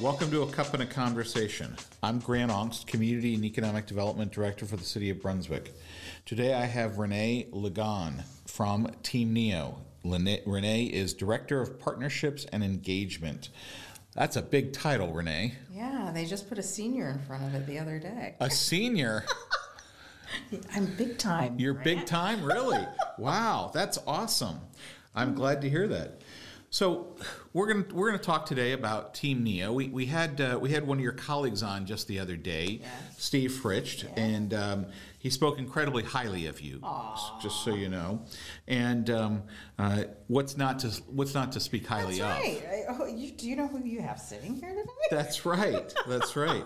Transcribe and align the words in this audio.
Welcome 0.00 0.30
to 0.30 0.42
A 0.42 0.46
Cup 0.46 0.74
and 0.74 0.82
a 0.84 0.86
Conversation. 0.86 1.74
I'm 2.04 2.20
Grant 2.20 2.52
Ongst, 2.52 2.86
Community 2.86 3.34
and 3.34 3.44
Economic 3.44 3.86
Development 3.86 4.30
Director 4.30 4.64
for 4.64 4.76
the 4.76 4.84
City 4.84 5.10
of 5.10 5.20
Brunswick. 5.20 5.72
Today 6.24 6.54
I 6.54 6.66
have 6.66 6.98
Renee 6.98 7.48
Ligon 7.52 8.22
from 8.46 8.92
Team 9.02 9.32
Neo. 9.32 9.80
Renee 10.04 10.84
is 10.84 11.14
Director 11.14 11.60
of 11.60 11.80
Partnerships 11.80 12.44
and 12.52 12.62
Engagement. 12.62 13.48
That's 14.14 14.36
a 14.36 14.42
big 14.42 14.72
title, 14.72 15.12
Renee. 15.12 15.54
Yeah, 15.74 16.12
they 16.14 16.26
just 16.26 16.48
put 16.48 16.58
a 16.58 16.62
senior 16.62 17.10
in 17.10 17.18
front 17.18 17.42
of 17.46 17.54
it 17.56 17.66
the 17.66 17.80
other 17.80 17.98
day. 17.98 18.36
A 18.38 18.50
senior? 18.50 19.24
I'm 20.76 20.86
big 20.94 21.18
time. 21.18 21.58
You're 21.58 21.74
big 21.74 22.06
time, 22.06 22.44
really? 22.44 22.86
wow, 23.18 23.72
that's 23.74 23.98
awesome. 24.06 24.60
I'm 25.16 25.34
glad 25.34 25.60
to 25.62 25.68
hear 25.68 25.88
that. 25.88 26.20
So 26.70 27.16
we're 27.54 27.66
gonna 27.66 27.86
we're 27.94 28.10
gonna 28.10 28.22
talk 28.22 28.44
today 28.44 28.72
about 28.72 29.14
Team 29.14 29.42
Neo. 29.42 29.72
We, 29.72 29.88
we 29.88 30.06
had 30.06 30.38
uh, 30.40 30.58
we 30.60 30.70
had 30.70 30.86
one 30.86 30.98
of 30.98 31.02
your 31.02 31.12
colleagues 31.12 31.62
on 31.62 31.86
just 31.86 32.08
the 32.08 32.18
other 32.18 32.36
day, 32.36 32.80
yes. 32.82 32.90
Steve 33.16 33.52
Fritsch, 33.52 34.04
yes. 34.04 34.12
and 34.16 34.52
um, 34.52 34.86
he 35.18 35.30
spoke 35.30 35.58
incredibly 35.58 36.02
highly 36.02 36.46
of 36.46 36.60
you. 36.60 36.78
Aww. 36.80 37.40
Just 37.40 37.64
so 37.64 37.74
you 37.74 37.88
know, 37.88 38.22
and 38.66 39.08
um, 39.08 39.42
uh, 39.78 40.04
what's 40.26 40.58
not 40.58 40.78
to 40.80 40.88
what's 41.06 41.34
not 41.34 41.52
to 41.52 41.60
speak 41.60 41.86
highly 41.86 42.18
That's 42.18 42.44
right. 42.44 42.88
of? 42.90 43.00
I, 43.00 43.02
oh, 43.02 43.06
you, 43.06 43.32
do 43.32 43.48
you 43.48 43.56
know 43.56 43.68
who 43.68 43.82
you 43.82 44.02
have 44.02 44.20
sitting 44.20 44.54
here 44.54 44.74
today? 44.74 44.90
That's 45.10 45.46
right. 45.46 45.92
That's 46.06 46.36
right. 46.36 46.64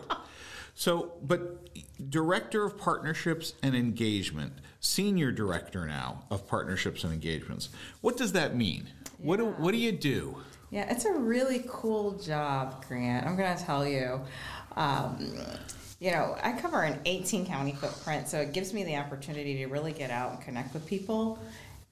So, 0.75 1.12
but 1.23 1.69
director 2.11 2.65
of 2.65 2.77
partnerships 2.77 3.55
and 3.62 3.77
engagement, 3.77 4.55
senior 4.81 5.31
director 5.31 5.87
now 5.87 6.25
of 6.29 6.48
partnerships 6.48 7.05
and 7.05 7.12
engagements. 7.12 7.69
What 8.01 8.17
does 8.17 8.33
that 8.33 8.57
mean? 8.57 8.89
What 9.23 9.39
do 9.39 9.47
what 9.47 9.73
do 9.73 9.79
you 9.79 9.93
do? 9.93 10.37
Yeah, 10.71 10.91
it's 10.91 11.05
a 11.05 11.12
really 11.12 11.65
cool 11.69 12.12
job, 12.12 12.85
Grant. 12.87 13.27
I'm 13.27 13.37
going 13.37 13.57
to 13.57 13.62
tell 13.62 13.87
you. 13.87 14.21
Um, 14.77 15.34
you 16.01 16.11
know, 16.11 16.37
I 16.42 16.53
cover 16.53 16.83
an 16.83 16.98
18 17.05 17.47
county 17.47 17.73
footprint, 17.73 18.27
so 18.27 18.41
it 18.41 18.53
gives 18.53 18.73
me 18.73 18.83
the 18.83 18.97
opportunity 18.97 19.59
to 19.59 19.67
really 19.67 19.93
get 19.93 20.11
out 20.11 20.33
and 20.33 20.41
connect 20.41 20.75
with 20.75 20.84
people 20.84 21.39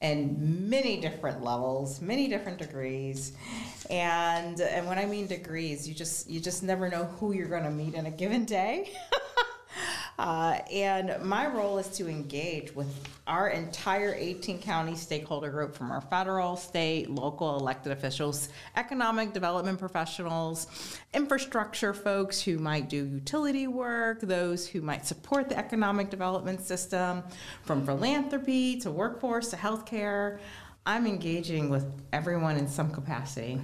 and 0.01 0.69
many 0.69 1.01
different 1.01 1.45
levels, 1.45 2.01
many 2.01 2.27
different 2.27 2.59
degrees. 2.59 3.33
And 3.89 4.61
and 4.61 4.87
when 4.87 4.99
I 4.99 5.07
mean 5.07 5.27
degrees, 5.27 5.89
you 5.89 5.95
just 5.95 6.29
you 6.29 6.41
just 6.41 6.63
never 6.63 6.89
know 6.89 7.05
who 7.05 7.33
you're 7.33 7.49
going 7.49 7.65
to 7.65 7.71
meet 7.71 7.95
in 7.95 8.07
a 8.07 8.11
given 8.11 8.45
day. 8.45 8.91
Uh, 10.21 10.61
and 10.71 11.17
my 11.23 11.47
role 11.47 11.79
is 11.79 11.89
to 11.89 12.07
engage 12.07 12.75
with 12.75 12.95
our 13.27 13.49
entire 13.49 14.15
18 14.15 14.59
county 14.61 14.95
stakeholder 14.95 15.49
group 15.49 15.75
from 15.75 15.91
our 15.91 16.03
federal, 16.03 16.57
state, 16.57 17.09
local 17.09 17.57
elected 17.57 17.91
officials, 17.91 18.51
economic 18.77 19.33
development 19.33 19.79
professionals, 19.79 20.67
infrastructure 21.15 21.95
folks 21.95 22.39
who 22.43 22.59
might 22.59 22.91
do 22.91 22.99
utility 23.07 23.67
work, 23.67 24.21
those 24.21 24.69
who 24.69 24.83
might 24.83 25.07
support 25.07 25.49
the 25.49 25.57
economic 25.57 26.11
development 26.11 26.61
system, 26.61 27.23
from 27.63 27.87
philanthropy 27.87 28.79
to 28.79 28.91
workforce 28.91 29.49
to 29.49 29.57
healthcare. 29.57 30.39
I'm 30.85 31.07
engaging 31.07 31.71
with 31.71 31.91
everyone 32.13 32.59
in 32.59 32.69
some 32.69 32.91
capacity 32.91 33.59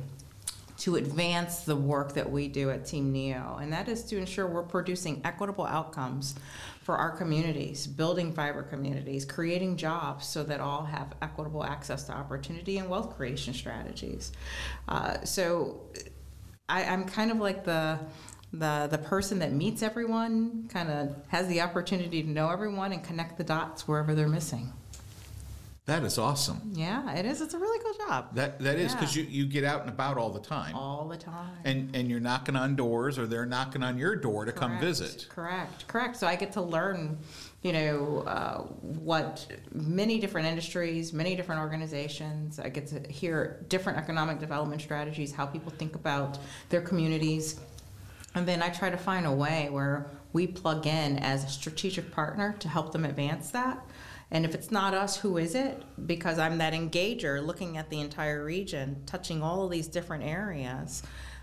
to 0.79 0.97
advance 0.97 1.61
the 1.61 1.77
work 1.77 2.13
that 2.15 2.31
we 2.31 2.49
do 2.49 2.71
at 2.71 2.87
Team 2.87 3.13
NEO, 3.13 3.59
and 3.61 3.73
that 3.73 3.89
is 3.89 4.05
to 4.05 4.19
ensure 4.19 4.47
we're 4.47 4.63
producing 4.63 5.21
equitable 5.25 5.65
outcomes 5.65 6.35
for 6.83 6.97
our 6.97 7.11
communities, 7.11 7.87
building 7.87 8.33
fiber 8.33 8.63
communities, 8.63 9.25
creating 9.25 9.77
jobs 9.77 10.27
so 10.27 10.45
that 10.45 10.61
all 10.61 10.85
have 10.85 11.15
equitable 11.23 11.65
access 11.65 12.05
to 12.05 12.13
opportunity 12.13 12.79
and 12.79 12.89
wealth 12.89 13.17
creation 13.17 13.55
strategies. 13.55 14.33
Uh, 14.87 15.23
so 15.25 15.81
I, 16.69 16.85
I'm 16.85 17.05
kind 17.05 17.31
of 17.31 17.39
like 17.39 17.65
the 17.65 17.99
the 18.53 18.89
the 18.91 18.99
person 18.99 19.41
that 19.41 19.53
meets 19.53 19.83
everyone, 19.83 20.69
kind 20.69 20.91
of 20.91 21.17
has 21.29 21.49
the 21.49 21.61
opportunity 21.61 22.23
to 22.23 22.29
know 22.29 22.51
everyone 22.51 22.93
and 22.93 23.03
connect 23.03 23.39
the 23.39 23.45
dots 23.45 23.89
wherever 23.89 24.15
they're 24.15 24.29
missing. 24.29 24.73
That 25.87 26.03
is 26.03 26.19
awesome. 26.19 26.73
Yeah, 26.73 27.15
it 27.15 27.25
is. 27.25 27.41
It's 27.41 27.55
a 27.55 27.59
really 27.61 27.79
cool 27.79 28.07
job. 28.09 28.35
That 28.35 28.59
that 28.59 28.77
is 28.77 28.93
because 28.93 29.17
yeah. 29.17 29.23
you, 29.23 29.45
you 29.45 29.47
get 29.47 29.63
out 29.63 29.83
and 29.83 29.89
about 29.89 30.19
all 30.19 30.31
the 30.31 30.41
time. 30.41 30.75
All 30.75 31.07
the 31.07 31.17
time. 31.17 31.59
And 31.65 31.95
and 31.95 32.11
you're 32.11 32.19
knocking 32.19 32.57
on 32.57 32.75
doors 32.75 33.21
or 33.21 33.27
they're 33.29 33.47
knocking 33.47 33.85
on 33.85 33.97
your 33.97 34.17
door 34.17 34.45
to 34.45 34.51
correct, 34.51 34.61
come 34.61 34.81
visit. 34.81 35.29
Correct. 35.29 35.87
Correct. 35.87 36.17
So 36.17 36.27
I 36.27 36.35
get 36.35 36.53
to 36.55 36.61
learn, 36.61 37.19
you 37.63 37.73
know, 37.73 38.25
uh, 38.27 38.63
what 38.81 39.47
many 39.73 40.19
different 40.19 40.49
industries, 40.49 41.13
many 41.13 41.37
different 41.37 41.61
organizations. 41.61 42.59
I 42.59 42.69
get 42.69 42.89
to 42.89 43.01
hear 43.09 43.65
different 43.69 43.97
economic 43.97 44.41
development 44.41 44.83
strategies, 44.83 45.33
how 45.33 45.47
people 45.47 45.71
think 45.71 45.95
about 45.95 46.39
their 46.69 46.81
communities. 46.81 47.61
And 48.35 48.47
then 48.47 48.61
I 48.61 48.71
try 48.71 48.91
to 48.91 48.99
find 48.99 49.25
a 49.25 49.33
way 49.33 49.69
where 49.71 50.11
we 50.33 50.49
plug 50.49 50.87
in 50.89 51.19
as 51.21 51.45
a 51.45 51.49
strategic 51.49 52.11
partner 52.11 52.57
to 52.59 52.69
help 52.69 52.91
them 52.91 53.05
advance 53.05 53.53
that. 53.53 53.87
And 54.31 54.45
if 54.45 54.55
it's 54.55 54.71
not 54.71 54.93
us, 54.95 55.17
who 55.17 55.37
is 55.37 55.55
it? 55.55 55.83
Because 56.07 56.39
I'm 56.39 56.59
that 56.59 56.73
engager 56.73 57.45
looking 57.45 57.77
at 57.77 57.91
the 57.91 58.01
entire 58.01 58.45
region, 58.45 59.03
touching 59.07 59.43
all 59.43 59.65
of 59.65 59.71
these 59.71 59.87
different 59.87 60.25
areas 60.25 61.03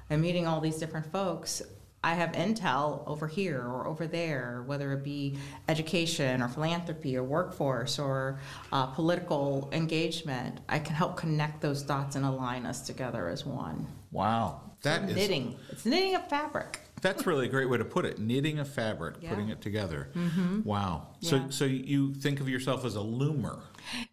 and 0.09 0.21
meeting 0.21 0.45
all 0.47 0.59
these 0.59 0.77
different 0.77 1.11
folks. 1.11 1.61
I 2.05 2.15
have 2.15 2.33
intel 2.33 3.07
over 3.07 3.27
here 3.29 3.61
or 3.61 3.87
over 3.87 4.07
there, 4.07 4.63
whether 4.65 4.91
it 4.91 5.05
be 5.05 5.37
education 5.69 6.41
or 6.41 6.49
philanthropy 6.49 7.15
or 7.15 7.23
workforce 7.23 7.97
or 7.97 8.41
uh, 8.73 8.87
political 8.87 9.69
engagement. 9.71 10.59
I 10.67 10.79
can 10.79 10.95
help 10.95 11.15
connect 11.15 11.61
those 11.61 11.81
dots 11.81 12.17
and 12.17 12.25
align 12.25 12.65
us 12.65 12.81
together 12.81 13.29
as 13.29 13.45
one. 13.45 13.87
Wow. 14.11 14.59
That 14.81 15.07
so 15.07 15.15
knitting. 15.15 15.55
It's 15.69 15.85
knitting 15.85 16.15
a 16.15 16.19
fabric. 16.19 16.81
That's 17.03 17.27
really 17.27 17.45
a 17.45 17.49
great 17.49 17.69
way 17.69 17.77
to 17.77 17.85
put 17.85 18.05
it. 18.05 18.17
Knitting 18.17 18.59
a 18.59 18.65
fabric, 18.65 19.17
yeah. 19.21 19.29
putting 19.29 19.49
it 19.49 19.61
together. 19.61 20.09
Mm-hmm. 20.15 20.63
Wow. 20.63 21.09
So, 21.19 21.35
yeah. 21.35 21.43
so 21.49 21.65
you 21.65 22.13
think 22.13 22.39
of 22.39 22.49
yourself 22.49 22.85
as 22.85 22.95
a 22.95 22.99
loomer? 22.99 23.59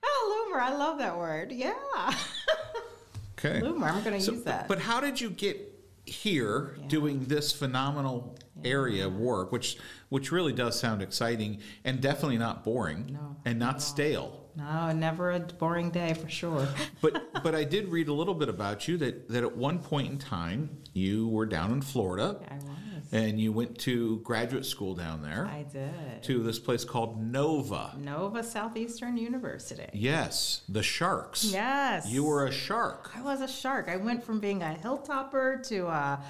Oh, 0.03 0.51
loomer! 0.53 0.61
I 0.61 0.77
love 0.77 0.99
that 0.99 1.17
word. 1.17 1.53
Yeah. 1.53 1.73
okay. 3.39 3.61
Loomer. 3.65 3.91
I'm 3.91 4.03
going 4.03 4.19
to 4.19 4.21
so, 4.21 4.33
use 4.33 4.43
that. 4.43 4.69
But 4.69 4.81
how 4.81 5.01
did 5.01 5.21
you 5.21 5.31
get 5.31 5.67
here 6.05 6.77
yeah. 6.78 6.89
doing 6.89 7.25
this 7.25 7.53
phenomenal 7.53 8.37
area 8.65 9.07
of 9.07 9.17
work, 9.17 9.53
which 9.53 9.78
which 10.09 10.33
really 10.33 10.53
does 10.53 10.78
sound 10.78 11.01
exciting 11.03 11.61
and 11.84 12.01
definitely 12.01 12.39
not 12.39 12.65
boring 12.65 13.12
no, 13.12 13.37
and 13.45 13.59
not 13.59 13.81
stale? 13.81 14.40
No, 14.56 14.93
never 14.93 15.33
a 15.33 15.41
boring 15.41 15.91
day 15.91 16.15
for 16.15 16.28
sure. 16.28 16.69
but 17.00 17.43
but 17.43 17.55
I 17.55 17.65
did 17.65 17.88
read 17.88 18.09
a 18.09 18.12
little 18.12 18.34
bit 18.34 18.49
about 18.49 18.88
you 18.88 18.97
that 18.99 19.28
that 19.28 19.43
at 19.43 19.56
one 19.56 19.78
point 19.78 20.11
in 20.11 20.19
time 20.19 20.71
you 20.93 21.28
were 21.28 21.47
down 21.47 21.72
in 21.72 21.83
Florida. 21.83 22.38
I 22.49 22.55
was. 22.55 22.65
And 23.12 23.41
you 23.41 23.50
went 23.50 23.77
to 23.81 24.19
graduate 24.19 24.65
school 24.65 24.94
down 24.94 25.21
there. 25.21 25.44
I 25.47 25.65
did. 25.65 26.22
To 26.22 26.44
this 26.44 26.60
place 26.60 26.84
called 26.84 27.21
Nova. 27.21 27.93
Nova 27.99 28.44
Southeastern 28.44 29.16
University. 29.16 29.87
Yes, 29.93 30.62
the 30.69 30.83
Sharks. 30.83 31.44
Yes. 31.44 32.09
You 32.09 32.22
were 32.22 32.47
a 32.47 32.53
shark. 32.53 33.10
I 33.16 33.22
was 33.22 33.41
a 33.41 33.49
shark. 33.49 33.89
I 33.89 33.97
went 33.97 34.22
from 34.22 34.39
being 34.39 34.62
a 34.62 34.77
hilltopper 34.81 35.66
to 35.69 35.89
uh, 35.89 36.21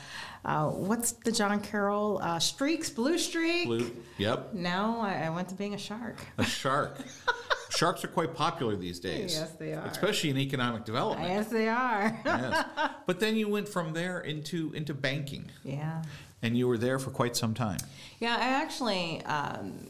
uh, 0.44 0.68
what's 0.70 1.12
the 1.12 1.32
John 1.32 1.60
Carroll 1.60 2.18
uh, 2.22 2.38
streaks, 2.38 2.88
blue 2.88 3.18
streak. 3.18 3.66
Blue. 3.66 3.94
Yep. 4.16 4.54
Now 4.54 5.00
I, 5.00 5.26
I 5.26 5.30
went 5.30 5.50
to 5.50 5.54
being 5.54 5.74
a 5.74 5.78
shark. 5.78 6.16
A 6.38 6.44
shark. 6.44 6.98
Sharks 7.80 8.04
are 8.04 8.08
quite 8.08 8.34
popular 8.34 8.76
these 8.76 9.00
days. 9.00 9.32
Yes, 9.32 9.52
they 9.52 9.72
are. 9.72 9.86
Especially 9.86 10.28
in 10.28 10.36
economic 10.36 10.84
development. 10.84 11.30
Yes, 11.30 11.48
they 11.48 11.66
are. 11.66 12.14
yes. 12.26 12.66
But 13.06 13.20
then 13.20 13.36
you 13.36 13.48
went 13.48 13.70
from 13.70 13.94
there 13.94 14.20
into 14.20 14.70
into 14.74 14.92
banking. 14.92 15.50
Yeah. 15.64 16.02
And 16.42 16.58
you 16.58 16.68
were 16.68 16.76
there 16.76 16.98
for 16.98 17.10
quite 17.10 17.36
some 17.36 17.54
time. 17.54 17.78
Yeah, 18.18 18.36
I 18.36 18.62
actually, 18.62 19.22
um, 19.24 19.88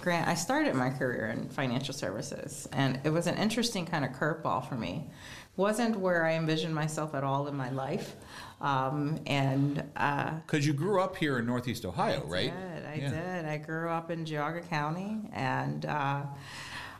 Grant, 0.00 0.26
I 0.26 0.34
started 0.34 0.74
my 0.74 0.90
career 0.90 1.28
in 1.28 1.48
financial 1.50 1.94
services, 1.94 2.68
and 2.72 2.98
it 3.04 3.10
was 3.10 3.28
an 3.28 3.36
interesting 3.36 3.86
kind 3.86 4.04
of 4.04 4.10
curveball 4.10 4.68
for 4.68 4.74
me. 4.74 5.08
wasn't 5.54 6.00
where 6.00 6.26
I 6.26 6.32
envisioned 6.34 6.74
myself 6.74 7.14
at 7.14 7.22
all 7.22 7.46
in 7.46 7.54
my 7.54 7.70
life. 7.70 8.16
Um, 8.60 9.20
and 9.26 9.76
because 9.76 10.64
uh, 10.64 10.66
you 10.66 10.72
grew 10.72 11.00
up 11.00 11.16
here 11.16 11.38
in 11.38 11.46
Northeast 11.46 11.84
Ohio, 11.84 12.24
I 12.26 12.28
right? 12.28 12.52
Did, 12.74 12.86
I 12.86 12.94
yeah. 12.94 13.10
did. 13.10 13.44
I 13.44 13.56
grew 13.58 13.88
up 13.88 14.10
in 14.10 14.24
Geauga 14.24 14.68
County, 14.68 15.18
and 15.32 15.86
uh, 15.86 16.22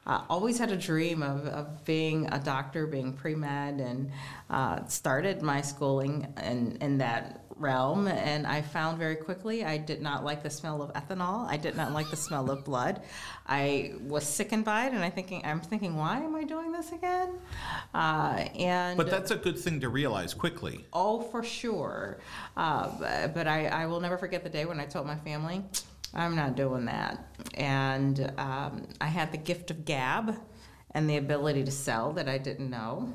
uh, 0.07 0.23
always 0.29 0.59
had 0.59 0.73
a 0.73 0.77
dream 0.77 1.23
of, 1.23 1.47
of 1.47 1.85
being 1.85 2.27
a 2.33 2.39
doctor, 2.39 2.87
being 2.87 3.13
pre 3.13 3.35
med, 3.35 3.81
and 3.81 4.11
uh, 4.49 4.85
started 4.87 5.43
my 5.43 5.61
schooling 5.61 6.33
in, 6.43 6.77
in 6.81 6.99
that 6.99 7.45
realm. 7.61 8.09
And 8.09 8.47
I 8.47 8.63
found 8.63 8.99
very 8.99 9.17
quickly 9.17 9.65
I 9.65 9.77
did 9.77 10.01
not 10.01 10.25
like 10.25 10.43
the 10.43 10.51
smell 10.51 10.83
of 10.83 10.93
ethanol. 10.95 11.47
I 11.49 11.57
did 11.57 11.77
not 11.77 11.93
like 11.93 12.11
the 12.11 12.17
smell 12.17 12.51
of 12.51 12.65
blood. 12.65 13.03
I 13.47 13.93
was 14.01 14.27
sickened 14.27 14.65
by 14.65 14.87
it, 14.87 14.95
and 14.95 15.05
I 15.05 15.11
thinking 15.11 15.43
I'm 15.45 15.61
thinking, 15.61 15.97
why 15.97 16.19
am 16.19 16.35
I 16.35 16.45
doing 16.45 16.73
this 16.73 16.93
again? 16.93 17.39
Uh, 17.93 18.47
and 18.59 18.97
but 18.97 19.11
that's 19.11 19.31
a 19.31 19.37
good 19.37 19.59
thing 19.59 19.81
to 19.81 19.89
realize 19.89 20.33
quickly. 20.33 20.87
Oh, 20.93 21.21
for 21.21 21.43
sure. 21.43 22.19
Uh, 22.57 23.29
but 23.29 23.47
I, 23.47 23.67
I 23.67 23.87
will 23.87 24.01
never 24.01 24.17
forget 24.17 24.43
the 24.43 24.51
day 24.51 24.65
when 24.65 24.81
I 24.81 24.87
told 24.87 25.07
my 25.07 25.17
family 25.17 25.63
I'm 26.15 26.35
not 26.37 26.57
doing 26.57 26.85
that. 26.87 27.25
And 27.55 28.33
um, 28.39 28.87
I 29.01 29.07
had 29.07 29.33
the 29.33 29.39
gift 29.39 29.71
of 29.71 29.85
gab 29.85 30.37
and 30.93 31.09
the 31.09 31.17
ability 31.17 31.65
to 31.65 31.71
sell 31.71 32.13
that 32.15 32.29
I 32.29 32.39
didn't 32.39 32.69
know. 32.71 33.13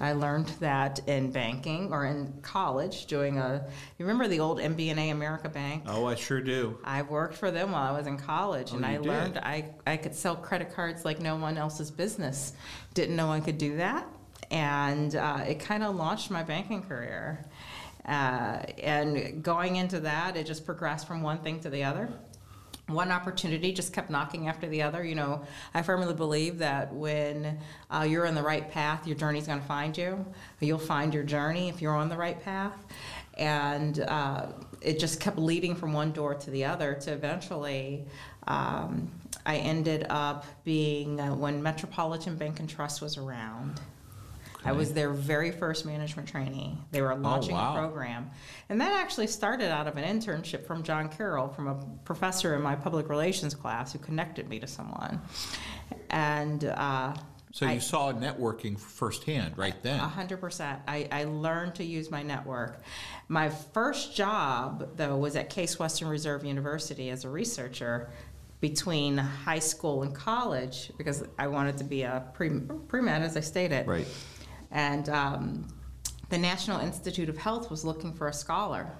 I 0.00 0.12
learned 0.12 0.46
that 0.60 1.00
in 1.08 1.32
banking 1.32 1.92
or 1.92 2.06
in 2.06 2.32
college 2.42 3.06
doing 3.06 3.38
a. 3.38 3.66
You 3.98 4.04
remember 4.06 4.28
the 4.28 4.38
old 4.38 4.58
MBNA 4.58 5.10
America 5.10 5.48
Bank? 5.48 5.82
Oh, 5.88 6.06
I 6.06 6.14
sure 6.14 6.40
do. 6.40 6.78
I 6.84 7.02
worked 7.02 7.34
for 7.34 7.50
them 7.50 7.72
while 7.72 7.92
I 7.94 7.98
was 7.98 8.06
in 8.06 8.16
college, 8.16 8.68
Oh, 8.72 8.76
and 8.76 8.86
I 8.86 8.92
did? 8.98 9.06
learned 9.06 9.38
I, 9.38 9.70
I 9.88 9.96
could 9.96 10.14
sell 10.14 10.36
credit 10.36 10.72
cards 10.72 11.04
like 11.04 11.18
no 11.20 11.34
one 11.34 11.58
else's 11.58 11.90
business. 11.90 12.52
Didn't 12.94 13.16
know 13.16 13.32
I 13.32 13.40
could 13.40 13.58
do 13.58 13.76
that, 13.78 14.06
and 14.52 15.16
uh, 15.16 15.40
it 15.48 15.58
kind 15.58 15.82
of 15.82 15.96
launched 15.96 16.30
my 16.30 16.44
banking 16.44 16.82
career. 16.82 17.44
Uh, 18.08 18.62
and 18.82 19.42
going 19.42 19.76
into 19.76 20.00
that, 20.00 20.36
it 20.36 20.46
just 20.46 20.64
progressed 20.64 21.06
from 21.06 21.20
one 21.20 21.38
thing 21.38 21.60
to 21.60 21.68
the 21.68 21.84
other. 21.84 22.08
One 22.86 23.12
opportunity 23.12 23.74
just 23.74 23.92
kept 23.92 24.08
knocking 24.08 24.48
after 24.48 24.66
the 24.66 24.80
other. 24.80 25.04
You 25.04 25.14
know, 25.14 25.44
I 25.74 25.82
firmly 25.82 26.14
believe 26.14 26.56
that 26.58 26.90
when 26.90 27.58
uh, 27.90 28.06
you're 28.08 28.26
on 28.26 28.34
the 28.34 28.42
right 28.42 28.70
path, 28.70 29.06
your 29.06 29.16
journey's 29.16 29.46
going 29.46 29.60
to 29.60 29.66
find 29.66 29.96
you. 29.96 30.24
You'll 30.60 30.78
find 30.78 31.12
your 31.12 31.22
journey 31.22 31.68
if 31.68 31.82
you're 31.82 31.94
on 31.94 32.08
the 32.08 32.16
right 32.16 32.42
path. 32.42 32.72
And 33.34 34.00
uh, 34.00 34.46
it 34.80 34.98
just 34.98 35.20
kept 35.20 35.36
leading 35.36 35.74
from 35.74 35.92
one 35.92 36.12
door 36.12 36.34
to 36.34 36.50
the 36.50 36.64
other 36.64 36.94
to 36.94 37.12
eventually 37.12 38.06
um, 38.46 39.10
I 39.44 39.56
ended 39.56 40.06
up 40.08 40.46
being, 40.64 41.20
uh, 41.20 41.34
when 41.34 41.62
Metropolitan 41.62 42.36
Bank 42.36 42.58
and 42.58 42.68
Trust 42.68 43.02
was 43.02 43.18
around, 43.18 43.80
I 44.64 44.72
was 44.72 44.92
their 44.92 45.10
very 45.10 45.50
first 45.50 45.86
management 45.86 46.28
trainee. 46.28 46.78
They 46.90 47.00
were 47.00 47.14
launching 47.14 47.54
wow. 47.54 47.74
a 47.74 47.78
program. 47.78 48.30
And 48.68 48.80
that 48.80 48.92
actually 48.92 49.28
started 49.28 49.70
out 49.70 49.86
of 49.86 49.96
an 49.96 50.04
internship 50.04 50.66
from 50.66 50.82
John 50.82 51.08
Carroll, 51.08 51.48
from 51.48 51.68
a 51.68 51.74
professor 52.04 52.54
in 52.54 52.62
my 52.62 52.74
public 52.74 53.08
relations 53.08 53.54
class 53.54 53.92
who 53.92 53.98
connected 53.98 54.48
me 54.48 54.58
to 54.58 54.66
someone. 54.66 55.20
And 56.10 56.64
uh, 56.64 57.14
So 57.52 57.66
I- 57.66 57.74
you 57.74 57.80
saw 57.80 58.12
networking 58.12 58.78
firsthand 58.78 59.56
right 59.56 59.80
then. 59.82 60.00
a 60.00 60.08
hundred 60.08 60.40
percent. 60.40 60.80
I, 60.88 61.08
I 61.10 61.24
learned 61.24 61.76
to 61.76 61.84
use 61.84 62.10
my 62.10 62.22
network. 62.22 62.82
My 63.28 63.48
first 63.50 64.16
job, 64.16 64.96
though, 64.96 65.16
was 65.16 65.36
at 65.36 65.50
Case 65.50 65.78
Western 65.78 66.08
Reserve 66.08 66.44
University 66.44 67.10
as 67.10 67.24
a 67.24 67.28
researcher 67.30 68.10
between 68.60 69.16
high 69.16 69.60
school 69.60 70.02
and 70.02 70.12
college 70.14 70.90
because 70.98 71.22
I 71.38 71.46
wanted 71.46 71.78
to 71.78 71.84
be 71.84 72.02
a 72.02 72.24
pre 72.34 72.50
pre 72.88 73.00
med, 73.02 73.22
as 73.22 73.36
I 73.36 73.40
stated. 73.40 73.86
Right. 73.86 74.06
And 74.70 75.08
um, 75.08 75.68
the 76.28 76.38
National 76.38 76.80
Institute 76.80 77.28
of 77.28 77.38
Health 77.38 77.70
was 77.70 77.84
looking 77.84 78.12
for 78.12 78.28
a 78.28 78.32
scholar, 78.32 78.90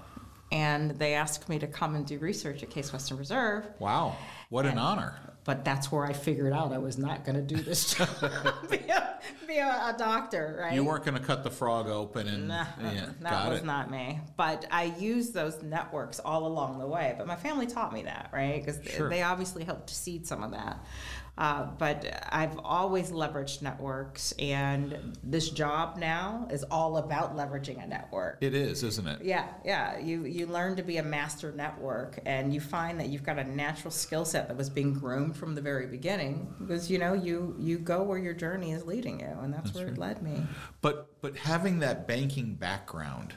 and 0.51 0.93
they 0.93 1.15
asked 1.15 1.49
me 1.49 1.59
to 1.59 1.67
come 1.67 1.95
and 1.95 2.07
do 2.07 2.19
research 2.19 2.63
at 2.63 2.71
Case 2.71 2.93
Western 2.93 3.19
Reserve. 3.19 3.67
Wow, 3.79 4.17
what 4.49 4.65
an 4.67 4.79
honor. 4.79 5.15
But 5.45 5.65
that's 5.65 5.91
where 5.91 6.05
I 6.05 6.13
figured 6.13 6.53
out 6.53 6.73
I 6.73 6.79
was 6.79 6.99
not 6.99 7.25
going 7.25 7.37
to 7.37 7.43
do 7.55 7.63
this 7.63 7.95
job, 7.95 8.09
be, 8.71 8.77
a, 8.77 9.19
be 9.47 9.57
a, 9.57 9.67
a 9.67 9.95
doctor, 9.97 10.59
right? 10.61 10.75
You 10.75 10.85
weren't 10.85 11.05
going 11.07 11.17
to 11.19 11.25
cut 11.27 11.43
the 11.43 11.51
frog 11.51 11.87
open 11.89 12.29
and 12.29 12.49
Nah, 12.49 12.67
yeah, 12.83 13.07
that 13.21 13.49
was 13.49 13.61
it. 13.61 13.65
not 13.65 13.91
me. 13.91 14.21
But 14.37 14.67
I 14.71 14.85
used 14.99 15.33
those 15.33 15.63
networks 15.63 16.19
all 16.19 16.47
along 16.47 16.79
the 16.81 16.87
way. 16.87 17.15
But 17.17 17.27
my 17.27 17.37
family 17.37 17.67
taught 17.67 17.95
me 17.95 18.03
that, 18.03 18.29
right? 18.31 18.63
Because 18.63 18.79
Sure. 18.95 19.09
they 19.09 19.23
obviously 19.23 19.65
helped 19.65 19.87
to 19.87 19.95
seed 19.95 20.27
some 20.27 20.43
of 20.43 20.51
that. 20.51 20.85
Uh, 21.39 21.69
but 21.79 22.05
I've 22.31 22.59
always 22.65 23.13
leveraged 23.13 23.63
networks, 23.63 24.33
and 24.41 25.17
this 25.23 25.51
job 25.51 25.97
now 25.97 26.49
is 26.51 26.65
all 26.65 26.97
about 26.97 27.37
leveraging 27.37 27.83
a 27.83 27.87
network. 27.87 28.39
It 28.41 28.55
is, 28.57 28.83
isn't 28.83 29.07
it? 29.07 29.23
Yeah, 29.23 29.47
yeah. 29.65 29.99
You 30.01 30.25
you 30.25 30.47
learn 30.47 30.75
to 30.77 30.83
be 30.83 30.97
a 30.97 31.03
master 31.03 31.53
network, 31.53 32.19
and 32.27 32.53
you 32.53 32.61
find 32.61 32.99
that 32.99 33.09
you've 33.11 33.23
got 33.23 33.39
a 33.39 33.45
natural 33.45 33.93
skill 33.93 34.25
set 34.25 34.49
that 34.49 34.57
was 34.57 34.69
being 34.69 34.93
groomed 34.93 35.37
from 35.37 35.55
the 35.55 35.61
very 35.61 35.87
beginning. 35.87 36.53
Because 36.59 36.91
you 36.91 36.99
know 36.99 37.13
you 37.13 37.55
you 37.57 37.79
go 37.79 38.03
where 38.03 38.19
your 38.19 38.35
journey 38.35 38.73
is 38.73 38.85
leading 38.85 39.21
you, 39.21 39.37
and 39.41 39.55
that's, 39.55 39.73
where 39.73 39.87
it 39.87 39.97
led 39.97 40.21
me. 40.23 40.43
But 40.81 41.09
but 41.21 41.37
having 41.37 41.79
that 41.81 42.09
banking 42.09 42.57
background 42.57 43.35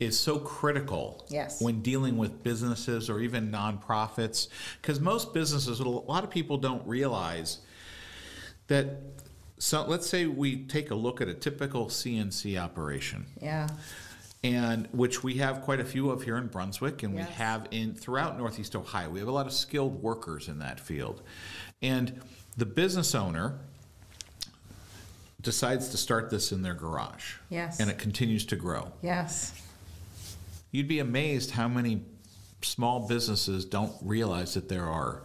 is 0.00 0.18
so 0.18 0.38
critical 0.38 1.24
Yes. 1.28 1.60
when 1.60 1.82
dealing 1.82 2.16
with 2.16 2.42
businesses 2.42 3.08
or 3.10 3.20
even 3.20 3.52
nonprofits 3.52 4.48
because 4.80 4.98
most 4.98 5.32
businesses 5.34 5.78
a 5.78 5.84
lot 5.88 6.24
of 6.24 6.30
people 6.30 6.56
don't 6.56 6.84
realize 6.88 7.58
that 8.68 8.96
so 9.58 9.84
let's 9.86 10.08
say 10.08 10.24
we 10.24 10.64
take 10.64 10.90
a 10.90 10.94
look 10.94 11.20
at 11.20 11.28
a 11.28 11.34
typical 11.34 11.86
CNC 11.90 12.56
operation 12.58 13.26
Yeah. 13.42 13.68
and 14.42 14.88
which 14.92 15.22
we 15.22 15.34
have 15.34 15.60
quite 15.60 15.80
a 15.80 15.84
few 15.84 16.08
of 16.10 16.22
here 16.22 16.38
in 16.38 16.46
Brunswick, 16.46 17.02
and 17.02 17.14
Yes. 17.14 17.28
we 17.28 17.34
have 17.34 17.68
in 17.70 17.94
throughout 17.94 18.38
Northeast 18.38 18.74
Ohio. 18.74 19.10
We 19.10 19.18
have 19.18 19.28
a 19.28 19.32
lot 19.32 19.46
of 19.46 19.52
skilled 19.52 20.02
workers 20.02 20.48
in 20.48 20.60
that 20.60 20.80
field, 20.80 21.20
and 21.82 22.22
the 22.56 22.64
business 22.64 23.14
owner 23.14 23.58
decides 25.42 25.88
to 25.90 25.98
start 25.98 26.30
this 26.30 26.52
in 26.52 26.62
their 26.62 26.72
garage. 26.74 27.34
Yes. 27.50 27.80
and 27.80 27.90
it 27.90 27.98
continues 27.98 28.46
to 28.46 28.56
grow. 28.56 28.92
Yes. 29.02 29.52
You'd 30.70 30.88
be 30.88 30.98
amazed 30.98 31.52
how 31.52 31.68
many 31.68 32.02
small 32.62 33.08
businesses 33.08 33.64
don't 33.64 33.92
realize 34.02 34.54
that 34.54 34.68
there 34.68 34.86
are 34.86 35.24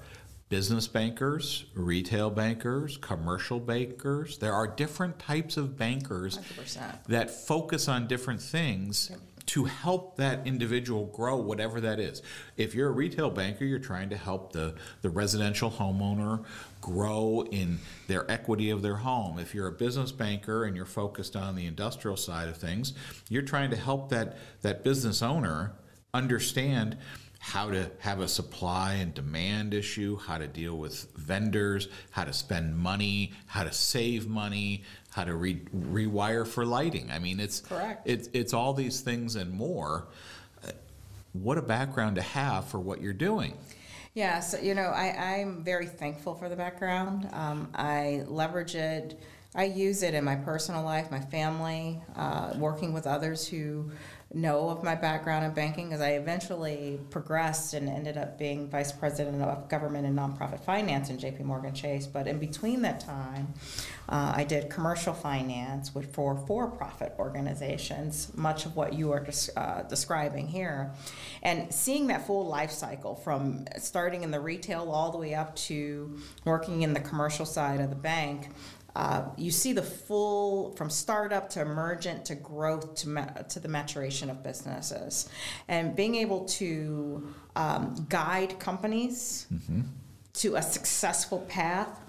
business 0.50 0.88
bankers, 0.88 1.66
retail 1.74 2.30
bankers, 2.30 2.98
commercial 2.98 3.60
bankers. 3.60 4.38
There 4.38 4.54
are 4.54 4.68
different 4.68 5.20
types 5.20 5.58
of 5.58 5.78
bankers 5.78 6.38
100%. 6.38 7.06
that 7.08 7.30
focus 7.30 7.88
on 7.88 8.08
different 8.08 8.42
things 8.42 9.12
to 9.48 9.66
help 9.66 10.18
that 10.18 10.46
individual 10.48 11.06
grow 11.06 11.38
whatever 11.38 11.80
that 11.82 12.00
is. 12.00 12.22
If 12.58 12.74
you're 12.74 12.90
a 12.90 12.94
retail 12.94 13.30
banker, 13.30 13.66
you're 13.66 13.80
trying 13.80 14.10
to 14.10 14.18
help 14.18 14.54
the, 14.54 14.76
the 15.02 15.10
residential 15.10 15.70
homeowner 15.70 16.44
grow 16.82 17.46
in 17.52 17.80
their 18.08 18.30
equity 18.30 18.70
of 18.70 18.82
their 18.82 18.96
home. 18.96 19.38
If 19.40 19.54
you're 19.54 19.68
a 19.68 19.72
business 19.72 20.12
banker 20.12 20.66
and 20.66 20.76
you're 20.76 20.86
focused 20.86 21.36
on 21.36 21.56
the 21.56 21.66
industrial 21.66 22.18
side 22.18 22.48
of 22.48 22.58
things, 22.58 22.94
you're 23.30 23.44
trying 23.44 23.70
to 23.72 23.78
help 23.78 24.10
that, 24.10 24.38
that 24.62 24.84
business 24.84 25.22
owner 25.22 25.74
understand 26.14 26.98
how 27.40 27.70
to 27.70 27.92
have 28.00 28.22
a 28.22 28.28
supply 28.28 28.94
and 28.94 29.14
demand 29.14 29.72
issue, 29.72 30.18
how 30.18 30.36
to 30.40 30.48
deal 30.48 30.76
with 30.76 31.12
vendors, 31.16 31.88
how 32.10 32.24
to 32.24 32.34
spend 32.34 32.76
money, 32.76 33.32
how 33.46 33.64
to 33.64 33.72
save 33.72 34.28
money, 34.28 34.84
how 35.16 35.24
to 35.24 35.34
re- 35.34 35.62
rewire 35.74 36.46
for 36.46 36.66
lighting. 36.66 37.10
I 37.10 37.20
mean, 37.20 37.40
it's 37.40 37.62
Correct. 37.62 38.02
It's 38.06 38.28
it's 38.34 38.54
all 38.54 38.74
these 38.74 39.00
things 39.00 39.38
and 39.38 39.50
more. 39.50 40.08
Uh, 40.62 40.72
What 41.32 41.58
a 41.58 41.62
background 41.62 42.18
to 42.18 42.22
have 42.22 42.66
for 42.66 42.80
what 42.82 43.00
you're 43.02 43.14
doing. 43.14 43.54
Yeah, 44.14 44.42
so 44.42 44.60
you 44.60 44.76
know, 44.76 44.92
I, 44.94 45.40
I'm 45.40 45.64
very 45.64 45.86
thankful 45.86 46.36
for 46.36 46.50
the 46.50 46.56
background. 46.58 47.30
Um, 47.32 47.70
I 47.76 48.24
leverage 48.28 48.76
it. 48.76 49.18
I 49.56 49.64
use 49.64 50.04
it 50.04 50.14
in 50.14 50.26
my 50.26 50.36
personal 50.36 50.84
life, 50.84 51.10
my 51.12 51.22
family, 51.22 52.02
uh, 52.18 52.54
working 52.58 52.92
with 52.92 53.08
others 53.08 53.48
who 53.48 53.90
know 54.36 54.70
of 54.70 54.84
my 54.84 54.96
background 54.96 55.46
in 55.46 55.52
banking. 55.54 55.94
As 55.94 56.02
I 56.02 56.12
eventually 56.12 57.00
progressed 57.10 57.74
and 57.74 57.88
ended 57.88 58.18
up 58.18 58.38
being 58.38 58.70
vice 58.70 58.92
president 58.92 59.42
of 59.42 59.70
government 59.70 60.06
and 60.06 60.18
nonprofit 60.18 60.64
finance 60.64 61.10
in 61.10 61.18
J.P. 61.18 61.44
Morgan 61.44 61.74
Chase. 61.74 62.06
But 62.06 62.28
in 62.28 62.38
between 62.38 62.82
that 62.82 63.00
time, 63.00 63.54
uh, 64.10 64.34
I 64.36 64.44
did 64.44 64.70
commercial 64.70 65.14
finance 65.14 65.96
with 65.96 66.14
for 66.14 66.36
for-profit 66.46 67.14
organizations, 67.18 68.32
much 68.36 68.66
of 68.66 68.76
what 68.76 68.94
you 68.94 69.14
are 69.14 69.22
des- 69.22 69.52
uh, 69.56 69.84
describing 69.84 70.48
here, 70.48 70.92
and 71.42 71.74
seeing 71.74 72.08
that 72.08 72.28
full 72.28 72.46
life 72.46 72.72
cycle 72.72 73.16
from 73.16 73.66
starting 73.78 74.24
in 74.24 74.32
the 74.32 74.40
retail 74.40 74.92
all 74.92 75.12
the 75.12 75.18
way 75.18 75.34
up 75.34 75.56
to 75.56 76.20
working 76.44 76.82
in 76.82 76.94
the 76.94 77.00
commercial 77.00 77.46
side 77.46 77.80
of 77.80 77.90
the 77.90 77.96
bank. 77.96 78.50
Uh, 78.96 79.24
you 79.36 79.52
see 79.52 79.74
the 79.74 79.82
full 79.84 80.72
from 80.78 80.90
startup 80.90 81.50
to 81.50 81.62
emergent 81.62 82.24
to 82.26 82.36
growth 82.36 82.96
to 82.96 83.10
ma- 83.10 83.26
to 83.50 83.60
the 83.60 83.68
maturation 83.68 84.30
of 84.30 84.42
businesses, 84.42 85.28
and 85.68 85.96
being 85.96 86.16
able 86.16 86.46
to 86.46 87.28
um, 87.58 88.06
guide 88.10 88.58
companies 88.60 89.48
to 90.34 90.56
a 90.56 90.62
successful 90.62 91.40
path 91.50 92.00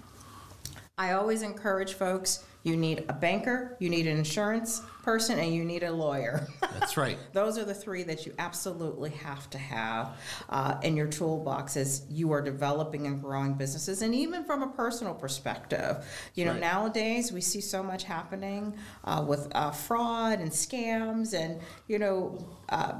I 0.99 1.11
always 1.13 1.43
encourage 1.43 1.93
folks 1.93 2.43
you 2.63 2.75
need 2.75 3.05
a 3.07 3.13
banker, 3.13 3.77
you 3.79 3.87
need 3.89 4.07
an 4.07 4.17
insurance 4.17 4.81
person, 5.03 5.39
and 5.39 5.53
you 5.53 5.63
need 5.63 5.83
a 5.83 5.91
lawyer. 5.91 6.47
That's 6.61 6.97
right. 6.97 7.17
Those 7.31 7.57
are 7.57 7.63
the 7.63 7.73
three 7.73 8.03
that 8.03 8.25
you 8.25 8.33
absolutely 8.39 9.11
have 9.11 9.49
to 9.51 9.57
have 9.57 10.17
uh, 10.49 10.77
in 10.83 10.97
your 10.97 11.07
toolbox 11.07 11.77
as 11.77 12.05
you 12.09 12.31
are 12.33 12.41
developing 12.41 13.07
and 13.07 13.21
growing 13.21 13.53
businesses. 13.53 14.01
And 14.01 14.13
even 14.13 14.43
from 14.43 14.63
a 14.63 14.67
personal 14.67 15.13
perspective, 15.13 16.03
you 16.33 16.43
know, 16.43 16.51
Right. 16.51 16.59
nowadays 16.61 17.31
we 17.31 17.39
see 17.41 17.61
so 17.61 17.81
much 17.83 18.03
happening 18.03 18.75
uh, 19.05 19.23
with 19.25 19.47
uh, 19.55 19.71
fraud 19.71 20.39
and 20.39 20.51
scams, 20.51 21.33
and, 21.33 21.61
you 21.87 21.99
know, 21.99 22.37
uh, 22.69 22.95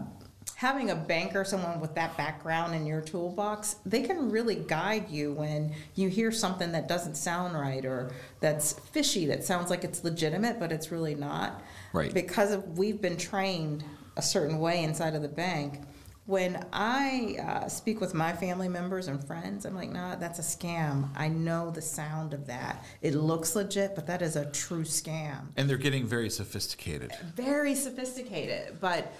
having 0.58 0.90
a 0.90 0.96
banker, 0.96 1.46
someone 1.46 1.80
with 1.80 1.94
that 1.94 2.18
background 2.18 2.74
in 2.74 2.84
your 2.84 3.00
toolbox, 3.00 3.76
they 3.86 4.02
can 4.02 4.32
really 4.32 4.56
guide 4.56 5.08
you 5.08 5.32
when 5.34 5.72
you 5.94 6.10
hear 6.10 6.32
something 6.32 6.72
that 6.72 6.88
doesn't 6.88 7.14
sound 7.14 7.54
right 7.54 7.86
or 7.86 8.12
that's 8.40 8.74
fishy, 8.74 9.28
that 9.28 9.44
sounds 9.44 9.70
like 9.70 9.84
it's 9.84 10.04
legitimate, 10.04 10.60
but 10.60 10.72
it's 10.72 10.92
really 10.92 11.14
not. 11.14 11.62
Right. 11.94 12.12
Because 12.12 12.52
of, 12.52 12.76
we've 12.76 13.00
been 13.00 13.18
trained 13.18 13.84
a 14.16 14.22
certain 14.24 14.58
way 14.58 14.84
inside 14.84 15.14
of 15.14 15.22
the 15.22 15.28
bank, 15.28 15.80
when 16.26 16.66
I 16.74 17.38
uh, 17.40 17.68
speak 17.70 18.02
with 18.02 18.16
my 18.16 18.34
family 18.34 18.68
members 18.68 19.08
and 19.08 19.24
friends, 19.24 19.64
I'm 19.64 19.76
like, 19.76 19.92
nah, 19.92 20.16
that's 20.16 20.40
a 20.40 20.42
scam. 20.42 21.08
I 21.16 21.28
know 21.28 21.70
the 21.70 21.84
sound 21.84 22.34
of 22.34 22.48
that. 22.48 22.84
It 23.04 23.14
looks 23.14 23.56
legit, 23.56 23.94
but 23.94 24.08
that 24.08 24.24
is 24.24 24.36
a 24.36 24.46
true 24.52 24.84
scam. 24.84 25.50
And 25.56 25.70
they're 25.70 25.78
getting 25.78 26.08
very 26.08 26.32
sophisticated. 26.32 27.14
Very 27.36 27.76
sophisticated, 27.76 28.80
but 28.82 29.14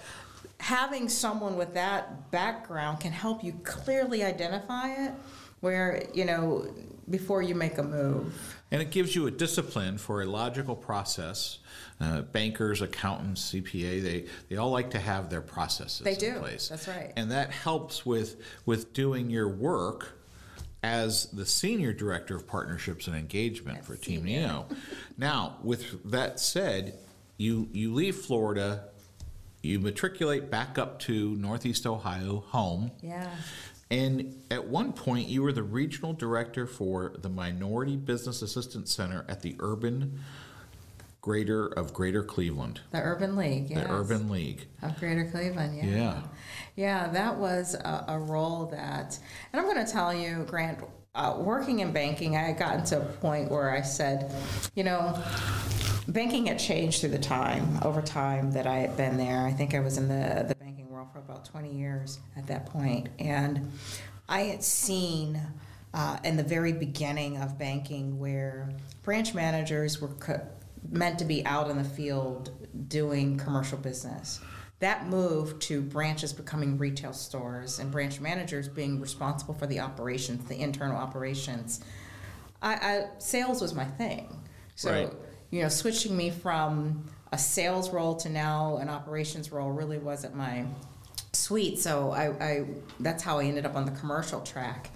having 0.60 1.08
someone 1.08 1.56
with 1.56 1.74
that 1.74 2.30
background 2.30 3.00
can 3.00 3.12
help 3.12 3.44
you 3.44 3.52
clearly 3.64 4.24
identify 4.24 4.88
it 4.88 5.12
where, 5.60 6.04
you 6.14 6.24
know, 6.24 6.66
before 7.10 7.42
you 7.42 7.54
make 7.54 7.78
a 7.78 7.82
move. 7.82 8.56
And 8.70 8.82
it 8.82 8.90
gives 8.90 9.14
you 9.16 9.26
a 9.26 9.30
discipline 9.30 9.98
for 9.98 10.22
a 10.22 10.26
logical 10.26 10.76
process. 10.76 11.58
Uh, 12.00 12.20
bankers, 12.20 12.80
accountants, 12.80 13.52
CPA, 13.52 14.02
they, 14.02 14.26
they 14.48 14.56
all 14.56 14.70
like 14.70 14.90
to 14.90 15.00
have 15.00 15.30
their 15.30 15.40
processes 15.40 16.00
They 16.00 16.12
in 16.12 16.18
do. 16.18 16.38
place. 16.38 16.68
That's 16.68 16.86
right. 16.86 17.12
And 17.16 17.32
that 17.32 17.50
helps 17.50 18.06
with, 18.06 18.36
with 18.66 18.92
doing 18.92 19.30
your 19.30 19.48
work 19.48 20.16
as 20.84 21.26
the 21.32 21.44
senior 21.44 21.92
director 21.92 22.36
of 22.36 22.46
partnerships 22.46 23.08
and 23.08 23.16
engagement 23.16 23.84
for 23.84 23.96
Team 23.96 24.24
Neo. 24.24 24.66
now, 25.16 25.56
with 25.64 26.08
that 26.12 26.38
said, 26.38 26.96
you, 27.36 27.68
you 27.72 27.92
leave 27.92 28.14
Florida, 28.14 28.84
you 29.68 29.78
matriculate 29.78 30.50
back 30.50 30.78
up 30.78 30.98
to 31.00 31.36
Northeast 31.36 31.86
Ohio, 31.86 32.44
home. 32.48 32.90
Yeah. 33.02 33.30
And 33.90 34.34
at 34.50 34.66
one 34.66 34.92
point, 34.92 35.28
you 35.28 35.42
were 35.42 35.52
the 35.52 35.62
regional 35.62 36.12
director 36.12 36.66
for 36.66 37.14
the 37.18 37.28
Minority 37.28 37.96
Business 37.96 38.42
Assistance 38.42 38.94
Center 38.94 39.24
at 39.28 39.42
the 39.42 39.56
Urban 39.60 40.20
Greater 41.20 41.66
of 41.66 41.92
Greater 41.92 42.22
Cleveland, 42.22 42.80
The 42.90 43.02
Urban 43.02 43.36
League, 43.36 43.70
yes. 43.70 43.86
the 43.86 43.92
Urban 43.92 44.30
League. 44.30 44.66
Of 44.82 44.98
Greater 44.98 45.28
Cleveland, 45.30 45.76
yeah. 45.76 45.84
Yeah. 45.84 46.22
Yeah, 46.76 47.08
that 47.08 47.36
was 47.36 47.74
a, 47.74 48.04
a 48.08 48.18
role 48.18 48.66
that, 48.66 49.18
and 49.52 49.60
I'm 49.60 49.66
going 49.66 49.84
to 49.84 49.90
tell 49.90 50.14
you, 50.14 50.44
Grant, 50.48 50.78
uh, 51.18 51.34
working 51.36 51.80
in 51.80 51.92
banking, 51.92 52.36
I 52.36 52.42
had 52.42 52.58
gotten 52.58 52.84
to 52.86 53.00
a 53.00 53.04
point 53.04 53.50
where 53.50 53.70
I 53.70 53.82
said, 53.82 54.32
you 54.76 54.84
know, 54.84 55.20
banking 56.06 56.46
had 56.46 56.60
changed 56.60 57.00
through 57.00 57.10
the 57.10 57.18
time, 57.18 57.80
over 57.82 58.00
time 58.00 58.52
that 58.52 58.68
I 58.68 58.76
had 58.76 58.96
been 58.96 59.16
there. 59.16 59.44
I 59.44 59.50
think 59.50 59.74
I 59.74 59.80
was 59.80 59.98
in 59.98 60.06
the, 60.06 60.46
the 60.46 60.54
banking 60.54 60.88
world 60.88 61.08
for 61.12 61.18
about 61.18 61.44
20 61.44 61.74
years 61.74 62.20
at 62.36 62.46
that 62.46 62.66
point. 62.66 63.08
And 63.18 63.72
I 64.28 64.42
had 64.42 64.62
seen 64.62 65.40
uh, 65.92 66.18
in 66.22 66.36
the 66.36 66.44
very 66.44 66.72
beginning 66.72 67.38
of 67.38 67.58
banking 67.58 68.20
where 68.20 68.70
branch 69.02 69.34
managers 69.34 70.00
were 70.00 70.08
co- 70.08 70.46
meant 70.88 71.18
to 71.18 71.24
be 71.24 71.44
out 71.44 71.68
in 71.68 71.78
the 71.78 71.84
field 71.84 72.50
doing 72.88 73.36
commercial 73.38 73.78
business. 73.78 74.40
That 74.80 75.08
move 75.08 75.58
to 75.60 75.80
branches 75.82 76.32
becoming 76.32 76.78
retail 76.78 77.12
stores 77.12 77.78
and 77.80 77.90
branch 77.90 78.20
managers 78.20 78.68
being 78.68 79.00
responsible 79.00 79.54
for 79.54 79.66
the 79.66 79.80
operations, 79.80 80.48
the 80.48 80.60
internal 80.60 80.96
operations. 80.96 81.80
I, 82.62 82.74
I 82.74 83.04
sales 83.18 83.60
was 83.60 83.74
my 83.74 83.84
thing. 83.84 84.40
So 84.76 84.92
Right. 84.92 85.12
you 85.50 85.62
know, 85.62 85.68
switching 85.68 86.16
me 86.16 86.30
from 86.30 87.04
a 87.32 87.38
sales 87.38 87.90
role 87.90 88.14
to 88.16 88.28
now 88.28 88.76
an 88.76 88.88
operations 88.88 89.50
role 89.50 89.70
really 89.70 89.98
wasn't 89.98 90.34
my 90.34 90.64
sweet. 91.32 91.78
So 91.78 92.10
I, 92.12 92.28
I 92.44 92.66
that's 93.00 93.22
how 93.22 93.38
I 93.38 93.44
ended 93.44 93.66
up 93.66 93.74
on 93.74 93.84
the 93.84 93.92
commercial 93.92 94.40
track, 94.40 94.90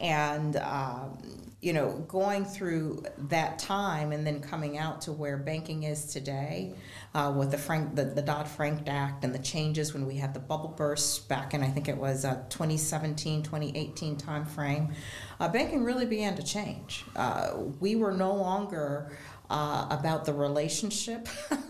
and 0.00 0.56
um, 0.56 1.18
you 1.62 1.72
know, 1.72 2.04
going 2.06 2.44
through 2.44 3.02
that 3.16 3.58
time 3.58 4.12
and 4.12 4.26
then 4.26 4.40
coming 4.40 4.76
out 4.76 5.00
to 5.00 5.12
where 5.12 5.38
banking 5.38 5.84
is 5.84 6.04
today, 6.12 6.74
uh, 7.14 7.32
with 7.36 7.50
the 7.50 7.56
Frank 7.58 7.94
the, 7.96 8.04
the 8.04 8.20
Dodd 8.22 8.46
Frank 8.46 8.86
Act 8.88 9.24
and 9.24 9.34
the 9.34 9.38
changes 9.38 9.94
when 9.94 10.06
we 10.06 10.16
had 10.16 10.34
the 10.34 10.40
bubble 10.40 10.68
burst 10.76 11.28
back 11.30 11.54
in 11.54 11.62
I 11.62 11.68
think 11.70 11.88
it 11.88 11.96
was 11.96 12.24
uh, 12.26 12.44
2017 12.50 13.42
2018 13.42 14.16
timeframe, 14.16 14.92
uh, 15.40 15.48
banking 15.48 15.82
really 15.82 16.06
began 16.06 16.36
to 16.36 16.42
change. 16.42 17.04
Uh, 17.16 17.54
we 17.80 17.96
were 17.96 18.12
no 18.12 18.34
longer 18.34 19.16
uh, 19.48 19.86
about 19.90 20.24
the 20.26 20.32
relationship. 20.34 21.28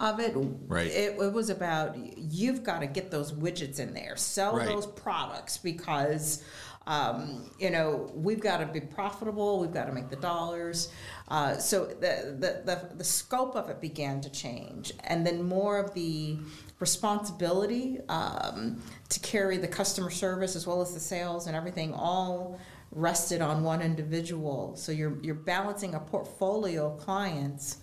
Of 0.00 0.18
it, 0.18 0.32
Right. 0.34 0.86
It, 0.86 1.20
it 1.20 1.32
was 1.34 1.50
about 1.50 1.94
you've 2.16 2.64
got 2.64 2.78
to 2.80 2.86
get 2.86 3.10
those 3.10 3.32
widgets 3.32 3.78
in 3.78 3.92
there, 3.92 4.16
sell 4.16 4.56
Right. 4.56 4.66
those 4.66 4.86
products 4.86 5.58
because 5.58 6.42
um, 6.90 7.48
you 7.58 7.70
know 7.70 8.10
we've 8.14 8.40
got 8.40 8.58
to 8.58 8.66
be 8.66 8.80
profitable, 8.80 9.60
we've 9.60 9.72
got 9.72 9.86
to 9.86 9.92
make 9.92 10.10
the 10.10 10.16
dollars. 10.16 10.92
Uh, 11.28 11.56
so 11.56 11.86
the, 11.86 12.36
the 12.38 12.62
the 12.64 12.96
the 12.96 13.04
scope 13.04 13.54
of 13.54 13.70
it 13.70 13.80
began 13.80 14.20
to 14.20 14.30
change, 14.30 14.92
and 15.04 15.24
then 15.24 15.42
more 15.42 15.78
of 15.78 15.94
the 15.94 16.36
responsibility 16.80 17.98
um, 18.08 18.82
to 19.08 19.20
carry 19.20 19.56
the 19.56 19.68
customer 19.68 20.10
service 20.10 20.56
as 20.56 20.66
well 20.66 20.80
as 20.82 20.92
the 20.92 21.00
sales 21.00 21.46
and 21.46 21.54
everything 21.54 21.94
all 21.94 22.58
rested 22.90 23.40
on 23.40 23.62
one 23.62 23.82
individual. 23.82 24.74
So 24.74 24.90
you're 24.90 25.16
you're 25.22 25.34
balancing 25.36 25.94
a 25.94 26.00
portfolio 26.00 26.92
of 26.92 26.98
clients 26.98 27.76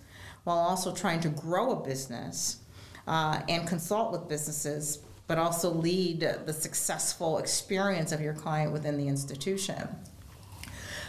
while 0.44 0.58
also 0.58 0.94
trying 0.94 1.20
to 1.20 1.30
grow 1.30 1.70
a 1.70 1.82
business 1.82 2.58
uh, 3.06 3.40
and 3.48 3.66
consult 3.66 4.12
with 4.12 4.28
businesses, 4.28 4.98
but 5.28 5.38
also 5.38 5.70
lead 5.70 6.20
the 6.20 6.52
successful 6.52 7.38
experience 7.38 8.10
of 8.10 8.20
your 8.20 8.34
client 8.34 8.72
within 8.72 8.96
the 8.96 9.06
institution. 9.06 9.88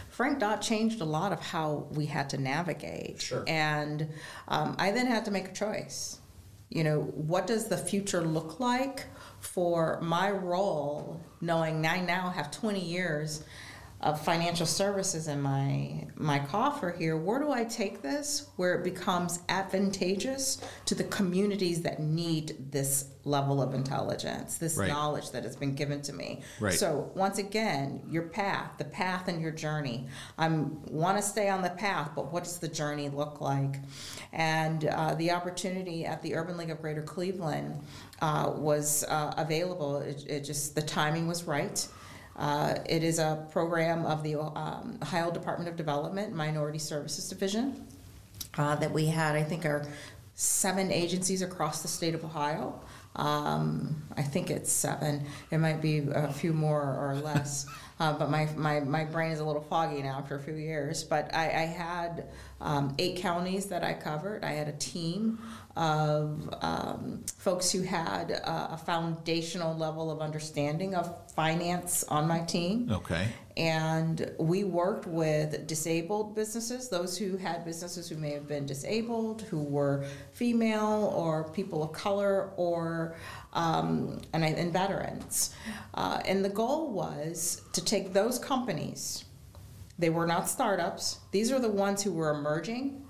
Frank 0.09 0.39
Dodd 0.39 0.61
changed 0.61 0.99
a 0.99 1.05
lot 1.05 1.31
of 1.31 1.39
how 1.39 1.87
we 1.91 2.05
had 2.05 2.29
to 2.31 2.37
navigate. 2.37 3.21
Sure. 3.21 3.45
And 3.47 4.09
um, 4.49 4.75
I 4.77 4.91
then 4.91 5.07
had 5.07 5.23
to 5.25 5.31
make 5.31 5.47
a 5.47 5.53
choice. 5.53 6.19
You 6.69 6.83
know, 6.83 6.99
what 6.99 7.47
does 7.47 7.69
the 7.69 7.77
future 7.77 8.21
look 8.21 8.59
like 8.59 9.05
for 9.39 9.97
my 10.01 10.29
role, 10.29 11.21
knowing 11.39 11.87
I 11.87 12.01
now 12.01 12.29
have 12.29 12.51
20 12.51 12.81
years 12.81 13.45
of 14.01 14.21
financial 14.23 14.65
services 14.65 15.27
in 15.27 15.41
my 15.41 16.05
my 16.15 16.39
coffer 16.39 16.95
here 16.97 17.17
where 17.17 17.39
do 17.39 17.51
i 17.51 17.65
take 17.65 18.01
this? 18.01 18.47
Where 18.55 18.75
it 18.75 18.83
becomes 18.83 19.39
advantageous 19.49 20.61
to 20.85 20.95
the 20.95 21.03
communities 21.05 21.81
that 21.81 21.99
need 21.99 22.71
this 22.71 23.09
level 23.25 23.61
of 23.61 23.73
intelligence 23.73 24.57
this 24.57 24.77
Right. 24.77 24.87
knowledge 24.87 25.31
that 25.31 25.43
has 25.43 25.57
been 25.57 25.75
given 25.75 26.01
to 26.03 26.13
me. 26.13 26.41
Right. 26.61 26.73
so 26.73 27.11
once 27.13 27.39
again 27.39 28.01
your 28.09 28.23
path 28.23 28.71
the 28.77 28.85
path 28.85 29.27
and 29.27 29.41
your 29.41 29.51
journey. 29.51 30.07
I 30.37 30.47
want 30.47 31.17
to 31.17 31.23
stay 31.23 31.49
on 31.49 31.61
the 31.61 31.69
path 31.71 32.11
but 32.15 32.31
what 32.31 32.45
does 32.45 32.59
the 32.59 32.69
journey 32.69 33.09
look 33.09 33.41
like? 33.41 33.75
And 34.31 34.85
uh, 34.85 35.15
the 35.15 35.31
opportunity 35.31 36.05
at 36.05 36.21
the 36.21 36.35
urban 36.35 36.55
league 36.57 36.69
of 36.71 36.79
greater 36.81 37.01
cleveland 37.03 37.81
uh, 38.21 38.53
was 38.55 39.03
uh, 39.09 39.33
available. 39.37 39.97
It, 39.97 40.25
it 40.27 40.41
just 40.45 40.75
the 40.75 40.81
timing 40.81 41.27
was 41.27 41.43
right 41.43 41.85
uh, 42.39 42.75
it 42.85 43.03
is 43.03 43.19
a 43.19 43.45
program 43.51 44.05
of 44.05 44.23
the 44.23 44.35
um, 44.39 44.97
Ohio 45.01 45.29
Department 45.29 45.69
of 45.69 45.75
Development 45.75 46.33
Minority 46.33 46.79
Services 46.79 47.27
Division 47.27 47.85
uh, 48.57 48.75
that 48.75 48.91
we 48.91 49.07
had, 49.07 49.35
I 49.35 49.43
think, 49.43 49.65
are 49.65 49.85
seven 50.35 50.89
agencies 50.89 51.41
across 51.41 51.81
the 51.81 51.89
state 51.89 52.15
of 52.15 52.23
Ohio. 52.23 52.79
Um, 53.17 54.03
I 54.15 54.21
think 54.21 54.49
it's 54.49 54.71
seven. 54.71 55.25
It 55.51 55.57
might 55.57 55.81
be 55.81 56.07
a 56.13 56.31
few 56.31 56.53
more 56.53 56.81
or 56.81 57.15
less. 57.15 57.65
Uh, 57.99 58.13
but 58.13 58.29
my, 58.29 58.47
my, 58.55 58.79
my 58.79 59.03
brain 59.03 59.31
is 59.31 59.41
a 59.41 59.43
little 59.43 59.61
foggy 59.61 60.01
now 60.01 60.19
after 60.19 60.35
a 60.35 60.39
few 60.39 60.53
years. 60.53 61.03
But 61.03 61.35
I, 61.35 61.43
I 61.47 61.65
had 61.65 62.29
um, 62.61 62.95
eight 62.97 63.17
counties 63.17 63.65
that 63.65 63.83
I 63.83 63.93
covered. 63.93 64.45
I 64.45 64.51
had 64.51 64.69
a 64.69 64.73
team 64.73 65.39
of 65.75 66.53
um, 66.61 67.23
folks 67.37 67.71
who 67.71 67.81
had 67.81 68.31
a, 68.31 68.73
a 68.73 68.77
foundational 68.77 69.77
level 69.77 70.11
of 70.11 70.19
understanding 70.19 70.95
of 70.95 71.31
finance 71.31 72.03
on 72.09 72.27
my 72.27 72.39
team. 72.39 72.89
Okay. 72.91 73.27
And 73.55 74.31
we 74.39 74.63
worked 74.63 75.05
with 75.05 75.67
disabled 75.67 76.35
businesses, 76.35 76.89
those 76.89 77.17
who 77.17 77.37
had 77.37 77.65
businesses 77.65 78.09
who 78.09 78.15
may 78.15 78.31
have 78.31 78.47
been 78.47 78.65
disabled, 78.65 79.43
who 79.43 79.61
were 79.61 80.05
female 80.31 81.13
or 81.15 81.49
people 81.51 81.83
of 81.83 81.91
color, 81.91 82.51
or 82.55 83.15
um, 83.53 84.21
and, 84.33 84.43
and 84.43 84.71
veterans. 84.71 85.53
Uh, 85.93 86.21
and 86.25 86.43
the 86.43 86.49
goal 86.49 86.91
was 86.91 87.61
to 87.73 87.83
take 87.83 88.13
those 88.13 88.39
companies. 88.39 89.25
They 89.97 90.09
were 90.09 90.25
not 90.25 90.47
startups. 90.47 91.19
These 91.31 91.51
are 91.51 91.59
the 91.59 91.69
ones 91.69 92.01
who 92.01 92.13
were 92.13 92.31
emerging 92.31 93.05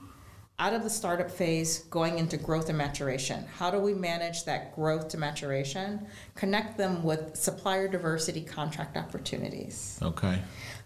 out 0.59 0.73
of 0.73 0.83
the 0.83 0.89
startup 0.89 1.31
phase 1.31 1.79
going 1.89 2.19
into 2.19 2.35
growth 2.37 2.67
and 2.67 2.77
maturation. 2.77 3.45
How 3.57 3.71
do 3.71 3.79
we 3.79 3.93
manage 3.93 4.43
that 4.43 4.75
growth 4.75 5.07
to 5.09 5.17
maturation? 5.17 6.05
Connect 6.35 6.77
them 6.77 7.01
with 7.03 7.35
supplier 7.37 7.87
diversity 7.87 8.41
contract 8.41 8.97
opportunities 8.97 9.97
Okay. 10.01 10.39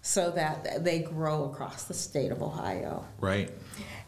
so 0.04 0.30
that 0.32 0.84
they 0.84 1.00
grow 1.00 1.46
across 1.46 1.86
the 1.86 1.94
state 1.96 2.32
of 2.32 2.44
Ohio. 2.44 3.04
Right. 3.20 3.52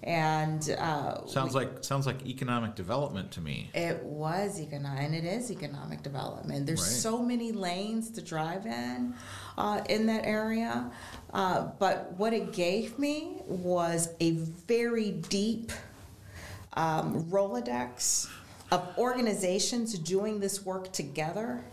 And 0.03 0.69
uh, 0.77 1.25
Sounds 1.25 1.55
like 1.55 1.84
sounds 1.84 2.05
like 2.05 2.27
economic 2.27 2.75
development 2.75 3.31
to 3.31 3.41
me. 3.41 3.72
it 3.74 4.03
was 4.03 4.60
economic, 4.62 5.01
and 5.03 5.15
it 5.15 5.24
is 5.25 5.50
economic 5.50 6.03
development. 6.03 6.67
There's 6.67 6.81
Right. 6.81 6.89
so 6.91 7.24
many 7.24 7.51
lanes 7.51 8.12
to 8.12 8.22
drive 8.22 8.67
in 8.67 9.15
uh, 9.57 9.81
in 9.89 10.05
that 10.05 10.25
area. 10.25 10.91
Uh, 11.34 11.70
but 11.79 12.13
what 12.17 12.34
it 12.34 12.53
gave 12.53 12.98
me 12.98 13.41
was 13.46 14.10
a 14.20 14.32
very 14.32 15.12
deep 15.12 15.72
um, 16.74 17.24
Rolodex 17.25 18.29
of 18.72 18.98
organizations 18.98 19.98
doing 20.00 20.39
this 20.39 20.65
work 20.65 20.91
together 20.91 21.63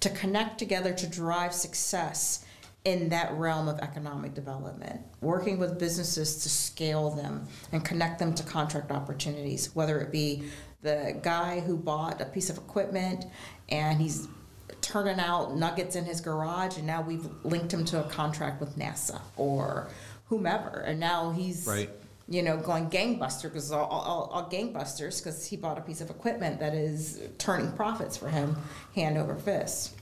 to 0.00 0.10
connect 0.10 0.58
together 0.58 0.92
to 0.92 1.06
drive 1.06 1.52
success 1.52 2.44
in 2.84 3.08
that 3.08 3.32
realm 3.32 3.68
of 3.68 3.78
economic 3.80 4.34
development, 4.34 5.00
working 5.20 5.58
with 5.58 5.78
businesses 5.78 6.42
to 6.42 6.48
scale 6.48 7.10
them 7.10 7.46
and 7.72 7.84
connect 7.84 8.18
them 8.18 8.34
to 8.34 8.42
contract 8.44 8.90
opportunities, 8.90 9.74
whether 9.74 10.00
it 10.00 10.12
be 10.12 10.44
the 10.82 11.18
guy 11.22 11.60
who 11.60 11.76
bought 11.76 12.20
a 12.20 12.24
piece 12.24 12.48
of 12.48 12.56
equipment 12.56 13.26
and 13.68 14.00
he's 14.00 14.28
turning 14.88 15.20
out 15.20 15.54
nuggets 15.54 15.96
in 15.96 16.04
his 16.06 16.18
garage 16.22 16.78
and 16.78 16.86
now 16.86 17.02
we've 17.02 17.28
linked 17.44 17.70
him 17.72 17.84
to 17.84 18.00
a 18.00 18.08
contract 18.08 18.58
with 18.58 18.78
NASA 18.78 19.20
or 19.36 19.88
whomever 20.30 20.80
and 20.80 20.98
now 20.98 21.30
he's 21.30 21.66
Right. 21.66 21.90
you 22.26 22.42
know 22.42 22.56
going 22.56 22.88
gangbuster 22.88 23.42
because 23.44 23.70
all, 23.70 23.84
all, 23.84 24.30
all 24.32 24.48
gangbusters 24.50 25.22
because 25.22 25.44
he 25.46 25.58
bought 25.58 25.76
a 25.76 25.82
piece 25.82 26.00
of 26.00 26.08
equipment 26.08 26.58
that 26.60 26.72
is 26.74 27.20
turning 27.36 27.70
profits 27.72 28.16
for 28.16 28.30
him 28.30 28.56
hand 28.94 29.18
over 29.18 29.34
fist 29.34 29.94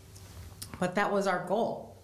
but 0.78 0.94
that 0.94 1.12
was 1.12 1.26
our 1.26 1.44
goal 1.48 1.96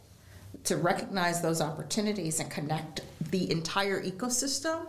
to 0.65 0.77
recognize 0.77 1.41
those 1.41 1.61
opportunities 1.61 2.41
and 2.41 2.51
connect 2.51 3.03
the 3.31 3.49
entire 3.53 4.03
ecosystem 4.03 4.87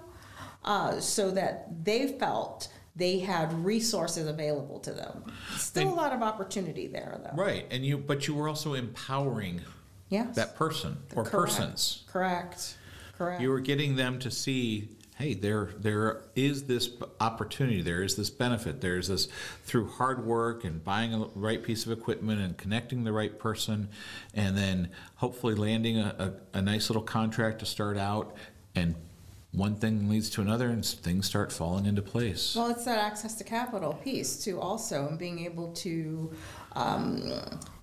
uh, 0.66 1.00
so 1.00 1.30
that 1.30 1.68
they 1.86 2.08
felt 2.08 2.70
they 2.96 3.20
had 3.20 3.52
resources 3.66 4.28
available 4.28 4.80
to 4.82 4.92
them. 4.92 5.24
Still 5.58 5.84
And- 5.90 5.92
a 5.92 5.96
lot 5.96 6.14
of 6.14 6.22
opportunity 6.22 6.88
there, 6.88 7.20
though. 7.24 7.42
Right, 7.42 7.66
and 7.72 7.86
you, 7.86 7.98
but 7.98 8.28
you 8.28 8.36
were 8.36 8.48
also 8.48 8.74
empowering 8.74 9.62
Yes. 10.10 10.36
that 10.36 10.56
person 10.56 10.98
or 11.16 11.24
Correct. 11.24 11.32
persons. 11.56 12.04
Correct. 12.08 12.78
Correct. 13.18 13.42
You 13.42 13.50
were 13.50 13.60
getting 13.62 13.96
them 13.96 14.20
to 14.20 14.30
see, 14.30 14.90
hey, 15.18 15.34
there 15.34 15.70
there 15.80 16.24
is 16.36 16.64
this 16.64 16.90
opportunity, 17.20 17.82
there 17.82 18.04
is 18.04 18.16
this 18.16 18.30
benefit, 18.30 18.82
there 18.82 18.98
is 18.98 19.08
this 19.08 19.28
through 19.64 19.88
hard 19.88 20.26
work 20.26 20.64
and 20.64 20.84
buying 20.84 21.14
a 21.14 21.26
right 21.36 21.64
piece 21.64 21.86
of 21.86 21.92
equipment 21.92 22.42
and 22.42 22.58
connecting 22.58 23.04
the 23.06 23.12
right 23.14 23.40
person, 23.40 23.90
and 24.36 24.56
then 24.58 24.90
hopefully 25.16 25.56
landing 25.56 25.98
a, 25.98 26.34
a, 26.54 26.58
a 26.60 26.62
nice 26.62 26.90
little 26.90 27.04
contract 27.04 27.60
to 27.60 27.66
start 27.66 27.98
out, 27.98 28.36
and 28.76 28.96
one 29.54 29.76
thing 29.76 30.10
leads 30.10 30.30
to 30.32 30.42
another, 30.42 30.70
and 30.70 30.84
things 30.86 31.26
start 31.28 31.52
falling 31.52 31.86
into 31.86 32.02
place. 32.02 32.56
Well, 32.56 32.70
it's 32.70 32.86
that 32.86 32.98
access 32.98 33.36
to 33.36 33.44
capital 33.44 33.94
piece 33.94 34.44
too, 34.44 34.60
also, 34.60 35.08
and 35.08 35.18
being 35.18 35.46
able 35.46 35.72
to, 35.74 36.34
um, 36.74 37.32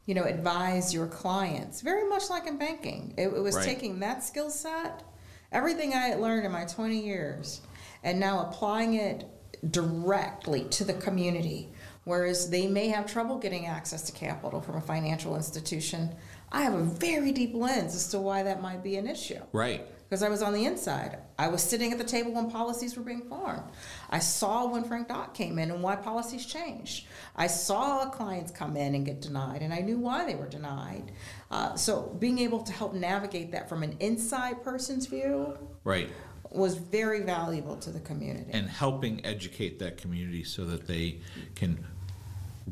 you 0.04 0.14
know, 0.14 0.24
advise 0.24 0.92
your 0.92 1.06
clients. 1.06 1.80
Very 1.80 2.08
much 2.08 2.28
like 2.28 2.46
in 2.46 2.58
banking, 2.58 3.14
it, 3.16 3.28
it 3.28 3.40
was 3.40 3.54
Right. 3.54 3.64
taking 3.64 4.00
that 4.00 4.22
skill 4.24 4.50
set, 4.50 5.04
everything 5.52 5.94
I 5.94 6.08
had 6.08 6.20
learned 6.20 6.44
in 6.44 6.52
my 6.52 6.64
twenty 6.64 7.00
years, 7.04 7.60
and 8.02 8.18
now 8.18 8.46
applying 8.48 8.94
it 8.94 9.28
directly 9.70 10.64
to 10.70 10.84
the 10.84 10.94
community. 10.94 11.72
Whereas 12.04 12.48
they 12.50 12.66
may 12.66 12.88
have 12.88 13.06
trouble 13.06 13.38
getting 13.38 13.66
access 13.66 14.02
to 14.04 14.12
capital 14.12 14.60
from 14.62 14.76
a 14.76 14.80
financial 14.80 15.36
institution, 15.36 16.16
I 16.50 16.62
have 16.62 16.72
a 16.74 16.82
very 16.82 17.30
deep 17.30 17.54
lens 17.54 17.94
as 17.94 18.08
to 18.08 18.18
why 18.18 18.42
that 18.42 18.60
might 18.62 18.82
be 18.82 18.96
an 18.96 19.06
issue 19.06 19.38
Right. 19.52 19.86
Because 20.10 20.24
I 20.24 20.28
was 20.28 20.42
on 20.42 20.52
the 20.52 20.64
inside. 20.64 21.18
I 21.38 21.46
was 21.46 21.62
sitting 21.62 21.92
at 21.92 21.98
the 21.98 22.04
table 22.04 22.32
when 22.32 22.50
policies 22.50 22.96
were 22.96 23.04
being 23.04 23.22
formed. 23.28 23.62
I 24.10 24.18
saw 24.18 24.66
when 24.66 24.82
Frank 24.82 25.06
Dodd 25.06 25.34
came 25.34 25.56
in 25.56 25.70
and 25.70 25.84
why 25.84 25.94
policies 25.94 26.44
changed. 26.44 27.06
I 27.36 27.46
saw 27.46 28.06
clients 28.10 28.50
come 28.50 28.76
in 28.76 28.96
and 28.96 29.06
get 29.06 29.20
denied, 29.20 29.62
and 29.62 29.72
I 29.72 29.78
knew 29.78 29.98
why 29.98 30.26
they 30.26 30.34
were 30.34 30.48
denied. 30.48 31.12
Uh, 31.48 31.76
so 31.76 32.16
being 32.18 32.40
able 32.40 32.60
to 32.64 32.72
help 32.72 32.92
navigate 32.92 33.52
that 33.52 33.68
from 33.68 33.84
an 33.84 33.96
inside 34.00 34.64
person's 34.64 35.06
view 35.06 35.56
Right. 35.84 36.08
was 36.50 36.74
very 36.74 37.20
valuable 37.20 37.76
to 37.76 37.90
the 37.90 38.00
community. 38.00 38.50
and 38.52 38.68
helping 38.68 39.24
educate 39.24 39.78
that 39.78 39.96
community 39.96 40.42
so 40.42 40.64
that 40.64 40.88
they 40.88 41.20
can 41.54 41.86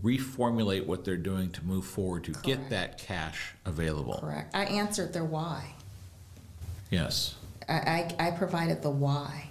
reformulate 0.03 0.87
what 0.87 1.05
they're 1.05 1.17
doing 1.17 1.51
to 1.53 1.65
move 1.65 1.85
forward 1.85 2.25
to 2.25 2.33
get 2.43 2.69
that 2.71 2.99
cash 2.99 3.55
available. 3.65 4.19
Correct. 4.21 4.55
I 4.57 4.65
answered 4.65 5.13
their 5.13 5.25
why. 5.25 5.75
Yes. 6.91 7.35
I, 7.69 7.75
I, 8.19 8.29
I 8.29 8.31
provided 8.33 8.83
the 8.83 8.91
why. 8.91 9.51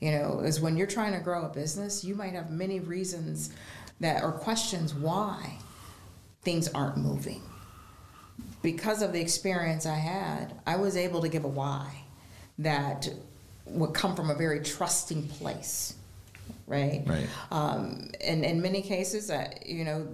You 0.00 0.12
know, 0.12 0.40
is 0.40 0.60
when 0.60 0.76
you're 0.76 0.86
trying 0.86 1.12
to 1.12 1.18
grow 1.18 1.44
a 1.44 1.48
business, 1.48 2.04
you 2.04 2.14
might 2.14 2.32
have 2.32 2.50
many 2.50 2.78
reasons 2.78 3.50
that 4.00 4.22
or 4.22 4.30
questions 4.30 4.94
why 4.94 5.58
things 6.42 6.68
aren't 6.68 6.96
moving. 6.96 7.42
Because 8.62 9.02
of 9.02 9.12
the 9.12 9.20
experience 9.20 9.86
I 9.86 9.96
had, 9.96 10.54
I 10.66 10.76
was 10.76 10.96
able 10.96 11.20
to 11.22 11.28
give 11.28 11.44
a 11.44 11.48
why 11.48 12.04
that 12.58 13.08
would 13.66 13.92
come 13.92 14.14
from 14.14 14.30
a 14.30 14.34
very 14.34 14.60
trusting 14.60 15.28
place, 15.28 15.94
right? 16.66 17.02
Right. 17.06 17.26
Um, 17.50 18.10
and 18.20 18.44
in 18.44 18.62
many 18.62 18.82
cases, 18.82 19.30
uh, 19.30 19.50
you 19.64 19.84
know, 19.84 20.08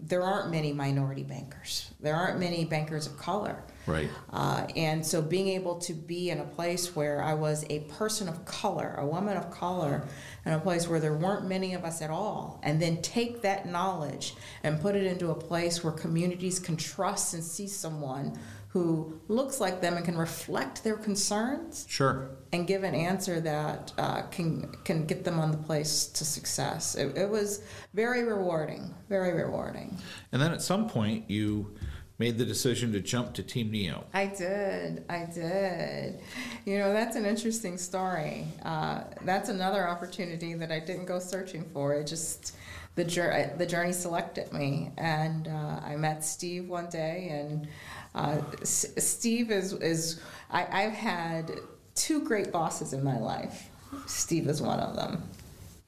there 0.00 0.22
aren't 0.22 0.50
many 0.50 0.72
minority 0.72 1.22
bankers. 1.22 1.90
There 2.00 2.14
aren't 2.14 2.38
many 2.38 2.64
bankers 2.64 3.06
of 3.06 3.16
color. 3.16 3.62
Right. 3.86 4.08
Uh, 4.32 4.66
and 4.76 5.04
so 5.04 5.20
being 5.20 5.48
able 5.48 5.76
to 5.80 5.92
be 5.92 6.30
in 6.30 6.40
a 6.40 6.44
place 6.44 6.96
where 6.96 7.22
I 7.22 7.34
was 7.34 7.64
a 7.70 7.80
person 7.80 8.28
of 8.28 8.44
color, 8.44 8.94
a 8.98 9.06
woman 9.06 9.36
of 9.36 9.50
color, 9.50 10.04
in 10.46 10.52
a 10.52 10.58
place 10.58 10.88
where 10.88 11.00
there 11.00 11.14
weren't 11.14 11.46
many 11.46 11.74
of 11.74 11.84
us 11.84 12.00
at 12.02 12.10
all, 12.10 12.60
and 12.62 12.80
then 12.80 13.02
take 13.02 13.42
that 13.42 13.66
knowledge 13.66 14.34
and 14.62 14.80
put 14.80 14.94
it 14.96 15.04
into 15.04 15.30
a 15.30 15.34
place 15.34 15.84
where 15.84 15.92
communities 15.92 16.58
can 16.58 16.76
trust 16.76 17.34
and 17.34 17.44
see 17.44 17.68
someone 17.68 18.38
who 18.68 19.20
looks 19.28 19.60
like 19.60 19.80
them 19.80 19.96
and 19.96 20.04
can 20.04 20.18
reflect 20.18 20.82
their 20.82 20.96
concerns 20.96 21.86
Sure. 21.88 22.30
and 22.52 22.66
give 22.66 22.82
an 22.82 22.92
answer 22.94 23.40
that 23.40 23.92
uh, 23.98 24.22
can 24.32 24.74
can 24.82 25.06
get 25.06 25.22
them 25.22 25.38
on 25.38 25.52
the 25.52 25.56
place 25.56 26.06
to 26.06 26.24
success. 26.24 26.96
It, 26.96 27.16
it 27.16 27.30
was 27.30 27.62
very 27.92 28.24
rewarding, 28.24 28.92
very 29.08 29.32
rewarding. 29.32 29.96
And 30.32 30.42
then 30.42 30.50
at 30.50 30.60
some 30.60 30.88
point, 30.88 31.30
you 31.30 31.72
made 32.18 32.38
the 32.38 32.44
decision 32.44 32.92
to 32.92 33.00
jump 33.00 33.34
to 33.34 33.42
Team 33.42 33.70
Neo. 33.70 34.04
I 34.12 34.26
did. 34.26 35.04
I 35.08 35.26
did. 35.32 36.20
You 36.64 36.78
know, 36.78 36.92
that's 36.92 37.16
an 37.16 37.26
interesting 37.26 37.76
story. 37.76 38.46
Uh, 38.64 39.02
that's 39.22 39.48
another 39.48 39.88
opportunity 39.88 40.54
that 40.54 40.70
I 40.70 40.78
didn't 40.78 41.06
go 41.06 41.18
searching 41.18 41.64
for. 41.72 41.94
It 41.94 42.06
just 42.06 42.54
the 42.94 43.04
journey 43.04 43.50
the 43.58 43.66
journey 43.66 43.92
selected 43.92 44.52
me, 44.52 44.92
and 44.96 45.48
uh, 45.48 45.80
I 45.84 45.96
met 45.96 46.24
Steve 46.24 46.68
one 46.68 46.88
day, 46.88 47.28
and 47.30 47.68
uh, 48.14 48.40
S- 48.62 48.86
Steve 48.98 49.50
is 49.50 49.72
is 49.72 50.20
I, 50.50 50.84
I've 50.84 50.92
had 50.92 51.50
two 51.96 52.22
great 52.22 52.52
bosses 52.52 52.92
in 52.92 53.02
my 53.02 53.18
life. 53.18 53.68
Steve 54.06 54.48
is 54.48 54.62
one 54.62 54.78
of 54.78 54.94
them. 54.94 55.22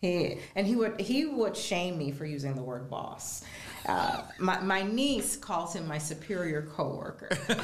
He 0.00 0.38
and 0.56 0.66
he 0.66 0.74
would 0.76 1.00
he 1.00 1.26
would 1.26 1.56
shame 1.56 1.96
me 1.96 2.10
for 2.10 2.26
using 2.26 2.54
the 2.54 2.62
word 2.62 2.90
boss. 2.90 3.44
Uh, 3.86 4.22
my, 4.38 4.60
my 4.60 4.82
niece 4.82 5.36
calls 5.36 5.74
him 5.74 5.86
my 5.86 5.98
superior 5.98 6.62
coworker. 6.62 7.28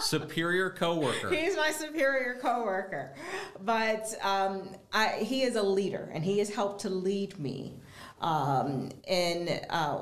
Superior 0.00 0.70
coworker. 0.70 1.30
He's 1.30 1.56
my 1.56 1.70
superior 1.70 2.38
coworker, 2.42 3.14
but 3.60 4.12
um, 4.22 4.68
I, 4.92 5.18
he 5.20 5.42
is 5.42 5.56
a 5.56 5.62
leader, 5.62 6.10
and 6.12 6.24
he 6.24 6.38
has 6.40 6.50
helped 6.52 6.82
to 6.82 6.90
lead 6.90 7.38
me 7.38 7.78
um, 8.20 8.90
in 9.06 9.60
uh, 9.70 10.00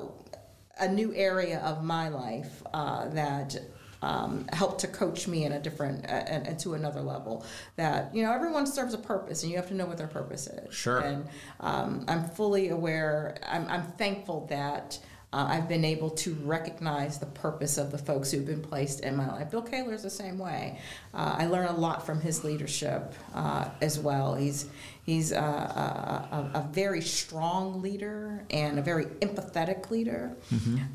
a 0.81 0.89
new 0.89 1.15
area 1.15 1.61
of 1.61 1.85
my 1.85 2.09
life 2.09 2.63
uh, 2.73 3.09
that. 3.11 3.57
Um, 4.03 4.47
helped 4.53 4.81
to 4.81 4.89
coach 4.89 5.29
me 5.29 5.45
in 5.45 5.53
a 5.53 5.61
different 5.61 6.05
uh, 6.07 6.09
and, 6.09 6.47
and 6.47 6.59
to 6.61 6.75
another 6.75 7.01
level. 7.01 7.47
That 7.77 8.15
you 8.15 8.25
know, 8.25 8.33
everyone 8.33 8.67
serves 8.67 8.95
a 8.95 8.99
purpose, 8.99 9.45
and 9.45 9.51
you 9.51 9.57
have 9.59 9.69
to 9.69 9.75
know 9.75 9.87
what 9.87 9.97
their 9.97 10.09
purpose 10.09 10.49
is. 10.49 10.75
Sure. 10.75 10.99
And 10.99 11.29
um, 11.61 12.05
I'm 12.09 12.25
fully 12.29 12.71
aware. 12.71 13.37
I'm, 13.47 13.67
I'm 13.69 13.85
thankful 13.93 14.47
that 14.51 14.99
uh, 15.33 15.47
I've 15.49 15.69
been 15.69 15.85
able 15.85 16.11
to 16.11 16.35
recognize 16.43 17.19
the 17.19 17.27
purpose 17.27 17.79
of 17.79 17.91
the 17.91 17.99
folks 17.99 18.31
who've 18.31 18.45
been 18.45 18.61
placed 18.61 19.01
in 19.01 19.17
my 19.17 19.27
life. 19.29 19.51
Bill 19.51 19.63
Koehler's 19.63 20.03
the 20.03 20.11
same 20.11 20.39
way. 20.39 20.79
Uh, 21.15 21.37
I 21.39 21.47
learn 21.47 21.69
a 21.69 21.77
lot 21.77 22.05
from 22.05 22.21
his 22.21 22.45
leadership 22.45 23.15
uh, 23.35 23.71
as 23.81 23.99
well. 23.99 24.35
He's 24.35 24.69
he's 25.05 25.33
a, 25.33 25.37
a, 25.37 26.51
a, 26.55 26.61
a 26.61 26.69
very 26.73 27.01
strong 27.03 27.83
leader 27.83 28.45
and 28.51 28.79
a 28.79 28.83
very 28.83 29.07
empathetic 29.21 29.91
leader, 29.91 30.37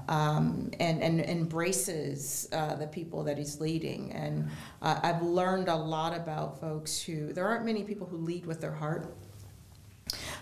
um, 0.07 0.71
and 0.79 1.01
and 1.01 1.19
embraces 1.21 2.47
uh, 2.53 2.75
the 2.75 2.87
people 2.87 3.23
that 3.23 3.37
he's 3.37 3.59
leading. 3.59 4.11
And 4.13 4.49
uh, 4.81 4.99
I've 5.03 5.21
learned 5.21 5.67
a 5.67 5.75
lot 5.75 6.15
about 6.15 6.59
folks 6.59 7.01
who 7.01 7.33
there 7.33 7.47
aren't 7.47 7.65
many 7.65 7.83
people 7.83 8.07
who 8.07 8.17
lead 8.17 8.45
with 8.45 8.61
their 8.61 8.73
heart. 8.73 9.13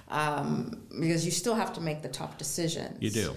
Um, 0.08 0.84
because 0.92 1.26
you 1.26 1.32
still 1.32 1.56
have 1.56 1.74
to 1.74 1.82
make 1.82 2.04
the 2.04 2.10
tough 2.10 2.38
decisions. 2.38 3.02
You 3.02 3.10
do. 3.10 3.36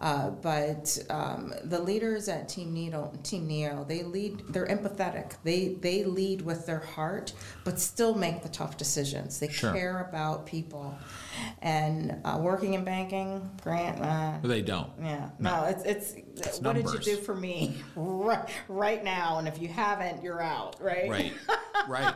Uh, 0.00 0.30
but 0.30 0.96
um, 1.10 1.52
the 1.64 1.78
leaders 1.78 2.26
at 2.28 2.48
Team 2.48 2.72
Neo, 2.72 3.12
Team 3.22 3.46
Neo, 3.46 3.84
they 3.86 4.02
lead. 4.02 4.42
They're 4.48 4.66
empathetic. 4.66 5.32
They 5.44 5.74
they 5.80 6.04
lead 6.04 6.40
with 6.40 6.64
their 6.64 6.78
heart, 6.78 7.34
but 7.64 7.78
still 7.78 8.14
make 8.14 8.42
the 8.42 8.48
tough 8.48 8.78
decisions. 8.78 9.38
They 9.38 9.48
Sure. 9.48 9.72
care 9.74 10.00
about 10.08 10.46
people. 10.46 10.94
And 11.60 12.16
uh, 12.24 12.38
working 12.40 12.74
in 12.74 12.84
banking, 12.84 13.50
Grant, 13.62 14.00
uh, 14.00 14.38
They 14.42 14.62
don't. 14.62 14.90
yeah, 15.02 15.30
No. 15.38 15.62
no, 15.62 15.64
it's 15.66 15.84
it's. 15.84 16.12
It's 16.36 16.60
what 16.60 16.76
numbers. 16.76 16.92
did 16.92 17.06
you 17.06 17.16
do 17.16 17.22
for 17.22 17.34
me 17.34 17.76
right, 17.96 18.48
right 18.68 19.04
now? 19.04 19.38
And 19.38 19.46
if 19.46 19.60
you 19.60 19.68
haven't, 19.68 20.22
you're 20.22 20.40
out. 20.40 20.76
Right. 20.80 21.10
Right. 21.10 21.32
right. 21.88 22.14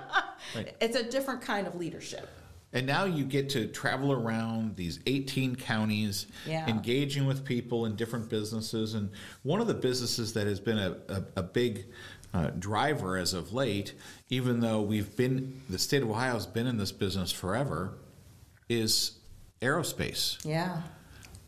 Right. 0.54 0.74
It's 0.80 0.96
a 0.96 1.02
different 1.02 1.42
kind 1.42 1.66
of 1.66 1.74
leadership. 1.74 2.28
And 2.74 2.86
now 2.86 3.04
you 3.04 3.24
get 3.24 3.48
to 3.50 3.68
travel 3.68 4.12
around 4.12 4.74
these 4.76 4.98
18 5.06 5.54
counties, 5.56 6.26
Yeah. 6.46 6.66
engaging 6.68 7.24
with 7.24 7.44
people 7.44 7.86
in 7.86 7.94
different 7.94 8.28
businesses. 8.28 8.94
And 8.94 9.10
one 9.44 9.60
of 9.60 9.68
the 9.68 9.74
businesses 9.74 10.32
that 10.34 10.46
has 10.48 10.58
been 10.60 10.78
a, 10.78 10.96
a, 11.08 11.24
a 11.36 11.42
big 11.44 11.86
uh, 12.34 12.50
driver 12.58 13.16
as 13.16 13.32
of 13.32 13.52
late, 13.52 13.94
even 14.28 14.58
though 14.58 14.82
we've 14.82 15.16
been, 15.16 15.62
the 15.70 15.78
state 15.78 16.02
of 16.02 16.10
Ohio 16.10 16.34
has 16.34 16.46
been 16.46 16.66
in 16.66 16.76
this 16.76 16.90
business 16.90 17.30
forever, 17.30 17.94
is 18.68 19.18
aerospace. 19.62 20.44
Yeah. 20.44 20.82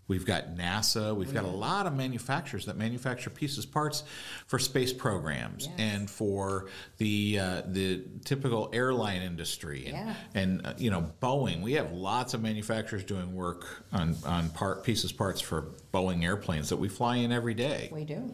We've 0.08 0.24
got 0.24 0.54
NASA. 0.54 1.14
We've 1.16 1.34
got 1.34 1.44
a 1.44 1.48
lot 1.48 1.86
of 1.86 1.94
manufacturers 1.94 2.66
that 2.66 2.76
manufacture 2.76 3.28
pieces, 3.28 3.66
parts 3.66 4.04
for 4.46 4.58
space 4.58 4.92
programs 4.92 5.66
Yes. 5.66 5.74
and 5.78 6.10
for 6.10 6.68
the 6.98 7.38
uh, 7.40 7.62
the 7.66 8.04
typical 8.24 8.70
airline 8.72 9.22
industry. 9.22 9.86
And, 9.86 9.96
Yeah. 9.96 10.14
and 10.34 10.66
uh, 10.66 10.74
you 10.78 10.90
know, 10.90 11.10
Boeing. 11.20 11.60
We 11.62 11.72
have 11.72 11.92
lots 11.92 12.34
of 12.34 12.42
manufacturers 12.42 13.02
doing 13.02 13.34
work 13.34 13.84
on 13.92 14.16
on 14.24 14.50
part 14.50 14.84
pieces, 14.84 15.10
parts 15.12 15.40
for 15.40 15.72
Boeing 15.92 16.22
airplanes 16.24 16.68
that 16.68 16.76
we 16.76 16.88
fly 16.88 17.16
in 17.16 17.32
every 17.32 17.54
day. 17.54 17.88
We 17.92 18.04
do. 18.04 18.32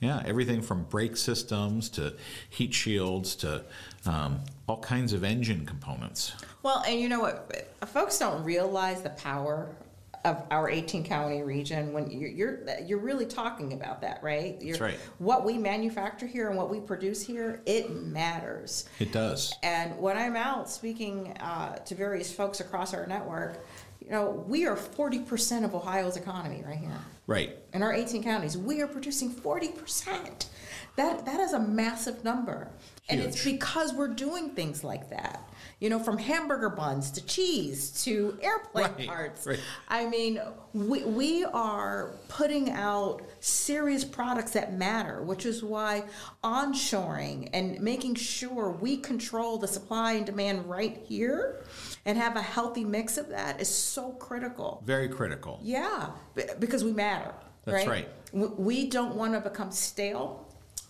Yeah, 0.00 0.22
everything 0.26 0.60
from 0.62 0.84
brake 0.84 1.16
systems 1.16 1.88
to 1.90 2.14
heat 2.50 2.74
shields 2.74 3.36
to 3.36 3.64
um, 4.06 4.40
all 4.66 4.80
kinds 4.80 5.12
of 5.12 5.22
engine 5.22 5.66
components. 5.66 6.32
Well, 6.64 6.82
and 6.86 6.98
you 7.00 7.08
know 7.08 7.20
what? 7.20 7.68
Folks 7.86 8.18
don't 8.18 8.42
realize 8.42 9.02
the 9.02 9.10
power 9.10 9.68
of 10.24 10.44
our 10.50 10.70
18 10.70 11.04
county 11.04 11.42
region 11.42 11.92
when 11.92 12.10
you're 12.10 12.30
you're, 12.30 12.80
you're 12.84 12.98
really 12.98 13.26
talking 13.26 13.72
about 13.72 14.00
that, 14.02 14.22
right? 14.22 14.60
You're, 14.60 14.78
That's 14.78 14.94
right. 14.94 14.98
What 15.18 15.44
we 15.44 15.58
manufacture 15.58 16.26
here 16.26 16.48
and 16.48 16.56
what 16.56 16.70
we 16.70 16.80
produce 16.80 17.22
here, 17.22 17.60
it 17.66 17.90
matters. 17.90 18.88
It 18.98 19.12
does. 19.12 19.54
And 19.62 19.98
when 19.98 20.16
I'm 20.16 20.36
out 20.36 20.70
speaking 20.70 21.32
uh, 21.38 21.76
to 21.76 21.94
various 21.94 22.32
folks 22.32 22.60
across 22.60 22.94
our 22.94 23.06
network, 23.06 23.64
you 24.00 24.10
know, 24.10 24.44
we 24.48 24.66
are 24.66 24.76
40% 24.76 25.64
of 25.64 25.74
Ohio's 25.74 26.16
economy 26.16 26.62
right 26.66 26.78
here. 26.78 26.98
Right. 27.26 27.56
In 27.72 27.82
our 27.82 27.92
18 27.92 28.22
counties, 28.22 28.58
we 28.58 28.80
are 28.80 28.88
producing 28.88 29.32
40%. 29.32 30.46
That, 30.96 31.24
that 31.24 31.40
is 31.40 31.52
a 31.52 31.60
massive 31.60 32.24
number. 32.24 32.68
And 33.08 33.20
it's 33.20 33.44
because 33.44 33.92
we're 33.92 34.08
doing 34.08 34.50
things 34.50 34.82
like 34.84 35.10
that. 35.10 35.48
You 35.82 35.90
know, 35.90 35.98
from 35.98 36.16
hamburger 36.16 36.68
buns 36.68 37.10
to 37.10 37.26
cheese 37.26 38.04
to 38.04 38.38
airplane 38.40 38.84
Right, 38.84 39.08
parts. 39.08 39.44
right. 39.44 39.58
I 39.88 40.06
mean, 40.06 40.40
we, 40.72 41.02
we 41.02 41.44
are 41.44 42.12
putting 42.28 42.70
out 42.70 43.22
serious 43.40 44.04
products 44.04 44.52
that 44.52 44.74
matter, 44.78 45.22
which 45.22 45.44
is 45.44 45.64
why 45.64 46.04
onshoring 46.44 47.50
and 47.52 47.80
making 47.80 48.14
sure 48.14 48.70
we 48.70 48.96
control 48.96 49.58
the 49.58 49.66
supply 49.66 50.12
and 50.12 50.24
demand 50.24 50.70
right 50.70 51.02
here 51.04 51.64
and 52.06 52.16
have 52.16 52.36
a 52.36 52.42
healthy 52.42 52.84
mix 52.84 53.18
of 53.18 53.28
that 53.30 53.60
is 53.60 53.66
so 53.68 54.12
critical. 54.12 54.84
Very 54.86 55.08
critical. 55.08 55.58
Yeah, 55.64 56.10
because 56.60 56.84
we 56.84 56.92
matter. 56.92 57.34
That's 57.64 57.88
right. 57.88 58.06
right. 58.32 58.56
We 58.56 58.88
don't 58.88 59.16
want 59.16 59.34
to 59.34 59.40
become 59.40 59.72
stale 59.72 60.46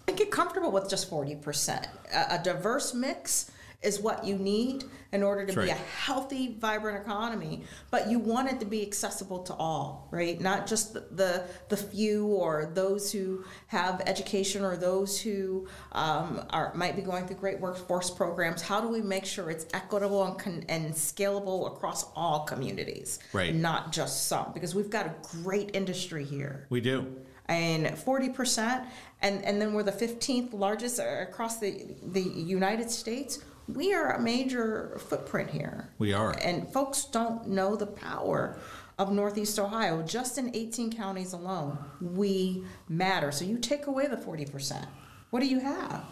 and 0.06 0.18
get 0.18 0.30
comfortable 0.30 0.70
with 0.70 0.90
just 0.90 1.10
40%. 1.10 1.86
A, 2.12 2.34
a 2.34 2.40
diverse 2.44 2.92
mix 2.92 3.50
is 3.82 4.00
what 4.00 4.24
you 4.24 4.36
need 4.36 4.84
in 5.12 5.22
order 5.22 5.44
to 5.44 5.52
That's 5.52 5.66
be 5.66 5.70
a 5.70 5.74
healthy, 5.74 6.56
vibrant 6.58 7.02
economy. 7.02 7.64
But 7.90 8.08
you 8.08 8.18
want 8.18 8.50
it 8.50 8.60
to 8.60 8.66
be 8.66 8.80
accessible 8.82 9.42
to 9.44 9.54
all, 9.54 10.08
right? 10.10 10.40
Not 10.40 10.66
just 10.66 10.94
the, 10.94 11.06
the, 11.10 11.44
the 11.68 11.76
few 11.76 12.26
or 12.28 12.70
those 12.72 13.12
who 13.12 13.44
have 13.66 14.00
education 14.06 14.64
or 14.64 14.76
those 14.76 15.20
who 15.20 15.68
um, 15.92 16.46
are 16.50 16.72
might 16.74 16.96
be 16.96 17.02
going 17.02 17.26
through 17.26 17.36
great 17.36 17.60
workforce 17.60 18.10
programs. 18.10 18.62
How 18.62 18.80
do 18.80 18.88
we 18.88 19.02
make 19.02 19.26
sure 19.26 19.50
it's 19.50 19.66
equitable 19.74 20.24
and, 20.24 20.38
con- 20.38 20.64
and 20.68 20.92
scalable 20.94 21.66
across 21.66 22.04
all 22.16 22.44
communities? 22.44 23.18
Right. 23.34 23.54
Not 23.54 23.92
just 23.92 24.28
some, 24.28 24.52
because 24.54 24.74
we've 24.74 24.90
got 24.90 25.06
a 25.06 25.14
great 25.42 25.74
industry 25.74 26.24
here 26.24 26.66
We 26.70 26.80
do. 26.80 27.14
and 27.46 27.86
40% 27.86 28.86
and, 29.20 29.44
and 29.44 29.60
then 29.60 29.72
we're 29.72 29.82
the 29.82 29.92
15th 29.92 30.52
largest 30.52 30.98
across 30.98 31.58
the, 31.58 31.94
the 32.02 32.20
united 32.20 32.90
states 32.90 33.40
we 33.74 33.94
are 33.94 34.12
a 34.12 34.20
major 34.20 34.98
footprint 35.08 35.50
here. 35.50 35.88
We 35.98 36.12
are. 36.12 36.32
and 36.42 36.70
folks 36.72 37.04
don't 37.04 37.48
know 37.48 37.76
the 37.76 37.86
power 37.86 38.58
of 38.98 39.10
northeast 39.12 39.58
ohio. 39.58 40.02
Just 40.02 40.38
in 40.38 40.54
18 40.54 40.92
counties 40.92 41.32
alone 41.32 41.78
we 42.00 42.64
matter. 42.88 43.32
So 43.32 43.44
you 43.44 43.58
take 43.58 43.86
away 43.86 44.06
the 44.06 44.16
40% 44.16 44.86
what 45.30 45.40
do 45.40 45.46
you 45.46 45.60
have 45.60 46.04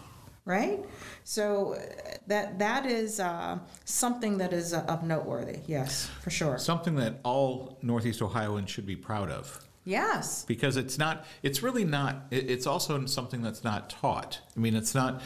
right? 0.43 0.83
So 1.23 1.75
uh, 1.75 1.79
that 2.27 2.57
that 2.57 2.87
is 2.87 3.19
uh, 3.19 3.59
something 3.85 4.39
that 4.39 4.53
is 4.53 4.73
uh, 4.73 4.83
of 4.87 5.03
noteworthy 5.03 5.59
yes 5.67 6.09
for 6.23 6.31
sure. 6.31 6.57
Something 6.57 6.95
that 6.95 7.19
all 7.23 7.77
Northeast 7.83 8.21
Ohioans 8.23 8.69
should 8.71 8.87
be 8.87 8.95
proud 8.95 9.29
of. 9.29 9.63
yes. 9.85 10.43
Because 10.45 10.77
it's 10.77 10.97
not 10.97 11.25
it's 11.43 11.61
really 11.61 11.85
not 11.85 12.23
it's 12.31 12.65
also 12.65 13.05
something 13.05 13.41
that's 13.43 13.63
not 13.63 13.89
taught. 13.91 14.39
I 14.57 14.59
mean 14.59 14.75
it's 14.75 14.95
not 14.95 15.21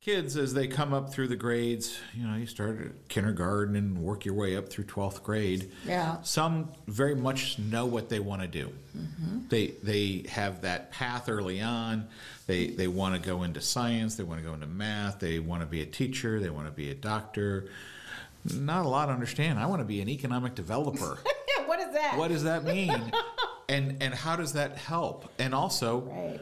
kids 0.00 0.34
as 0.38 0.54
they 0.54 0.66
come 0.66 0.94
up 0.94 1.12
through 1.12 1.28
the 1.28 1.36
grades 1.36 1.98
you 2.14 2.26
know 2.26 2.34
you 2.34 2.46
start 2.46 2.80
at 2.80 3.08
kindergarten 3.08 3.76
and 3.76 3.98
work 3.98 4.24
your 4.24 4.32
way 4.34 4.56
up 4.56 4.68
through 4.70 4.84
12th 4.84 5.22
grade 5.22 5.70
Yeah. 5.84 6.16
some 6.22 6.70
very 6.86 7.14
much 7.14 7.58
know 7.58 7.84
what 7.84 8.08
they 8.08 8.18
want 8.18 8.40
to 8.40 8.48
do 8.48 8.72
mm-hmm. 8.96 9.40
they 9.50 9.74
they 9.82 10.24
have 10.30 10.62
that 10.62 10.90
path 10.90 11.28
early 11.28 11.60
on. 11.60 12.08
They 12.46 12.68
they 12.68 12.88
want 12.88 13.14
to 13.14 13.20
go 13.20 13.42
into 13.42 13.60
science 13.60 14.14
they 14.16 14.24
want 14.24 14.40
to 14.40 14.46
go 14.46 14.54
into 14.54 14.66
math 14.66 15.20
they 15.20 15.38
want 15.38 15.60
to 15.62 15.66
be 15.66 15.82
a 15.82 15.86
teacher 15.86 16.40
they 16.40 16.50
want 16.50 16.66
to 16.66 16.72
be 16.72 16.90
a 16.90 16.94
doctor. 16.94 17.66
Not 18.54 18.86
a 18.86 18.88
lot 18.88 19.10
understand. 19.10 19.58
I 19.58 19.66
want 19.66 19.80
to 19.80 19.84
be 19.84 20.00
an 20.00 20.08
economic 20.08 20.54
developer. 20.54 21.18
Yeah 21.58 21.66
what 21.66 21.80
is 21.80 21.92
that? 21.92 22.16
What 22.16 22.28
does 22.28 22.44
that 22.44 22.64
mean? 22.64 23.12
And 23.68 24.02
and 24.02 24.12
how 24.12 24.34
does 24.34 24.54
that 24.54 24.76
help? 24.76 25.30
And 25.38 25.54
also 25.54 26.00
right 26.00 26.40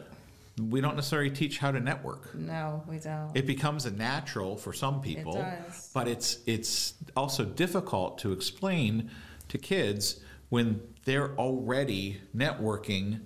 we 0.59 0.81
don't 0.81 0.97
necessarily 0.97 1.31
teach 1.31 1.59
how 1.59 1.71
to 1.71 1.81
network 1.81 2.35
No, 2.35 2.83
we 2.89 2.99
don't. 2.99 3.31
it 3.37 3.47
becomes 3.47 3.87
a 3.87 3.91
natural 3.91 4.57
for 4.57 4.73
some 4.73 5.01
people 5.01 5.37
it 5.37 5.43
does. 5.67 5.91
but 5.95 6.09
it's 6.09 6.39
it's 6.47 6.95
also 7.17 7.45
difficult 7.45 8.19
to 8.19 8.33
explain 8.33 9.11
to 9.49 9.59
kids 9.59 10.21
when 10.49 10.81
they're 11.05 11.35
already 11.37 12.21
networking 12.37 13.21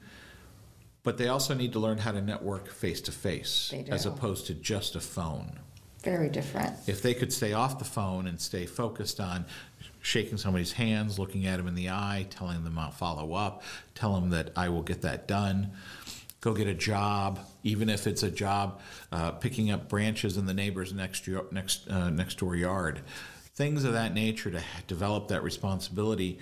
but 1.05 1.18
they 1.18 1.29
also 1.29 1.53
need 1.55 1.73
to 1.73 1.79
learn 1.81 1.99
how 1.99 2.12
to 2.12 2.21
network 2.21 2.68
face 2.68 3.01
to 3.03 3.12
face 3.12 3.73
as 3.88 4.07
opposed 4.07 4.47
to 4.47 4.55
just 4.55 4.95
a 4.95 5.01
phone 5.01 5.59
Very 6.05 6.29
different. 6.29 6.75
if 6.87 7.03
they 7.03 7.14
could 7.14 7.33
stay 7.33 7.53
off 7.53 7.79
the 7.79 7.85
phone 7.85 8.27
and 8.27 8.40
stay 8.40 8.66
focused 8.66 9.18
on 9.21 9.47
shaking 10.05 10.37
somebody's 10.37 10.73
hands, 10.73 11.16
looking 11.16 11.47
at 11.47 11.59
them 11.59 11.68
in 11.68 11.77
the 11.77 11.88
eye, 11.88 12.27
telling 12.29 12.64
them 12.64 12.77
I'll 12.77 12.90
follow 12.90 13.35
up, 13.35 13.62
tell 13.95 14.14
them 14.21 14.31
that 14.31 14.51
I 14.57 14.68
will 14.68 14.83
get 14.83 15.03
that 15.03 15.29
done, 15.29 15.71
go 16.43 16.53
get 16.53 16.67
a 16.67 16.75
job, 16.75 17.41
even 17.63 17.89
if 17.89 18.07
it's 18.07 18.23
a 18.23 18.31
job 18.31 18.81
uh, 19.11 19.31
picking 19.31 19.71
up 19.71 19.89
branches 19.89 20.37
in 20.37 20.45
the 20.45 20.53
neighbor's 20.53 20.93
next 20.93 21.27
yo- 21.27 21.47
next 21.51 21.89
uh, 21.89 22.11
next 22.11 22.39
door 22.39 22.55
yard, 22.55 23.01
things 23.55 23.85
of 23.85 23.95
that 23.95 24.13
nature 24.13 24.51
to 24.51 24.63
develop 24.87 25.29
that 25.29 25.43
responsibility. 25.43 26.39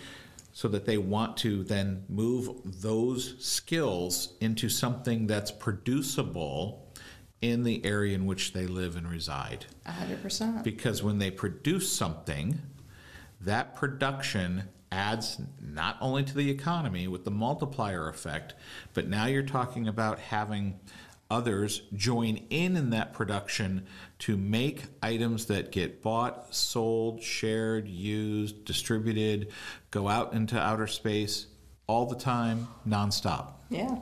So 0.52 0.66
that 0.68 0.84
they 0.84 0.98
want 0.98 1.36
to 1.38 1.62
then 1.62 2.04
move 2.08 2.82
those 2.82 3.36
skills 3.38 4.34
into 4.40 4.68
something 4.68 5.28
that's 5.28 5.52
producible 5.52 6.92
in 7.40 7.62
the 7.62 7.84
area 7.84 8.16
in 8.16 8.26
which 8.26 8.52
they 8.52 8.66
live 8.66 8.96
and 8.96 9.08
reside. 9.08 9.66
A 9.86 9.92
hundred 9.92 10.20
percent. 10.20 10.64
Because 10.64 11.04
when 11.04 11.18
they 11.18 11.30
produce 11.30 11.90
something, 11.90 12.60
that 13.40 13.76
production 13.76 14.64
adds 14.92 15.40
not 15.60 15.96
only 16.00 16.24
to 16.24 16.34
the 16.34 16.50
economy 16.50 17.06
with 17.06 17.24
the 17.24 17.30
multiplier 17.30 18.08
effect, 18.08 18.54
but 18.94 19.08
now 19.08 19.26
you're 19.26 19.42
talking 19.42 19.86
about 19.88 20.18
having 20.18 20.78
others 21.30 21.82
join 21.94 22.36
in 22.50 22.76
in 22.76 22.90
that 22.90 23.12
production 23.12 23.86
to 24.18 24.36
make 24.36 24.82
items 25.02 25.46
that 25.46 25.70
get 25.70 26.02
bought, 26.02 26.52
sold, 26.52 27.22
shared, 27.22 27.86
used, 27.86 28.64
distributed, 28.64 29.48
go 29.90 30.08
out 30.08 30.32
into 30.32 30.58
outer 30.58 30.88
space 30.88 31.46
all 31.86 32.06
the 32.06 32.16
time, 32.16 32.66
nonstop. 32.86 33.52
Yeah. 33.68 33.96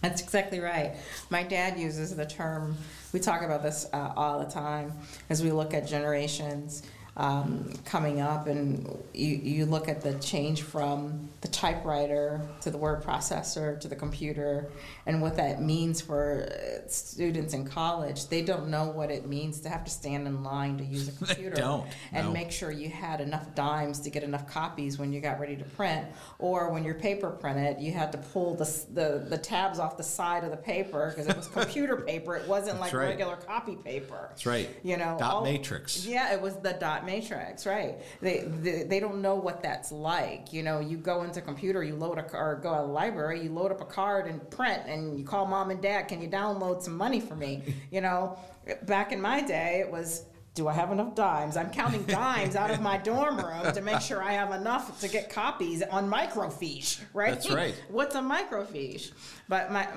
That's 0.00 0.22
exactly 0.22 0.60
right. 0.60 0.94
My 1.28 1.42
dad 1.42 1.78
uses 1.78 2.16
the 2.16 2.24
term, 2.24 2.74
we 3.12 3.20
talk 3.20 3.42
about 3.42 3.62
this 3.62 3.86
uh, 3.92 4.12
all 4.16 4.38
the 4.38 4.50
time 4.50 4.92
as 5.28 5.42
we 5.42 5.52
look 5.52 5.74
at 5.74 5.86
generations 5.86 6.82
um, 7.16 7.72
coming 7.84 8.20
up, 8.20 8.46
and 8.46 8.86
you, 9.12 9.36
you 9.36 9.66
look 9.66 9.88
at 9.88 10.00
the 10.00 10.14
change 10.14 10.62
from 10.62 11.28
the 11.40 11.48
typewriter 11.48 12.40
to 12.60 12.70
the 12.70 12.78
word 12.78 13.02
processor 13.02 13.78
to 13.80 13.88
the 13.88 13.96
computer, 13.96 14.70
and 15.06 15.20
what 15.20 15.36
that 15.36 15.60
means 15.62 16.00
for 16.00 16.48
uh, 16.50 16.88
students 16.88 17.52
in 17.54 17.66
college. 17.66 18.28
They 18.28 18.42
don't 18.42 18.68
know 18.68 18.86
what 18.86 19.10
it 19.10 19.26
means 19.26 19.60
to 19.60 19.68
have 19.68 19.84
to 19.84 19.90
stand 19.90 20.26
in 20.26 20.42
line 20.44 20.78
to 20.78 20.84
use 20.84 21.08
a 21.08 21.12
They 21.20 21.26
computer 21.34 21.56
don't, 21.56 21.86
and 22.12 22.28
no. 22.28 22.32
make 22.32 22.50
sure 22.52 22.70
you 22.70 22.88
had 22.88 23.20
enough 23.20 23.54
dimes 23.54 24.00
to 24.00 24.10
get 24.10 24.22
enough 24.22 24.46
copies 24.48 24.98
when 24.98 25.12
you 25.12 25.20
got 25.20 25.40
ready 25.40 25.56
to 25.56 25.64
print, 25.64 26.06
or 26.38 26.70
when 26.70 26.84
your 26.84 26.94
paper 26.94 27.30
printed, 27.30 27.80
you 27.80 27.92
had 27.92 28.12
to 28.12 28.18
pull 28.18 28.54
the 28.54 28.70
the, 28.92 29.24
the 29.28 29.38
tabs 29.38 29.78
off 29.78 29.96
the 29.96 30.02
side 30.02 30.44
of 30.44 30.50
the 30.50 30.56
paper 30.56 31.10
because 31.10 31.26
it 31.28 31.36
was 31.36 31.46
computer 31.52 31.96
paper. 31.96 32.36
It 32.36 32.46
wasn't 32.48 32.78
That's 32.80 32.92
like 32.92 33.00
right. 33.00 33.08
regular 33.08 33.36
copy 33.36 33.76
paper. 33.76 34.26
That's 34.30 34.46
right. 34.46 34.68
You 34.82 34.96
know, 34.96 35.16
Dot 35.18 35.34
all- 35.34 35.44
matrix. 35.44 36.06
Yeah, 36.06 36.32
it 36.32 36.40
was 36.40 36.54
the 36.56 36.72
dot 36.74 36.99
dot 37.00 37.06
matrix, 37.06 37.66
right? 37.66 37.98
They, 38.20 38.44
they 38.46 38.82
they 38.84 39.00
don't 39.00 39.22
know 39.22 39.34
what 39.34 39.62
that's 39.62 39.92
like. 39.92 40.52
You 40.52 40.62
know, 40.62 40.80
you 40.80 40.96
go 40.96 41.22
into 41.22 41.40
computer, 41.40 41.82
you 41.82 41.96
load 41.96 42.18
a 42.18 42.36
or 42.36 42.60
go 42.62 42.74
to 42.74 42.80
a 42.80 42.82
library, 42.82 43.42
you 43.42 43.50
load 43.50 43.72
up 43.72 43.80
a 43.80 43.84
card 43.84 44.26
and 44.26 44.48
print, 44.50 44.82
and 44.86 45.18
you 45.18 45.24
call 45.24 45.46
mom 45.46 45.70
and 45.70 45.80
dad, 45.80 46.08
can 46.08 46.20
you 46.20 46.28
download 46.28 46.82
some 46.82 46.96
money 46.96 47.20
for 47.20 47.36
me? 47.36 47.62
You 47.90 48.00
know, 48.00 48.38
back 48.82 49.10
in 49.10 49.20
my 49.20 49.40
day, 49.40 49.80
it 49.80 49.90
was 49.90 50.24
do 50.54 50.66
I 50.66 50.72
have 50.72 50.90
enough 50.90 51.14
dimes? 51.14 51.56
I'm 51.56 51.70
counting 51.70 52.02
dimes 52.04 52.56
out 52.56 52.70
of 52.70 52.80
my 52.80 52.98
dorm 52.98 53.38
room 53.38 53.72
to 53.72 53.80
make 53.80 54.00
sure 54.00 54.20
I 54.22 54.32
have 54.32 54.50
enough 54.52 55.00
to 55.00 55.08
get 55.08 55.30
copies 55.30 55.82
on 55.82 56.10
microfiche, 56.10 57.00
right? 57.14 57.34
That's 57.34 57.50
right. 57.50 57.80
What's 57.88 58.16
a 58.16 58.20
microfiche? 58.20 59.12
But 59.48 59.70
my 59.70 59.88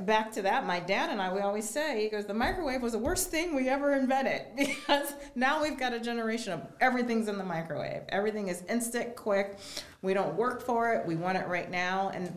back 0.00 0.32
to 0.32 0.42
that, 0.42 0.66
my 0.66 0.80
dad 0.80 1.10
and 1.10 1.20
I, 1.20 1.32
we 1.32 1.40
always 1.40 1.68
say, 1.68 2.02
he 2.02 2.08
goes, 2.08 2.24
the 2.24 2.34
microwave 2.34 2.80
was 2.80 2.92
the 2.92 2.98
worst 2.98 3.30
thing 3.30 3.54
we 3.54 3.68
ever 3.68 3.94
invented 3.94 4.42
because 4.56 5.12
now 5.34 5.62
we've 5.62 5.78
got 5.78 5.92
a 5.92 6.00
generation 6.00 6.54
of 6.54 6.62
everything's 6.80 7.28
in 7.28 7.36
the 7.36 7.44
microwave. 7.44 8.02
Everything 8.08 8.48
is 8.48 8.62
instant, 8.68 9.14
quick. 9.14 9.58
We 10.00 10.14
don't 10.14 10.34
work 10.36 10.62
for 10.64 10.94
it. 10.94 11.06
We 11.06 11.16
want 11.16 11.36
it 11.36 11.46
right 11.48 11.70
now. 11.70 12.10
And 12.14 12.32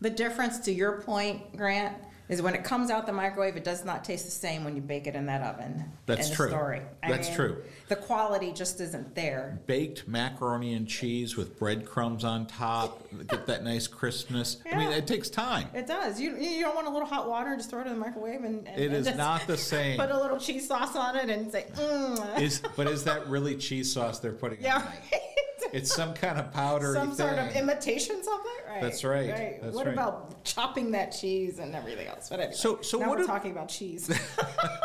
the 0.00 0.10
difference, 0.10 0.60
to 0.60 0.72
your 0.72 1.00
point, 1.00 1.56
Grant, 1.56 1.96
is 2.32 2.40
when 2.40 2.54
it 2.54 2.64
comes 2.64 2.90
out 2.90 3.04
the 3.04 3.12
microwave, 3.12 3.56
it 3.56 3.64
does 3.64 3.84
not 3.84 4.04
taste 4.04 4.24
the 4.24 4.30
same 4.30 4.64
when 4.64 4.74
you 4.74 4.80
bake 4.80 5.06
it 5.06 5.14
in 5.14 5.26
that 5.26 5.42
oven. 5.42 5.84
That's 6.06 6.30
true. 6.30 6.48
Story. 6.48 6.80
I 7.02 7.10
That's 7.10 7.28
mean, 7.28 7.36
true. 7.36 7.62
The 7.88 7.96
quality 7.96 8.52
just 8.52 8.80
isn't 8.80 9.14
there. 9.14 9.60
Baked 9.66 10.08
macaroni 10.08 10.72
and 10.72 10.88
cheese 10.88 11.36
with 11.36 11.58
breadcrumbs 11.58 12.24
on 12.24 12.46
top, 12.46 13.06
get 13.28 13.46
that 13.46 13.64
nice 13.64 13.86
crispness. 13.86 14.56
I 14.70 14.76
mean, 14.76 14.92
it 14.92 15.06
takes 15.06 15.28
time. 15.28 15.68
It 15.74 15.86
does. 15.86 16.18
You 16.18 16.36
you 16.38 16.62
don't 16.62 16.74
want 16.74 16.86
a 16.86 16.90
little 16.90 17.06
hot 17.06 17.28
water, 17.28 17.54
just 17.54 17.68
throw 17.68 17.80
it 17.80 17.86
in 17.86 17.92
the 17.92 17.98
microwave 17.98 18.42
and, 18.44 18.66
and 18.66 18.80
It 18.80 19.04
just 19.04 19.16
not 19.18 19.46
the 19.46 19.58
same. 19.58 19.98
Put 19.98 20.10
a 20.10 20.18
little 20.18 20.38
cheese 20.38 20.66
sauce 20.66 20.96
on 20.96 21.16
it 21.16 21.28
and 21.28 21.52
say, 21.52 21.66
mm. 21.74 22.40
Is 22.40 22.62
but 22.76 22.86
is 22.86 23.04
that 23.04 23.28
really 23.28 23.56
cheese 23.56 23.92
sauce 23.92 24.20
they're 24.20 24.32
putting 24.32 24.58
on? 24.60 24.64
yeah. 24.64 24.92
it? 25.62 25.70
It's 25.72 25.94
some 25.94 26.14
kind 26.14 26.38
of 26.38 26.52
powder. 26.52 26.94
Some 26.94 27.08
thing. 27.12 27.26
sort 27.28 27.38
of 27.38 27.54
imitation 27.56 28.22
something, 28.22 28.52
right? 28.68 28.80
That's 28.82 29.04
right. 29.04 29.60
That's 29.62 29.74
what 29.74 29.86
right. 29.86 29.92
about 29.92 30.44
chopping 30.44 30.90
that 30.92 31.10
cheese 31.12 31.58
and 31.58 31.74
everything 31.74 32.06
else? 32.08 32.28
But 32.28 32.40
anyway, 32.40 32.54
So- 32.54 32.80
so 32.82 32.98
now 32.98 33.08
what 33.08 33.18
we're 33.18 33.24
do- 33.24 33.28
talking 33.28 33.50
about 33.52 33.68
cheese. 33.68 34.08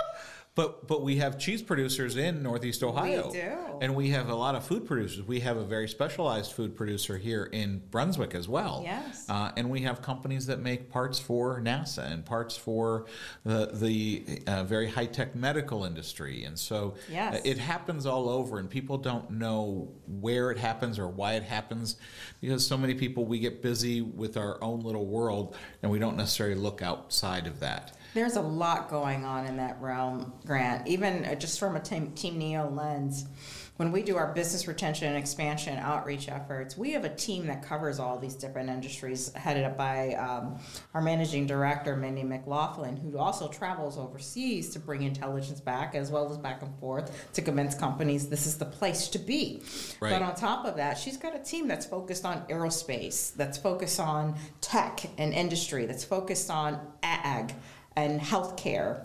But 0.57 0.87
but 0.87 1.03
we 1.03 1.17
have 1.17 1.37
cheese 1.37 1.61
producers 1.61 2.17
in 2.17 2.41
Northeast 2.41 2.81
Ohio. 2.81 3.27
We 3.27 3.33
do. 3.41 3.53
And 3.79 3.95
we 3.95 4.09
have 4.09 4.29
a 4.29 4.33
lot 4.33 4.55
of 4.55 4.65
food 4.65 4.87
producers. 4.87 5.21
We 5.21 5.39
have 5.41 5.55
a 5.55 5.63
very 5.63 5.87
specialized 5.87 6.53
food 6.53 6.75
producer 6.75 7.15
here 7.15 7.43
in 7.43 7.83
Brunswick 7.91 8.33
as 8.33 8.47
well. 8.49 8.81
Yes. 8.83 9.29
Uh, 9.29 9.51
and 9.55 9.69
we 9.69 9.81
have 9.81 10.01
companies 10.01 10.47
that 10.47 10.59
make 10.59 10.89
parts 10.89 11.19
for 11.19 11.61
NASA 11.61 12.11
and 12.11 12.25
parts 12.25 12.57
for 12.57 13.05
the 13.45 13.69
the 13.71 14.41
uh, 14.47 14.63
very 14.63 14.87
high 14.89 15.05
tech 15.05 15.35
medical 15.35 15.85
industry. 15.85 16.43
And 16.43 16.57
so 16.57 16.95
Yes. 17.07 17.35
uh, 17.35 17.41
it 17.45 17.59
happens 17.59 18.07
all 18.07 18.27
over, 18.27 18.57
and 18.57 18.67
people 18.67 18.97
don't 18.97 19.29
know 19.29 19.93
where 20.07 20.49
it 20.49 20.57
happens 20.57 20.97
or 20.97 21.07
why 21.07 21.33
it 21.33 21.43
happens 21.43 21.97
because 22.41 22.65
so 22.65 22.77
many 22.77 22.95
people 22.95 23.25
we 23.25 23.37
get 23.37 23.61
busy 23.61 24.01
with 24.01 24.37
our 24.37 24.57
own 24.63 24.79
little 24.79 25.05
world 25.05 25.55
and 25.83 25.91
we 25.91 25.99
don't 25.99 26.17
necessarily 26.17 26.55
look 26.55 26.81
outside 26.81 27.45
of 27.45 27.59
that. 27.59 27.95
There's 28.17 28.35
a 28.35 28.41
lot 28.41 28.89
going 28.89 29.25
on 29.25 29.45
in 29.45 29.57
that 29.57 29.79
realm, 29.79 30.33
Grant. 30.43 30.87
Even 30.87 31.23
uh, 31.23 31.35
just 31.35 31.59
from 31.59 31.75
a 31.75 31.79
Team, 31.79 32.13
team 32.13 32.39
Neo 32.39 32.67
lens, 32.67 33.27
when 33.75 33.91
we 33.91 34.01
do 34.01 34.17
our 34.17 34.33
business 34.33 34.67
retention 34.67 35.07
and 35.07 35.15
expansion 35.15 35.77
outreach 35.77 36.27
efforts, 36.27 36.75
we 36.75 36.93
have 36.93 37.05
a 37.05 37.13
team 37.13 37.45
that 37.45 37.61
covers 37.61 37.99
all 37.99 38.17
these 38.17 38.33
different 38.33 38.71
industries, 38.71 39.31
headed 39.33 39.65
up 39.65 39.77
by 39.77 40.15
um, 40.15 40.57
our 40.95 41.01
managing 41.01 41.45
director, 41.45 41.95
Mindy 41.95 42.23
McLaughlin, 42.23 42.97
who 42.97 43.19
also 43.19 43.49
travels 43.49 43.99
overseas 43.99 44.71
to 44.71 44.79
bring 44.79 45.03
intelligence 45.03 45.61
back 45.61 45.93
as 45.93 46.09
well 46.09 46.27
as 46.31 46.39
back 46.39 46.63
and 46.63 46.75
forth 46.79 47.31
to 47.33 47.43
convince 47.43 47.75
companies 47.75 48.27
this 48.29 48.47
is 48.47 48.57
the 48.57 48.65
place 48.65 49.09
to 49.09 49.19
be. 49.19 49.61
Right. 49.99 50.09
But 50.09 50.23
on 50.23 50.33
top 50.33 50.65
of 50.65 50.75
that, 50.77 50.97
she's 50.97 51.17
got 51.17 51.35
a 51.35 51.39
team 51.39 51.67
that's 51.67 51.85
focused 51.85 52.25
on 52.25 52.47
aerospace, 52.47 53.35
that's 53.35 53.59
focused 53.59 53.99
on 53.99 54.35
tech 54.59 55.01
and 55.19 55.35
industry, 55.35 55.85
that's 55.85 56.03
focused 56.03 56.49
on 56.49 56.79
ag 57.03 57.53
and 57.97 58.21
healthcare. 58.21 59.01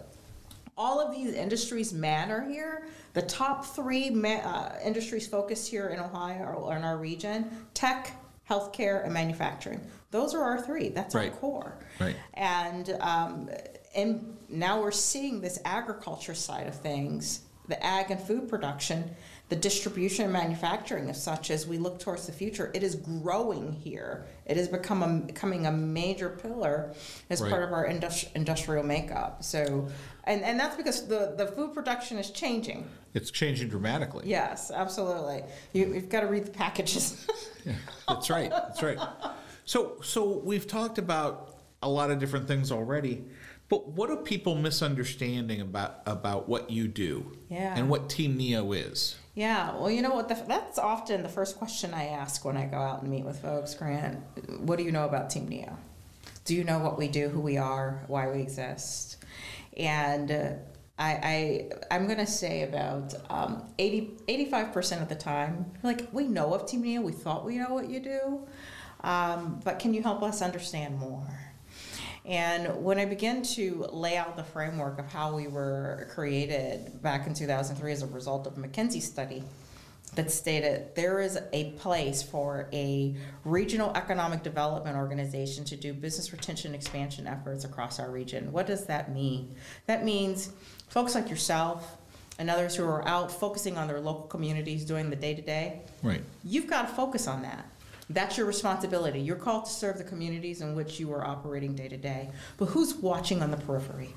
All 0.77 1.01
of 1.01 1.13
these 1.15 1.33
industries 1.35 1.93
matter 1.95 2.43
here. 2.43 2.87
The 3.15 3.23
top 3.23 3.65
three 3.65 4.11
ma- 4.11 4.29
uh, 4.29 4.79
industries 4.85 5.27
focused 5.27 5.69
here 5.71 5.89
in 5.89 5.99
Ohio 5.99 6.55
or 6.55 6.77
in 6.77 6.85
our 6.85 6.99
region 6.99 7.51
tech, 7.75 8.13
healthcare, 8.49 9.03
and 9.05 9.13
manufacturing. 9.15 9.81
Those 10.11 10.35
are 10.35 10.43
our 10.43 10.61
three. 10.61 10.91
That's 10.91 11.15
Right. 11.15 11.33
our 11.33 11.39
core. 11.39 11.79
Right. 11.99 12.17
And, 12.35 12.91
um, 13.01 13.49
and 13.95 14.37
now 14.51 14.81
we're 14.83 14.91
seeing 14.91 15.41
this 15.41 15.59
agriculture 15.65 16.35
side 16.35 16.67
of 16.67 16.75
things, 16.75 17.41
the 17.69 17.83
ag 17.85 18.11
and 18.11 18.21
food 18.21 18.47
production, 18.49 19.15
the 19.49 19.57
distribution 19.57 20.25
and 20.25 20.33
manufacturing 20.33 21.09
of 21.09 21.17
such 21.17 21.51
as 21.51 21.67
we 21.67 21.79
look 21.79 21.99
towards 21.99 22.27
the 22.27 22.33
future. 22.33 22.71
It 22.75 22.83
is 22.83 22.95
growing 22.97 23.73
here. 23.73 24.27
It 24.53 24.59
has 24.59 24.69
become 24.69 25.03
a, 25.03 25.09
becoming 25.09 25.65
a 25.65 25.73
major 25.73 26.29
pillar 26.29 26.93
as 27.31 27.41
Right. 27.41 27.51
part 27.51 27.63
of 27.63 27.73
our 27.73 27.89
industri- 27.89 28.29
industrial 28.35 28.85
makeup. 28.85 29.43
So, 29.43 29.89
and, 30.25 30.43
and 30.43 30.61
that's 30.61 30.77
because 30.77 31.07
the, 31.09 31.33
the 31.39 31.47
food 31.47 31.73
production 31.73 32.19
is 32.19 32.31
changing. 32.31 32.87
It's 33.15 33.31
changing 33.31 33.71
dramatically. 33.71 34.25
Yes, 34.29 34.71
absolutely. 34.71 35.43
You, 35.73 35.95
you've 35.95 36.11
got 36.11 36.21
to 36.21 36.27
read 36.27 36.45
the 36.45 36.51
packages. 36.51 37.27
Yeah, 37.65 37.75
that's 38.09 38.29
right. 38.29 38.51
That's 38.51 38.83
right. 38.83 38.99
So, 39.67 40.01
so 40.03 40.39
we've 40.45 40.67
talked 40.67 40.99
about 40.99 41.59
a 41.81 41.89
lot 41.89 42.11
of 42.11 42.19
different 42.19 42.49
things 42.49 42.73
already, 42.73 43.25
but 43.69 43.89
what 43.89 44.11
are 44.11 44.17
people 44.17 44.55
misunderstanding 44.55 45.61
about 45.61 46.03
about 46.07 46.49
what 46.49 46.71
you 46.71 46.89
do? 46.89 47.37
Yeah. 47.49 47.75
And 47.77 47.89
what 47.89 48.09
Team 48.09 48.37
Neo 48.37 48.73
is? 48.73 49.17
Yeah, 49.35 49.75
well, 49.77 49.91
you 49.91 50.03
know 50.03 50.15
what? 50.15 50.29
The, 50.29 50.35
that's 50.47 50.79
often 50.79 51.23
the 51.23 51.29
first 51.29 51.57
question 51.57 51.95
I 51.95 52.09
ask 52.09 52.45
when 52.45 52.57
I 52.57 52.67
go 52.67 52.77
out 52.77 53.01
and 53.01 53.11
meet 53.11 53.25
with 53.25 53.41
folks. 53.41 53.75
Grant, 53.75 54.19
what 54.61 54.77
do 54.77 54.85
you 54.85 54.93
know 54.93 55.07
about 55.07 55.31
Team 55.31 55.49
Neo? 55.49 55.79
Do 56.45 56.55
you 56.55 56.65
know 56.65 56.81
what 56.81 56.99
we 56.99 57.09
do, 57.09 57.29
who 57.29 57.41
we 57.41 57.57
are, 57.57 58.03
why 58.09 58.31
we 58.31 58.43
exist? 58.43 59.25
And 59.77 60.31
uh, 60.31 60.51
I, 60.99 61.71
I, 61.91 61.95
I'm 61.95 62.07
going 62.07 62.19
to 62.19 62.27
say 62.27 62.63
about 62.63 63.15
um, 63.31 63.65
80, 63.79 64.19
85% 64.29 65.03
of 65.03 65.09
the 65.09 65.15
time, 65.15 65.73
like, 65.83 66.09
we 66.13 66.25
know 66.25 66.53
of 66.53 66.67
Team 66.67 66.83
Neo, 66.83 67.01
we 67.01 67.13
thought 67.13 67.45
we 67.45 67.57
know 67.57 67.73
what 67.73 67.89
you 67.89 68.01
do, 68.01 68.47
um, 69.03 69.61
but 69.65 69.79
can 69.79 69.95
you 69.95 70.03
help 70.03 70.23
us 70.23 70.43
understand 70.43 70.99
more? 70.99 71.52
And 72.25 72.85
when 72.85 72.99
I 72.99 73.05
began 73.05 73.43
to 73.43 73.87
lay 73.91 74.17
out 74.17 74.37
the 74.37 74.45
framework 74.45 74.99
of 74.99 75.07
how 75.07 75.35
we 75.35 75.49
were 75.49 76.09
created 76.15 77.03
back 77.03 77.27
in 77.27 77.35
2003 77.35 77.93
as 77.93 78.03
a 78.03 78.07
result 78.07 78.47
of 78.47 78.57
a 78.57 78.61
McKinsey 78.61 79.03
study 79.03 79.43
that 80.15 80.31
stated 80.31 80.95
there 80.95 81.21
is 81.21 81.39
a 81.53 81.71
place 81.73 82.23
for 82.23 82.69
a 82.73 83.17
regional 83.45 83.91
economic 83.97 84.43
development 84.43 84.97
organization 84.97 85.65
to 85.65 85.77
do 85.77 85.93
business 85.95 86.33
retention 86.33 86.75
expansion 86.75 87.27
efforts 87.27 87.65
across 87.65 87.99
our 87.99 88.11
region. 88.11 88.53
What 88.53 88.67
does 88.67 88.87
that 88.87 89.13
mean? 89.13 89.57
That 89.87 90.05
means 90.05 90.53
folks 90.89 91.15
like 91.15 91.31
yourself 91.31 91.97
and 92.39 92.51
others 92.51 92.77
who 92.77 92.85
are 92.85 93.07
out 93.09 93.33
focusing 93.33 93.79
on 93.79 93.89
their 93.89 94.01
local 94.01 94.27
communities 94.27 94.85
doing 94.85 95.11
the 95.11 95.17
day 95.17 95.35
to 95.35 95.43
day, 95.43 95.81
Right. 96.03 96.23
You've 96.45 96.67
got 96.67 96.89
to 96.89 96.95
focus 96.95 97.27
on 97.27 97.43
that. 97.43 97.65
That's 98.11 98.37
your 98.37 98.47
responsibility. 98.47 99.21
You're 99.21 99.37
called 99.37 99.65
to 99.67 99.71
serve 99.71 99.99
the 99.99 100.05
communities 100.05 100.61
in 100.61 100.75
which 100.75 100.99
you 101.01 101.13
are 101.13 101.25
operating 101.25 101.75
day 101.75 101.89
to 101.89 101.97
day. 101.97 102.31
But 102.59 102.67
who's 102.67 102.95
watching 102.95 103.43
on 103.43 103.51
the 103.51 103.57
periphery? 103.57 104.15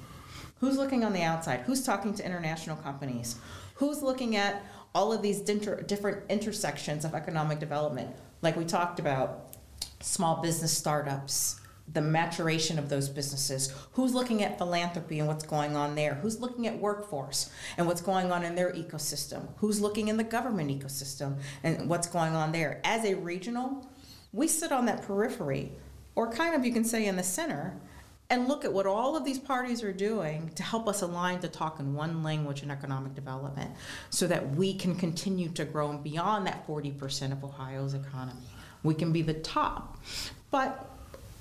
Who's 0.60 0.78
looking 0.78 1.04
on 1.04 1.14
the 1.14 1.22
outside? 1.22 1.62
Who's 1.62 1.86
talking 1.86 2.14
to 2.16 2.26
international 2.26 2.78
companies? 2.78 3.38
Who's 3.76 4.02
looking 4.02 4.36
at 4.36 4.64
all 4.94 5.14
of 5.14 5.22
these 5.22 5.42
different 5.42 6.24
intersections 6.30 7.06
of 7.06 7.14
economic 7.14 7.60
development? 7.60 8.16
Like 8.42 8.56
we 8.56 8.66
talked 8.66 9.00
about, 9.00 9.56
small 10.02 10.42
business 10.42 10.76
startups, 10.76 11.60
the 11.92 12.02
maturation 12.02 12.80
of 12.80 12.90
those 12.90 13.10
businesses. 13.10 13.74
Who's 13.94 14.14
looking 14.14 14.44
at 14.44 14.58
philanthropy 14.58 15.20
and 15.20 15.28
what's 15.28 15.46
going 15.46 15.76
on 15.76 15.96
there? 15.96 16.16
Who's 16.16 16.40
looking 16.40 16.68
at 16.68 16.80
workforce 16.80 17.50
and 17.78 17.88
what's 17.88 18.02
going 18.02 18.32
on 18.32 18.44
in 18.44 18.56
their 18.56 18.72
ecosystem? 18.72 19.48
Who's 19.58 19.80
looking 19.80 20.08
in 20.08 20.18
the 20.18 20.24
government 20.24 20.72
ecosystem 20.72 21.38
and 21.64 21.88
what's 21.88 22.08
going 22.08 22.36
on 22.36 22.52
there? 22.52 22.82
As 22.84 23.06
a 23.06 23.16
regional, 23.16 23.88
we 24.34 24.48
sit 24.48 24.72
on 24.72 24.86
that 24.88 25.04
periphery, 25.04 25.72
or 26.16 26.32
kind 26.32 26.56
of 26.56 26.66
you 26.66 26.74
can 26.74 26.84
say 26.84 27.06
in 27.06 27.16
the 27.16 27.24
center, 27.24 27.80
and 28.30 28.48
look 28.48 28.66
at 28.66 28.74
what 28.74 28.88
all 28.88 29.16
of 29.16 29.24
these 29.24 29.38
parties 29.38 29.84
are 29.84 29.94
doing 29.94 30.50
to 30.56 30.64
help 30.64 30.88
us 30.88 31.04
align 31.04 31.40
to 31.40 31.48
talk 31.48 31.80
in 31.80 31.94
one 31.94 32.24
language 32.24 32.64
in 32.64 32.72
economic 32.72 33.14
development 33.14 33.70
so 34.10 34.26
that 34.26 34.56
we 34.56 34.74
can 34.74 34.96
continue 34.96 35.48
to 35.50 35.64
grow 35.64 35.94
beyond 35.94 36.48
that 36.48 36.66
40% 36.68 37.32
of 37.32 37.44
Ohio's 37.44 37.94
economy. 37.94 38.42
We 38.82 38.96
can 38.96 39.12
be 39.12 39.22
the 39.22 39.36
top. 39.36 40.00
But 40.50 40.95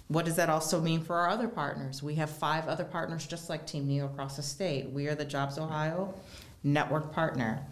what 0.08 0.24
does 0.24 0.36
that 0.36 0.50
also 0.50 0.80
mean 0.80 1.00
for 1.02 1.16
our 1.16 1.28
other 1.28 1.48
partners? 1.48 2.02
We 2.02 2.14
have 2.16 2.30
five 2.30 2.68
other 2.68 2.84
partners 2.84 3.26
just 3.26 3.48
like 3.48 3.66
Team 3.66 3.86
Neo 3.86 4.06
across 4.06 4.36
the 4.36 4.42
state. 4.42 4.90
We 4.90 5.08
are 5.08 5.14
the 5.14 5.24
Jobs 5.24 5.58
Ohio 5.58 6.14
network 6.62 7.12
partner. 7.12 7.66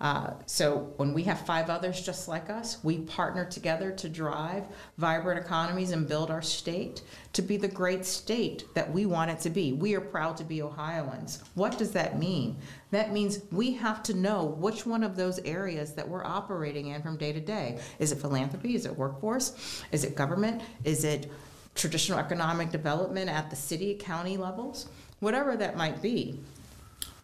Uh, 0.00 0.32
so 0.44 0.92
when 0.96 1.14
we 1.14 1.22
have 1.22 1.46
five 1.46 1.70
others 1.70 2.04
just 2.04 2.28
like 2.28 2.50
us, 2.50 2.82
we 2.82 2.98
partner 2.98 3.44
together 3.44 3.92
to 3.92 4.08
drive 4.08 4.64
vibrant 4.98 5.38
economies 5.38 5.92
and 5.92 6.06
build 6.06 6.30
our 6.30 6.42
state 6.42 7.02
to 7.32 7.40
be 7.40 7.56
the 7.56 7.68
great 7.68 8.04
state 8.04 8.64
that 8.74 8.92
we 8.92 9.06
want 9.06 9.30
it 9.30 9.38
to 9.38 9.50
be. 9.50 9.72
We 9.72 9.94
are 9.94 10.00
proud 10.00 10.36
to 10.38 10.44
be 10.44 10.62
Ohioans. 10.62 11.42
What 11.54 11.78
does 11.78 11.92
that 11.92 12.18
mean? 12.18 12.58
That 12.90 13.12
means 13.12 13.40
we 13.52 13.72
have 13.74 14.02
to 14.04 14.14
know 14.14 14.44
which 14.44 14.84
one 14.84 15.04
of 15.04 15.16
those 15.16 15.38
areas 15.40 15.94
that 15.94 16.08
we're 16.08 16.24
operating 16.24 16.88
in 16.88 17.00
from 17.00 17.16
day 17.16 17.32
to 17.32 17.40
day. 17.40 17.78
Is 17.98 18.10
it 18.10 18.18
philanthropy? 18.20 18.74
Is 18.74 18.86
it 18.86 18.96
workforce? 18.96 19.82
Is 19.92 20.04
it 20.04 20.16
government? 20.16 20.60
Is 20.82 21.04
it 21.04 21.30
traditional 21.74 22.18
economic 22.18 22.70
development 22.70 23.28
at 23.30 23.50
the 23.50 23.56
city, 23.56 23.94
county 23.94 24.36
levels? 24.36 24.88
Whatever 25.20 25.56
that 25.56 25.76
might 25.76 26.02
be. 26.02 26.40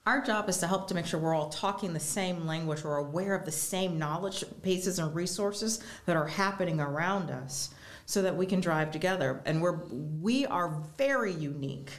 Our 0.06 0.22
job 0.22 0.48
is 0.48 0.58
to 0.58 0.66
help 0.66 0.88
to 0.88 0.94
make 0.94 1.06
sure 1.06 1.20
we're 1.20 1.34
all 1.34 1.50
talking 1.50 1.92
the 1.92 2.00
same 2.00 2.46
language, 2.46 2.82
we're 2.82 2.96
aware 2.96 3.34
of 3.34 3.44
the 3.44 3.52
same 3.52 3.98
knowledge 3.98 4.44
bases 4.62 4.98
and 4.98 5.14
resources 5.14 5.82
that 6.06 6.16
are 6.16 6.26
happening 6.26 6.80
around 6.80 7.30
us 7.30 7.74
so 8.06 8.22
that 8.22 8.36
we 8.36 8.46
can 8.46 8.60
drive 8.60 8.90
together. 8.90 9.40
And 9.44 9.60
we're 9.62 9.78
we 9.90 10.46
are 10.46 10.82
very 10.96 11.32
unique 11.32 11.90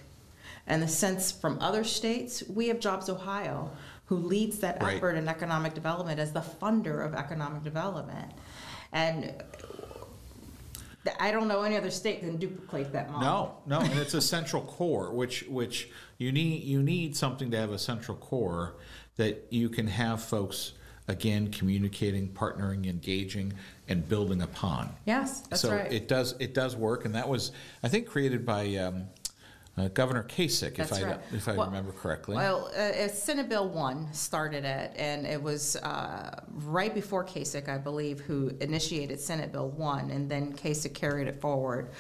in 0.68 0.80
the 0.80 0.88
sense 0.88 1.32
from 1.32 1.60
other 1.60 1.84
states, 1.84 2.44
we 2.50 2.68
have 2.68 2.80
Jobs 2.80 3.10
Ohio, 3.10 3.72
who 4.06 4.18
leads 4.18 4.60
that 4.60 4.82
Right. 4.82 4.98
effort 4.98 5.16
in 5.16 5.28
economic 5.28 5.74
development 5.74 6.20
as 6.20 6.32
the 6.34 6.42
funder 6.42 7.06
of 7.06 7.14
economic 7.14 7.64
development. 7.64 8.32
And 8.92 9.34
I 11.20 11.32
don't 11.32 11.48
know 11.48 11.64
any 11.64 11.78
other 11.78 11.90
state 11.90 12.22
that 12.22 12.28
can 12.28 12.38
duplicate 12.38 12.92
that 12.94 13.12
model. 13.12 13.62
No, 13.66 13.80
no, 13.80 13.86
and 13.86 14.00
it's 14.00 14.14
a 14.14 14.22
central 14.22 14.62
core, 14.62 15.12
which 15.14 15.44
which 15.44 15.90
you 16.18 16.32
need 16.32 16.64
you 16.64 16.82
need 16.82 17.16
something 17.16 17.50
to 17.52 17.58
have 17.58 17.72
a 17.72 17.80
central 17.80 18.18
core 18.18 18.76
that 19.18 19.48
you 19.50 19.70
can 19.70 19.88
have 19.88 20.22
folks 20.22 20.74
again 21.08 21.52
communicating, 21.52 22.30
partnering, 22.30 22.88
engaging, 22.88 23.54
and 23.88 24.08
building 24.08 24.42
upon. 24.42 24.96
Yes, 25.06 25.42
that's 25.42 25.62
so 25.62 25.72
right. 25.72 25.92
it 25.92 26.08
does 26.08 26.36
it 26.40 26.54
does 26.54 26.76
work, 26.76 27.06
and 27.06 27.16
that 27.16 27.28
was 27.28 27.52
I 27.82 27.90
think 27.90 28.08
created 28.08 28.46
by 28.46 28.76
um, 28.76 29.06
uh, 29.78 29.88
Governor 29.88 30.24
Kasich, 30.24 30.78
if 30.80 30.92
I 30.92 31.02
right. 31.04 31.20
if 31.32 31.48
I 31.48 31.56
Well- 31.56 31.68
remember 31.68 31.94
correctly. 31.94 32.36
Well, 32.36 32.70
uh, 32.78 33.08
Senate 33.08 33.48
Bill 33.48 33.70
1 33.70 34.12
started 34.14 34.66
it, 34.66 34.92
and 34.98 35.26
it 35.26 35.42
was 35.42 35.78
uh, 35.78 36.42
right 36.50 36.94
before 36.94 37.24
Kasich, 37.24 37.70
I 37.70 37.78
believe, 37.78 38.20
who 38.20 38.52
initiated 38.60 39.20
Senate 39.20 39.52
Bill 39.54 39.70
1, 39.70 40.12
and 40.12 40.30
then 40.30 40.54
Kasich 40.54 40.94
carried 40.94 41.28
it 41.28 41.40
forward. 41.40 41.92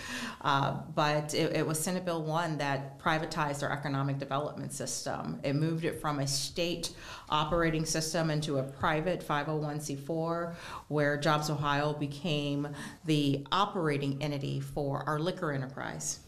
Uh, 0.41 0.79
But 0.95 1.33
it 1.33 1.55
it 1.55 1.65
was 1.65 1.79
Senate 1.79 2.03
Bill 2.03 2.21
1 2.21 2.57
that 2.57 2.99
privatized 2.99 3.63
our 3.63 3.71
economic 3.71 4.19
development 4.19 4.73
system. 4.73 5.39
It 5.43 5.53
moved 5.55 5.85
it 5.85 6.01
from 6.01 6.19
a 6.19 6.27
state 6.27 6.91
operating 7.29 7.85
system 7.85 8.29
into 8.29 8.57
a 8.57 8.63
private 8.63 9.21
501c4, 9.25 10.53
where 10.89 11.17
Jobs 11.17 11.49
Ohio 11.49 11.93
became 11.93 12.67
the 13.05 13.45
operating 13.51 14.21
entity 14.21 14.59
for 14.59 15.03
our 15.07 15.19
liquor 15.19 15.51
enterprise. 15.53 16.19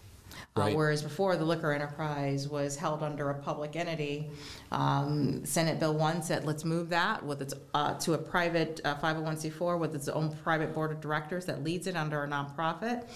Uh, 0.55 0.69
Whereas 0.69 1.01
before, 1.01 1.35
the 1.35 1.45
liquor 1.45 1.71
enterprise 1.71 2.47
was 2.47 2.75
held 2.75 3.01
under 3.01 3.31
a 3.31 3.33
public 3.33 3.75
entity. 3.75 4.29
Um, 4.71 5.43
Senate 5.45 5.79
Bill 5.79 5.95
1 5.95 6.21
said, 6.21 6.45
let's 6.45 6.63
move 6.63 6.89
that 6.89 7.25
with 7.25 7.41
its, 7.41 7.55
uh, 7.73 7.95
to 7.95 8.13
a 8.13 8.17
private 8.19 8.79
uh, 8.85 8.95
501c4 8.95 9.79
with 9.79 9.95
its 9.95 10.07
own 10.07 10.35
private 10.43 10.75
board 10.75 10.91
of 10.91 11.01
directors 11.01 11.45
that 11.45 11.63
leads 11.63 11.87
it 11.87 11.95
under 11.95 12.23
a 12.23 12.27
nonprofit. 12.27 13.07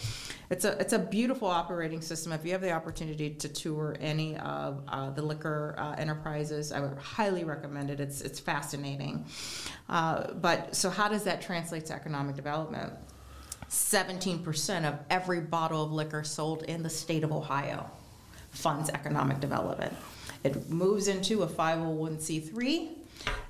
It's 0.50 0.65
a, 0.65 0.80
it's 0.80 0.93
a 0.93 1.00
beautiful 1.00 1.47
operating 1.47 2.02
system. 2.02 2.32
If 2.32 2.43
you 2.43 2.54
have 2.54 2.62
the 2.62 2.71
opportunity 2.71 3.30
to 3.30 3.47
tour 3.47 3.95
any 4.00 4.36
of 4.38 4.82
uh, 4.88 5.12
the 5.12 5.21
liquor 5.21 5.76
uh, 5.78 5.93
enterprises, 5.95 6.71
I 6.71 6.80
would 6.80 6.97
highly 6.97 7.43
recommend 7.43 7.91
it. 7.91 8.00
It's, 8.00 8.21
it's 8.21 8.39
fascinating. 8.39 9.26
Uh, 9.89 10.34
but 10.34 10.76
so, 10.76 10.89
how 10.89 11.08
does 11.08 11.23
that 11.26 11.41
translate 11.41 11.86
to 11.88 11.93
economic 11.93 12.36
development? 12.36 12.93
17% 13.70 14.86
of 14.86 15.00
every 15.10 15.42
bottle 15.42 15.84
of 15.84 15.92
liquor 15.92 16.24
sold 16.24 16.64
in 16.64 16.84
the 16.84 16.90
state 16.90 17.24
of 17.24 17.32
Ohio 17.32 17.90
funds 18.52 18.90
economic 18.90 19.40
development. 19.40 19.94
It 20.44 20.70
moves 20.70 21.08
into 21.08 21.44
a 21.44 21.48
501c3, 21.48 22.90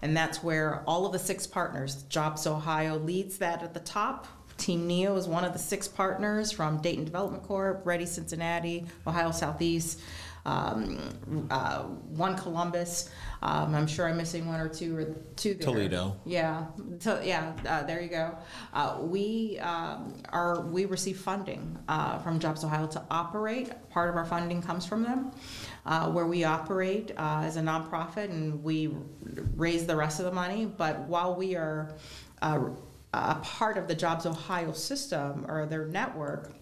and 0.02 0.16
that's 0.16 0.44
where 0.44 0.84
all 0.88 1.06
of 1.06 1.12
the 1.12 1.20
six 1.20 1.46
partners, 1.46 2.04
Jobs 2.04 2.48
Ohio 2.48 2.98
leads 2.98 3.38
that 3.38 3.62
at 3.62 3.74
the 3.74 3.80
top. 3.80 4.28
Team 4.58 4.88
NEO 4.88 5.16
is 5.16 5.28
one 5.28 5.46
of 5.46 5.54
the 5.54 5.60
six 5.60 5.88
partners 5.88 6.52
from 6.52 6.82
Dayton 6.82 7.06
Development 7.06 7.44
Corp., 7.44 7.86
REDI 7.86 8.08
Cincinnati, 8.08 8.86
Ohio 9.06 9.32
Southeast, 9.32 10.00
um, 10.46 11.48
uh, 11.52 11.84
One 11.84 12.36
Columbus. 12.36 13.12
Um, 13.42 13.76
I'm 13.76 13.88
sure 13.88 14.08
I'm 14.08 14.18
missing 14.18 14.48
one 14.48 14.60
or 14.60 14.68
two 14.68 14.98
or 14.98 15.16
two 15.36 15.54
there. 15.54 15.68
Toledo. 15.68 16.18
Yeah, 16.26 16.66
to, 17.02 17.22
yeah. 17.24 17.54
Uh, 17.66 17.84
there 17.84 18.02
you 18.02 18.10
go. 18.10 18.38
Uh, 18.74 18.98
we 19.02 19.60
um, 19.60 20.14
are 20.30 20.62
we 20.62 20.86
receive 20.86 21.20
funding 21.20 21.78
uh, 21.88 22.20
from 22.20 22.40
Jobs 22.40 22.64
Ohio 22.64 22.88
to 22.88 23.04
operate. 23.12 23.72
Part 23.90 24.10
of 24.10 24.16
our 24.16 24.26
funding 24.26 24.62
comes 24.62 24.86
from 24.86 25.04
them, 25.04 25.32
uh, 25.86 26.10
where 26.12 26.26
we 26.26 26.44
operate 26.44 27.12
uh, 27.18 27.42
as 27.44 27.58
a 27.58 27.62
nonprofit 27.62 28.30
and 28.30 28.64
we 28.64 28.94
raise 29.56 29.86
the 29.86 29.96
rest 29.96 30.20
of 30.20 30.26
the 30.26 30.32
money. 30.32 30.66
But 30.66 31.02
while 31.02 31.36
we 31.36 31.56
are 31.56 31.96
uh, 32.42 32.70
a 33.14 33.36
part 33.36 33.78
of 33.78 33.88
the 33.88 33.96
Jobs 33.96 34.26
Ohio 34.26 34.72
system 34.72 35.46
or 35.48 35.66
their 35.66 35.86
network, 35.86 36.54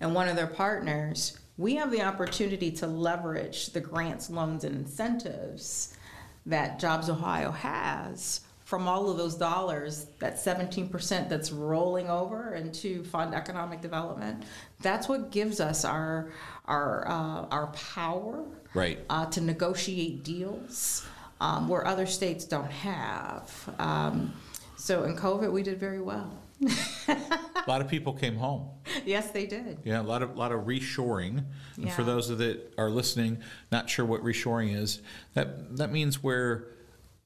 and 0.00 0.14
one 0.14 0.28
of 0.28 0.36
their 0.36 0.46
partners, 0.46 1.38
we 1.58 1.74
have 1.76 1.90
the 1.90 2.02
opportunity 2.02 2.70
to 2.70 2.86
leverage 2.86 3.70
the 3.70 3.80
grants, 3.80 4.28
loans, 4.30 4.64
and 4.64 4.74
incentives 4.76 5.96
that 6.44 6.78
Jobs 6.78 7.08
Ohio 7.10 7.50
has 7.50 8.42
from 8.64 8.88
all 8.88 9.08
of 9.08 9.16
those 9.16 9.36
dollars, 9.36 10.06
that 10.18 10.34
17% 10.36 11.28
that's 11.28 11.52
rolling 11.52 12.10
over 12.10 12.54
into 12.54 13.04
fund 13.04 13.32
economic 13.32 13.80
development. 13.80 14.42
That's 14.80 15.08
what 15.08 15.30
gives 15.30 15.60
us 15.60 15.84
our 15.84 16.32
our 16.66 17.06
uh, 17.06 17.46
our 17.50 17.68
power 17.68 18.44
Right. 18.74 18.98
uh, 19.08 19.26
to 19.26 19.40
negotiate 19.40 20.24
deals 20.24 21.06
um, 21.40 21.68
where 21.68 21.86
other 21.86 22.06
states 22.06 22.44
don't 22.44 22.70
have. 22.70 23.74
Um, 23.78 24.32
so 24.76 25.04
in 25.04 25.16
COVID, 25.16 25.50
we 25.52 25.62
did 25.62 25.78
very 25.78 26.00
well. 26.00 26.30
a 27.08 27.64
lot 27.68 27.80
of 27.80 27.88
people 27.88 28.12
came 28.12 28.36
home. 28.36 28.68
yes, 29.04 29.30
they 29.30 29.46
did. 29.46 29.78
Yeah, 29.84 30.00
a 30.00 30.02
lot 30.02 30.22
of 30.22 30.36
lot 30.36 30.52
of 30.52 30.62
reshoring. 30.62 31.44
And 31.76 31.90
for 31.92 32.02
Yeah. 32.02 32.06
those 32.06 32.28
that 32.36 32.72
are 32.78 32.88
listening, 32.90 33.38
not 33.70 33.90
sure 33.90 34.04
what 34.04 34.22
reshoring 34.22 34.74
is, 34.74 35.02
that 35.34 35.76
that 35.76 35.92
means 35.92 36.22
where 36.22 36.68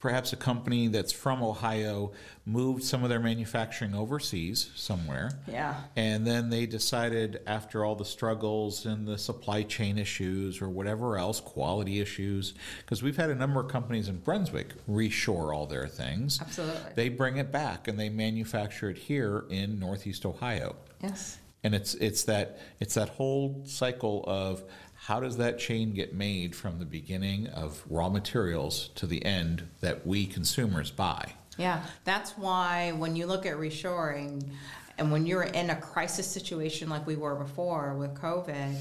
perhaps 0.01 0.33
a 0.33 0.37
company 0.37 0.89
that's 0.89 1.13
from 1.13 1.43
Ohio 1.43 2.11
moved 2.47 2.83
some 2.83 3.03
of 3.05 3.11
their 3.11 3.21
manufacturing 3.21 3.95
overseas 3.95 4.71
somewhere. 4.75 5.31
Yeah. 5.47 5.77
And 5.95 6.27
then 6.27 6.49
they 6.49 6.65
decided 6.67 7.41
after 7.47 7.85
all 7.85 7.95
the 7.95 8.05
struggles 8.07 8.87
and 8.87 9.07
the 9.07 9.19
supply 9.19 9.63
chain 9.63 9.99
issues 9.99 10.63
or 10.63 10.69
whatever 10.71 11.19
else, 11.19 11.39
quality 11.39 12.01
issues, 12.01 12.55
because 12.81 13.03
we've 13.03 13.17
had 13.19 13.29
a 13.31 13.35
number 13.35 13.61
of 13.61 13.69
companies 13.69 14.09
in 14.09 14.19
Brunswick 14.21 14.69
reshore 14.89 15.55
all 15.55 15.67
their 15.67 15.87
things. 15.87 16.41
Absolutely. 16.41 16.93
They 16.95 17.11
bring 17.11 17.37
it 17.37 17.53
back 17.53 17.87
and 17.87 18.01
they 18.01 18.09
manufacture 18.09 18.89
it 18.91 18.97
here 18.97 19.45
in 19.51 19.79
Northeast 19.79 20.25
Ohio 20.25 20.77
Yes. 21.03 21.39
and 21.63 21.75
it's 21.75 21.95
it's 21.95 22.25
that 22.25 22.59
it's 22.81 22.95
that 22.95 23.11
whole 23.11 23.63
cycle 23.67 24.25
of 24.27 24.63
how 25.05 25.19
does 25.19 25.39
that 25.39 25.59
chain 25.59 25.93
get 25.93 26.15
made 26.15 26.55
from 26.55 26.79
the 26.79 26.85
beginning 26.85 27.47
of 27.49 27.83
raw 27.89 28.09
materials 28.09 28.91
to 28.95 29.07
the 29.07 29.25
end 29.25 29.67
that 29.81 30.07
we 30.07 30.27
consumers 30.27 30.91
buy 30.91 31.33
Yeah, 31.57 31.83
that's 32.05 32.33
why 32.33 32.93
when 32.93 33.17
you 33.17 33.27
look 33.27 33.45
at 33.47 33.57
reshoring, 33.57 34.51
and 34.99 35.11
when 35.11 35.27
you're 35.27 35.45
in 35.45 35.71
a 35.71 35.77
crisis 35.77 36.27
situation 36.27 36.91
like 36.91 37.07
we 37.07 37.17
were 37.17 37.35
before 37.35 37.95
with 37.95 38.15
COVID, 38.15 38.77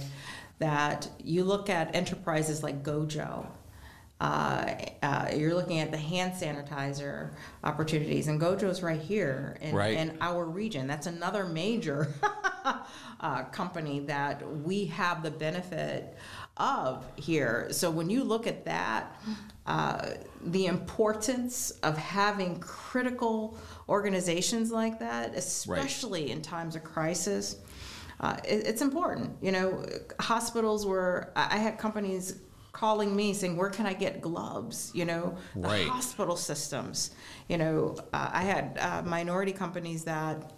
that 0.60 1.08
you 1.24 1.46
look 1.46 1.70
at 1.70 1.96
enterprises 1.96 2.62
like 2.62 2.84
Gojo. 2.84 3.48
Uh, 4.20 4.76
uh, 5.02 5.30
you're 5.34 5.54
looking 5.56 5.80
at 5.80 5.92
the 5.92 5.98
hand 5.98 6.34
sanitizer 6.34 7.32
opportunities, 7.64 8.28
and 8.28 8.40
Gojo's 8.40 8.84
right 8.84 9.00
here 9.00 9.58
in, 9.62 9.74
Right. 9.74 9.94
in 9.96 10.18
our 10.20 10.44
region. 10.44 10.88
That's 10.88 11.08
another 11.08 11.46
major 11.46 12.14
uh, 13.22 13.44
company 13.46 14.02
that 14.02 14.46
we 14.64 14.86
have 14.88 15.24
the 15.24 15.32
benefit 15.32 16.18
of 16.58 17.06
here. 17.16 17.68
So 17.72 17.90
when 17.90 18.10
you 18.10 18.26
look 18.26 18.46
at 18.46 18.66
that, 18.66 19.22
uh, 19.66 20.10
the 20.42 20.66
importance 20.66 21.72
of 21.84 21.98
having 21.98 22.60
critical 22.60 23.58
organizations 23.88 24.70
like 24.70 25.00
that, 25.00 25.34
especially 25.36 26.32
in 26.32 26.42
times 26.42 26.76
of 26.76 26.84
crisis, 26.84 27.56
uh, 28.20 28.36
it, 28.44 28.68
it's 28.68 28.82
important. 28.82 29.38
You 29.42 29.54
know, 29.54 29.86
hospitals 30.20 30.86
were, 30.86 31.32
I 31.38 31.56
had 31.58 31.78
companies 31.78 32.36
calling 32.80 33.14
me 33.14 33.34
saying, 33.34 33.58
where 33.58 33.70
can 33.70 33.86
I 33.86 33.94
get 33.94 34.22
gloves? 34.22 34.92
You 34.94 35.04
know, 35.04 35.38
the 35.54 35.68
Right. 35.68 35.88
hospital 35.88 36.38
systems. 36.38 37.12
You 37.50 37.58
know, 37.58 37.96
uh, 38.14 38.30
I 38.32 38.44
had 38.44 38.78
uh, 38.80 39.02
minority 39.06 39.52
companies 39.52 40.06
that 40.06 40.54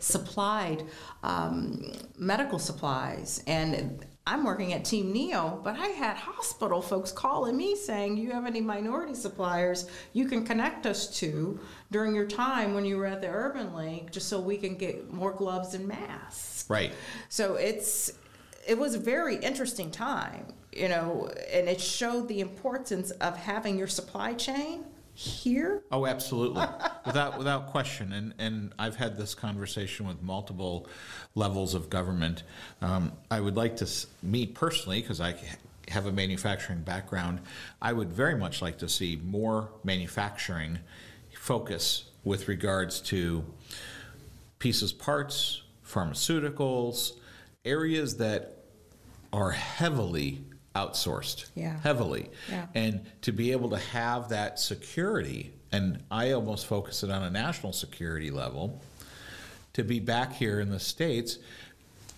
supplied 0.00 0.84
um, 1.22 1.92
medical 2.18 2.58
supplies 2.58 3.42
and 3.46 4.04
I'm 4.26 4.42
working 4.42 4.72
at 4.72 4.86
Team 4.86 5.12
Neo, 5.12 5.60
but 5.62 5.78
I 5.78 5.88
had 5.88 6.16
hospital 6.16 6.80
folks 6.80 7.12
calling 7.12 7.58
me 7.58 7.76
saying, 7.76 8.16
"You 8.16 8.30
have 8.30 8.46
any 8.46 8.62
minority 8.62 9.12
suppliers 9.14 9.86
you 10.14 10.26
can 10.26 10.46
connect 10.46 10.86
us 10.86 11.14
to 11.18 11.60
during 11.90 12.14
your 12.14 12.26
time 12.26 12.72
when 12.72 12.86
you 12.86 12.96
were 12.96 13.04
at 13.04 13.20
the 13.20 13.28
Urban 13.28 13.74
League, 13.74 14.10
just 14.10 14.28
so 14.30 14.40
we 14.40 14.56
can 14.56 14.76
get 14.76 15.12
more 15.12 15.32
gloves 15.32 15.74
and 15.74 15.86
masks." 15.86 16.64
Right. 16.70 16.94
So 17.28 17.56
it's 17.56 18.12
it 18.66 18.78
was 18.78 18.94
a 18.94 18.98
very 18.98 19.36
interesting 19.36 19.90
time, 19.90 20.46
you 20.74 20.88
know, 20.88 21.30
and 21.52 21.68
it 21.68 21.80
showed 21.80 22.28
the 22.28 22.40
importance 22.40 23.10
of 23.12 23.36
having 23.36 23.78
your 23.78 23.86
supply 23.86 24.34
chain 24.34 24.84
here. 25.14 25.82
Oh, 25.92 26.06
absolutely, 26.06 26.64
without 27.06 27.38
without 27.38 27.68
question. 27.68 28.12
And 28.12 28.34
and 28.38 28.72
I've 28.78 28.96
had 28.96 29.16
this 29.16 29.34
conversation 29.34 30.06
with 30.06 30.22
multiple 30.22 30.88
levels 31.34 31.74
of 31.74 31.88
government. 31.88 32.42
Um, 32.82 33.12
I 33.30 33.40
would 33.40 33.56
like 33.56 33.76
to, 33.76 33.88
me 34.22 34.46
personally, 34.46 35.00
because 35.00 35.20
I 35.20 35.36
have 35.88 36.06
a 36.06 36.12
manufacturing 36.12 36.80
background, 36.80 37.40
I 37.80 37.92
would 37.92 38.12
very 38.12 38.36
much 38.36 38.62
like 38.62 38.78
to 38.78 38.88
see 38.88 39.20
more 39.22 39.68
manufacturing 39.84 40.78
focus 41.36 42.04
with 42.24 42.48
regards 42.48 43.00
to 43.00 43.44
pieces, 44.58 44.92
parts, 44.92 45.62
pharmaceuticals, 45.86 47.12
areas 47.66 48.16
that 48.16 48.64
are 49.32 49.50
heavily 49.50 50.42
outsourced. 50.74 51.46
Yeah. 51.54 51.78
Heavily. 51.80 52.30
Yeah. 52.50 52.66
And 52.74 53.06
to 53.22 53.32
be 53.32 53.52
able 53.52 53.70
to 53.70 53.78
have 53.78 54.28
that 54.30 54.58
security, 54.58 55.52
and 55.72 56.02
I 56.10 56.32
almost 56.32 56.66
focus 56.66 57.02
it 57.02 57.10
on 57.10 57.22
a 57.22 57.30
national 57.30 57.72
security 57.72 58.30
level, 58.30 58.82
to 59.74 59.84
be 59.84 60.00
back 60.00 60.32
here 60.34 60.60
in 60.60 60.70
the 60.70 60.80
States 60.80 61.38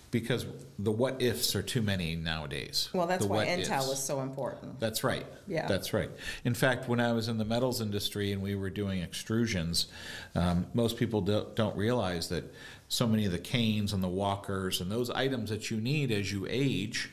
because 0.09 0.45
the 0.79 0.91
what 0.91 1.21
ifs 1.21 1.53
are 1.55 1.61
too 1.61 1.81
many 1.81 2.15
nowadays. 2.15 2.89
Well, 2.93 3.07
that's 3.07 3.25
The 3.25 3.29
why 3.31 3.45
Intel 3.45 3.79
ifs. 3.79 3.87
is 3.91 3.99
so 4.03 4.21
important. 4.21 4.79
That's 4.79 5.03
right. 5.03 5.25
Yeah. 5.47 5.67
That's 5.67 5.91
right. 5.91 6.09
In 6.45 6.53
fact, 6.53 6.87
when 6.87 6.99
I 7.01 7.11
was 7.11 7.27
in 7.27 7.37
the 7.37 7.45
metals 7.45 7.81
industry 7.81 8.31
and 8.31 8.41
we 8.41 8.55
were 8.55 8.69
doing 8.69 9.01
extrusions, 9.05 9.87
um, 10.33 10.65
most 10.73 10.97
people 10.97 11.21
don't, 11.21 11.53
don't 11.55 11.75
realize 11.75 12.29
that 12.29 12.45
so 12.87 13.05
many 13.05 13.25
of 13.25 13.33
the 13.33 13.37
canes 13.39 13.91
and 13.91 14.01
the 14.01 14.07
walkers 14.07 14.79
and 14.79 14.89
those 14.89 15.09
items 15.09 15.49
that 15.49 15.69
you 15.69 15.81
need 15.81 16.09
as 16.11 16.31
you 16.31 16.47
age, 16.49 17.09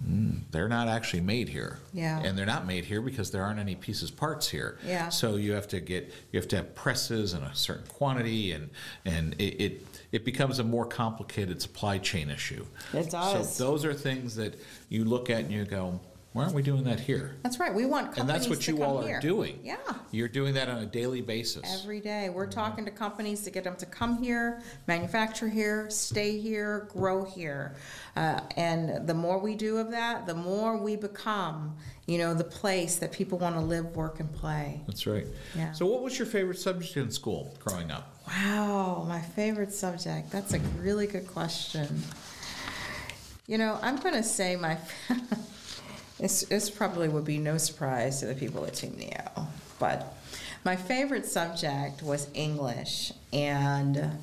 they're 0.00 0.68
not 0.68 0.88
actually 0.88 1.22
made 1.22 1.48
here. 1.48 1.78
Yeah. 1.92 2.20
And 2.20 2.36
they're 2.36 2.46
not 2.46 2.66
made 2.66 2.84
here 2.84 3.00
because 3.00 3.30
there 3.30 3.42
aren't 3.42 3.58
any 3.58 3.74
pieces 3.74 4.10
parts 4.10 4.48
here. 4.48 4.78
Yeah. 4.86 5.08
So 5.08 5.36
you 5.36 5.52
have 5.52 5.68
to 5.68 5.80
get 5.80 6.12
you 6.32 6.38
have 6.38 6.48
to 6.48 6.56
have 6.56 6.74
presses 6.74 7.32
in 7.32 7.42
a 7.42 7.54
certain 7.54 7.86
quantity 7.86 8.52
and 8.52 8.70
and 9.04 9.34
it 9.38 9.60
it, 9.60 9.86
it 10.12 10.24
becomes 10.24 10.58
a 10.58 10.64
more 10.64 10.84
complicated 10.84 11.62
supply 11.62 11.98
chain 11.98 12.30
issue. 12.30 12.66
It 12.92 13.10
does. 13.10 13.56
So 13.56 13.64
those 13.64 13.84
are 13.84 13.94
things 13.94 14.36
that 14.36 14.60
you 14.88 15.04
look 15.04 15.30
at 15.30 15.40
and 15.40 15.52
you 15.52 15.64
go, 15.64 16.00
why 16.36 16.42
aren't 16.42 16.54
we 16.54 16.60
doing 16.60 16.84
that 16.84 17.00
here? 17.00 17.34
That's 17.42 17.58
right. 17.58 17.74
We 17.74 17.86
want 17.86 18.08
companies 18.08 18.20
And 18.20 18.28
that's 18.28 18.46
what 18.46 18.68
you 18.68 18.82
all 18.82 19.00
here. 19.00 19.16
are 19.16 19.20
doing. 19.20 19.58
Yeah. 19.64 19.76
You're 20.10 20.28
doing 20.28 20.52
that 20.52 20.68
on 20.68 20.82
a 20.82 20.84
daily 20.84 21.22
basis. 21.22 21.62
Every 21.80 21.98
day, 21.98 22.28
we're 22.28 22.46
talking 22.46 22.84
to 22.84 22.90
companies 22.90 23.40
to 23.44 23.50
get 23.50 23.64
them 23.64 23.74
to 23.76 23.86
come 23.86 24.22
here, 24.22 24.60
manufacture 24.86 25.48
here, 25.48 25.88
stay 25.88 26.38
here, 26.38 26.90
grow 26.92 27.24
here. 27.24 27.74
Uh, 28.16 28.40
and 28.58 29.06
the 29.06 29.14
more 29.14 29.38
we 29.38 29.54
do 29.54 29.78
of 29.78 29.90
that, 29.92 30.26
the 30.26 30.34
more 30.34 30.76
we 30.76 30.94
become, 30.94 31.74
you 32.06 32.18
know, 32.18 32.34
the 32.34 32.44
place 32.44 32.96
that 32.96 33.12
people 33.12 33.38
want 33.38 33.54
to 33.54 33.62
live, 33.62 33.96
work, 33.96 34.20
and 34.20 34.30
play. 34.30 34.82
That's 34.86 35.06
right. 35.06 35.26
Yeah. 35.56 35.72
So, 35.72 35.86
what 35.86 36.02
was 36.02 36.18
your 36.18 36.26
favorite 36.26 36.58
subject 36.58 36.98
in 36.98 37.10
school 37.10 37.56
growing 37.64 37.90
up? 37.90 38.14
Wow, 38.28 39.06
my 39.08 39.22
favorite 39.22 39.72
subject. 39.72 40.30
That's 40.32 40.52
a 40.52 40.58
really 40.82 41.06
good 41.06 41.28
question. 41.28 42.02
You 43.46 43.56
know, 43.56 43.78
I'm 43.80 43.96
going 43.96 44.14
to 44.14 44.22
say 44.22 44.54
my. 44.56 44.76
this, 46.18 46.42
this 46.42 46.70
probably 46.70 47.08
would 47.08 47.24
be 47.24 47.38
no 47.38 47.58
surprise 47.58 48.20
to 48.20 48.26
the 48.26 48.34
people 48.34 48.64
at 48.64 48.74
Team 48.74 48.96
Neo, 48.96 49.48
but 49.78 50.14
my 50.64 50.76
favorite 50.76 51.26
subject 51.26 52.02
was 52.02 52.28
English, 52.34 53.12
and 53.32 54.18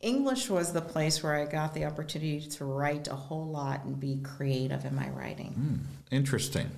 English 0.00 0.48
was 0.48 0.72
the 0.72 0.80
place 0.80 1.22
where 1.22 1.34
I 1.34 1.44
got 1.44 1.74
the 1.74 1.84
opportunity 1.84 2.40
to 2.40 2.64
write 2.64 3.08
a 3.08 3.14
whole 3.14 3.46
lot 3.46 3.84
and 3.84 4.00
be 4.00 4.18
creative 4.22 4.84
in 4.84 4.94
my 4.94 5.08
writing. 5.10 5.52
Hmm, 5.52 6.14
interesting. 6.14 6.70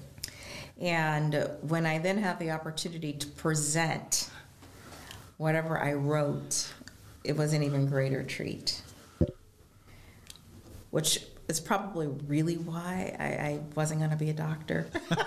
And 0.80 1.49
when 1.61 1.87
I 1.87 1.99
then 1.99 2.18
had 2.18 2.41
the 2.41 2.51
opportunity 2.51 3.12
to 3.12 3.26
present 3.28 4.28
whatever 5.37 5.78
I 5.78 5.93
wrote, 5.93 6.72
it 7.22 7.37
was 7.37 7.53
an 7.53 7.62
even 7.62 7.87
greater 7.87 8.24
treat. 8.24 8.83
Which 10.91 11.24
is 11.53 11.61
probably 11.61 12.07
really 12.07 12.57
why 12.57 13.14
I, 13.18 13.24
I 13.24 13.61
wasn't 13.76 14.00
going 14.00 14.11
to 14.11 14.16
be 14.16 14.30
a 14.30 14.32
doctor. 14.32 14.86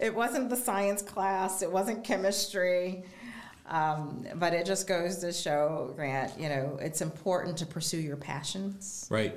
it 0.00 0.14
wasn't 0.14 0.50
the 0.50 0.56
science 0.56 1.02
class, 1.02 1.62
it 1.62 1.72
wasn't 1.72 2.04
chemistry. 2.04 3.02
Um, 3.66 4.24
but 4.36 4.52
it 4.52 4.66
just 4.66 4.86
goes 4.86 5.18
to 5.18 5.32
show, 5.32 5.92
Grant, 5.96 6.38
you 6.38 6.48
know, 6.48 6.78
it's 6.80 7.00
important 7.00 7.56
to 7.58 7.66
pursue 7.66 7.98
your 7.98 8.16
passions. 8.16 9.08
Right. 9.10 9.34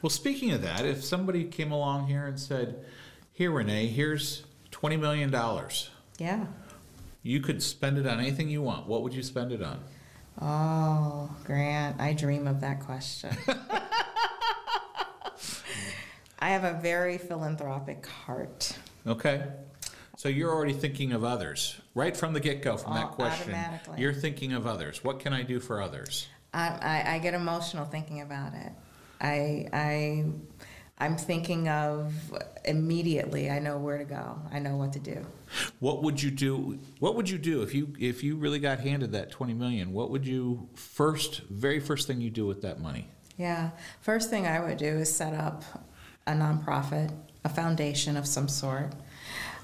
Well, 0.00 0.08
speaking 0.08 0.52
of 0.52 0.62
that, 0.62 0.86
if 0.86 1.04
somebody 1.04 1.44
came 1.44 1.70
along 1.70 2.06
here 2.06 2.26
and 2.26 2.40
said, 2.40 2.86
Here, 3.32 3.50
Renee, 3.50 3.88
here's 3.88 4.44
$20 4.70 4.98
million. 4.98 5.30
Yeah. 6.18 6.46
You 7.22 7.40
could 7.40 7.62
spend 7.62 7.98
it 7.98 8.06
on 8.06 8.18
anything 8.18 8.48
you 8.48 8.62
want. 8.62 8.86
What 8.86 9.02
would 9.02 9.12
you 9.12 9.22
spend 9.22 9.52
it 9.52 9.62
on? 9.62 9.80
Oh, 10.40 11.30
Grant, 11.44 12.00
I 12.00 12.12
dream 12.12 12.46
of 12.46 12.60
that 12.60 12.80
question. 12.80 13.36
I 16.38 16.50
have 16.50 16.64
a 16.64 16.78
very 16.80 17.18
philanthropic 17.18 18.06
heart. 18.06 18.76
Okay. 19.06 19.44
So 20.16 20.28
you're 20.28 20.52
already 20.52 20.72
thinking 20.72 21.12
of 21.12 21.24
others 21.24 21.80
right 21.94 22.16
from 22.16 22.32
the 22.32 22.40
get 22.40 22.62
go 22.62 22.76
from 22.76 22.94
that 22.94 23.12
question. 23.12 23.54
automatically. 23.54 24.00
You're 24.00 24.12
thinking 24.12 24.52
of 24.52 24.66
others. 24.66 25.02
What 25.02 25.20
can 25.20 25.32
I 25.32 25.42
do 25.42 25.60
for 25.60 25.80
others? 25.80 26.28
I, 26.52 26.68
I, 26.68 27.14
I 27.14 27.18
get 27.18 27.34
emotional 27.34 27.84
thinking 27.84 28.20
about 28.20 28.54
it. 28.54 28.72
I, 29.20 29.68
I, 29.72 30.24
I'm 30.98 31.16
thinking 31.16 31.68
of 31.68 32.14
immediately. 32.64 33.50
I 33.50 33.58
know 33.58 33.78
where 33.78 33.98
to 33.98 34.04
go. 34.04 34.38
I 34.52 34.60
know 34.60 34.76
what 34.76 34.92
to 34.92 35.00
do. 35.00 35.26
What 35.80 36.02
would 36.04 36.22
you 36.22 36.30
do? 36.30 36.78
What 37.00 37.16
would 37.16 37.28
you 37.28 37.38
do 37.38 37.62
if 37.62 37.74
you 37.74 37.92
if 37.98 38.22
you 38.22 38.36
really 38.36 38.60
got 38.60 38.80
handed 38.80 39.12
that 39.12 39.30
20 39.30 39.54
million? 39.54 39.92
What 39.92 40.10
would 40.10 40.26
you 40.26 40.68
first 40.74 41.42
very 41.50 41.80
first 41.80 42.06
thing 42.06 42.20
you 42.20 42.30
do 42.30 42.46
with 42.46 42.62
that 42.62 42.80
money? 42.80 43.08
Yeah. 43.36 43.70
First 44.00 44.30
thing 44.30 44.46
I 44.46 44.60
would 44.60 44.78
do 44.78 44.86
is 44.86 45.14
set 45.14 45.34
up 45.34 45.64
a 46.26 46.32
nonprofit, 46.32 47.12
a 47.44 47.48
foundation 47.48 48.16
of 48.16 48.26
some 48.26 48.48
sort. 48.48 48.92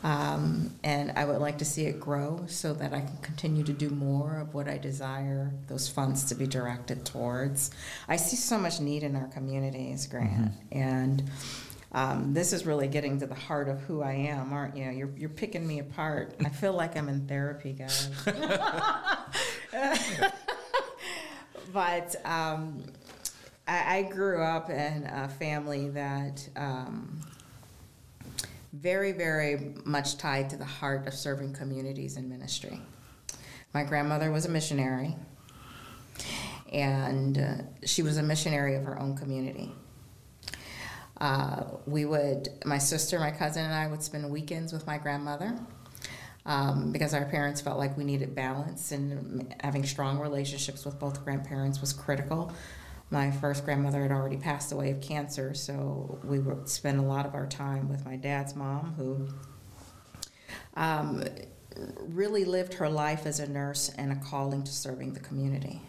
Um, 0.02 0.74
and 0.82 1.12
I 1.12 1.26
would 1.26 1.40
like 1.40 1.58
to 1.58 1.64
see 1.64 1.84
it 1.84 2.00
grow 2.00 2.44
so 2.46 2.72
that 2.74 2.94
I 2.94 3.00
can 3.00 3.18
continue 3.18 3.62
to 3.64 3.72
do 3.72 3.90
more 3.90 4.38
of 4.38 4.54
what 4.54 4.66
I 4.66 4.78
desire 4.78 5.52
those 5.68 5.88
funds 5.88 6.24
to 6.26 6.34
be 6.34 6.46
directed 6.46 7.04
towards. 7.04 7.70
I 8.08 8.16
see 8.16 8.36
so 8.36 8.58
much 8.58 8.80
need 8.80 9.02
in 9.02 9.14
our 9.14 9.28
communities, 9.28 10.06
Grant, 10.06 10.52
and 10.72 11.30
um, 11.92 12.32
this 12.32 12.52
is 12.52 12.64
really 12.64 12.88
getting 12.88 13.18
to 13.18 13.26
the 13.26 13.34
heart 13.34 13.68
of 13.68 13.80
who 13.82 14.00
I 14.02 14.12
am, 14.12 14.52
aren't 14.52 14.76
you? 14.76 14.90
You're, 14.90 15.10
you're 15.16 15.28
picking 15.28 15.66
me 15.66 15.80
apart. 15.80 16.34
I 16.44 16.48
feel 16.48 16.72
like 16.72 16.96
I'm 16.96 17.08
in 17.08 17.26
therapy, 17.26 17.72
guys. 17.72 18.08
but 21.72 22.16
um, 22.24 22.84
I, 23.66 23.98
I 23.98 24.02
grew 24.02 24.40
up 24.42 24.70
in 24.70 25.04
a 25.06 25.28
family 25.28 25.88
that 25.90 26.48
um, 26.56 27.20
very, 28.72 29.12
very 29.12 29.74
much 29.84 30.16
tied 30.16 30.50
to 30.50 30.56
the 30.56 30.64
heart 30.64 31.06
of 31.06 31.14
serving 31.14 31.52
communities 31.52 32.16
and 32.16 32.28
ministry. 32.28 32.80
My 33.74 33.84
grandmother 33.84 34.30
was 34.30 34.46
a 34.46 34.48
missionary, 34.48 35.16
and 36.72 37.38
uh, 37.38 37.54
she 37.84 38.02
was 38.02 38.16
a 38.16 38.22
missionary 38.22 38.74
of 38.76 38.84
her 38.84 38.98
own 38.98 39.16
community. 39.16 39.72
Uh, 41.20 41.64
we 41.86 42.04
would, 42.04 42.48
my 42.64 42.78
sister, 42.78 43.18
my 43.18 43.30
cousin, 43.30 43.64
and 43.64 43.74
I 43.74 43.86
would 43.86 44.02
spend 44.02 44.28
weekends 44.30 44.72
with 44.72 44.86
my 44.86 44.98
grandmother 44.98 45.58
um, 46.46 46.92
because 46.92 47.12
our 47.12 47.26
parents 47.26 47.60
felt 47.60 47.78
like 47.78 47.96
we 47.96 48.04
needed 48.04 48.34
balance 48.34 48.92
and 48.92 49.54
having 49.60 49.84
strong 49.84 50.18
relationships 50.18 50.84
with 50.84 50.98
both 50.98 51.22
grandparents 51.24 51.80
was 51.80 51.92
critical. 51.92 52.52
My 53.10 53.30
first 53.30 53.64
grandmother 53.64 54.02
had 54.02 54.12
already 54.12 54.36
passed 54.36 54.70
away 54.72 54.90
of 54.92 55.00
cancer, 55.00 55.52
so 55.54 56.18
we 56.22 56.38
would 56.38 56.68
spend 56.68 57.00
a 57.00 57.02
lot 57.02 57.26
of 57.26 57.34
our 57.34 57.46
time 57.46 57.88
with 57.88 58.04
my 58.04 58.16
dad's 58.16 58.54
mom, 58.54 58.94
who 58.96 59.28
um, 60.74 61.24
really 61.98 62.44
lived 62.44 62.74
her 62.74 62.88
life 62.88 63.26
as 63.26 63.40
a 63.40 63.48
nurse 63.48 63.90
and 63.98 64.12
a 64.12 64.16
calling 64.16 64.62
to 64.62 64.72
serving 64.72 65.14
the 65.14 65.20
community. 65.20 65.80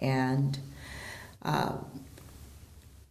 And 0.00 0.58
uh, 1.42 1.78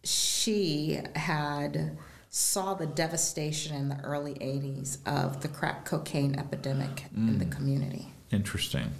she 0.02 1.00
had 1.14 1.98
saw 2.30 2.74
the 2.74 2.86
devastation 2.86 3.76
in 3.76 3.88
the 3.88 4.00
early 4.00 4.34
80s 4.34 4.98
of 5.06 5.42
the 5.42 5.48
crack 5.48 5.84
cocaine 5.84 6.38
epidemic 6.38 7.04
in 7.16 7.38
the 7.38 7.46
community 7.46 8.12
Interesting. 8.30 8.92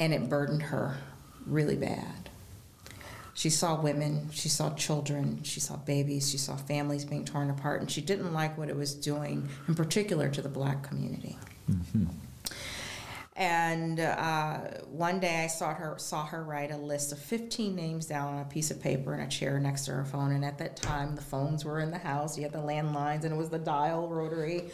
and 0.00 0.12
it 0.12 0.28
burdened 0.28 0.62
her 0.64 0.98
really 1.46 1.76
bad 1.76 2.21
She 3.34 3.48
saw 3.48 3.80
women, 3.80 4.28
she 4.30 4.48
saw 4.50 4.74
children, 4.74 5.42
she 5.42 5.58
saw 5.58 5.76
babies, 5.76 6.30
she 6.30 6.36
saw 6.36 6.56
families 6.56 7.04
being 7.04 7.24
torn 7.24 7.48
apart, 7.48 7.80
and 7.80 7.90
she 7.90 8.02
didn't 8.02 8.32
like 8.34 8.58
what 8.58 8.68
it 8.68 8.76
was 8.76 8.94
doing, 8.94 9.48
in 9.68 9.74
particular 9.74 10.28
to 10.28 10.42
the 10.42 10.50
black 10.50 10.82
community. 10.82 11.38
And 13.34 13.98
uh, 13.98 14.58
one 14.90 15.18
day 15.18 15.42
I 15.42 15.46
saw 15.46 15.72
her 15.72 15.94
saw 15.98 16.26
her 16.26 16.44
write 16.44 16.70
a 16.70 16.76
list 16.76 17.12
of 17.12 17.18
15 17.18 17.74
names 17.74 18.04
down 18.04 18.34
on 18.34 18.42
a 18.42 18.44
piece 18.44 18.70
of 18.70 18.80
paper 18.80 19.14
in 19.14 19.20
a 19.20 19.28
chair 19.28 19.58
next 19.58 19.86
to 19.86 19.92
her 19.92 20.04
phone. 20.04 20.32
And 20.32 20.44
at 20.44 20.58
that 20.58 20.76
time, 20.76 21.14
the 21.14 21.22
phones 21.22 21.64
were 21.64 21.80
in 21.80 21.90
the 21.90 21.98
house. 21.98 22.36
You 22.36 22.42
had 22.42 22.52
the 22.52 22.58
landlines, 22.58 23.24
and 23.24 23.32
it 23.32 23.36
was 23.36 23.48
the 23.48 23.58
dial 23.58 24.06
rotary. 24.08 24.70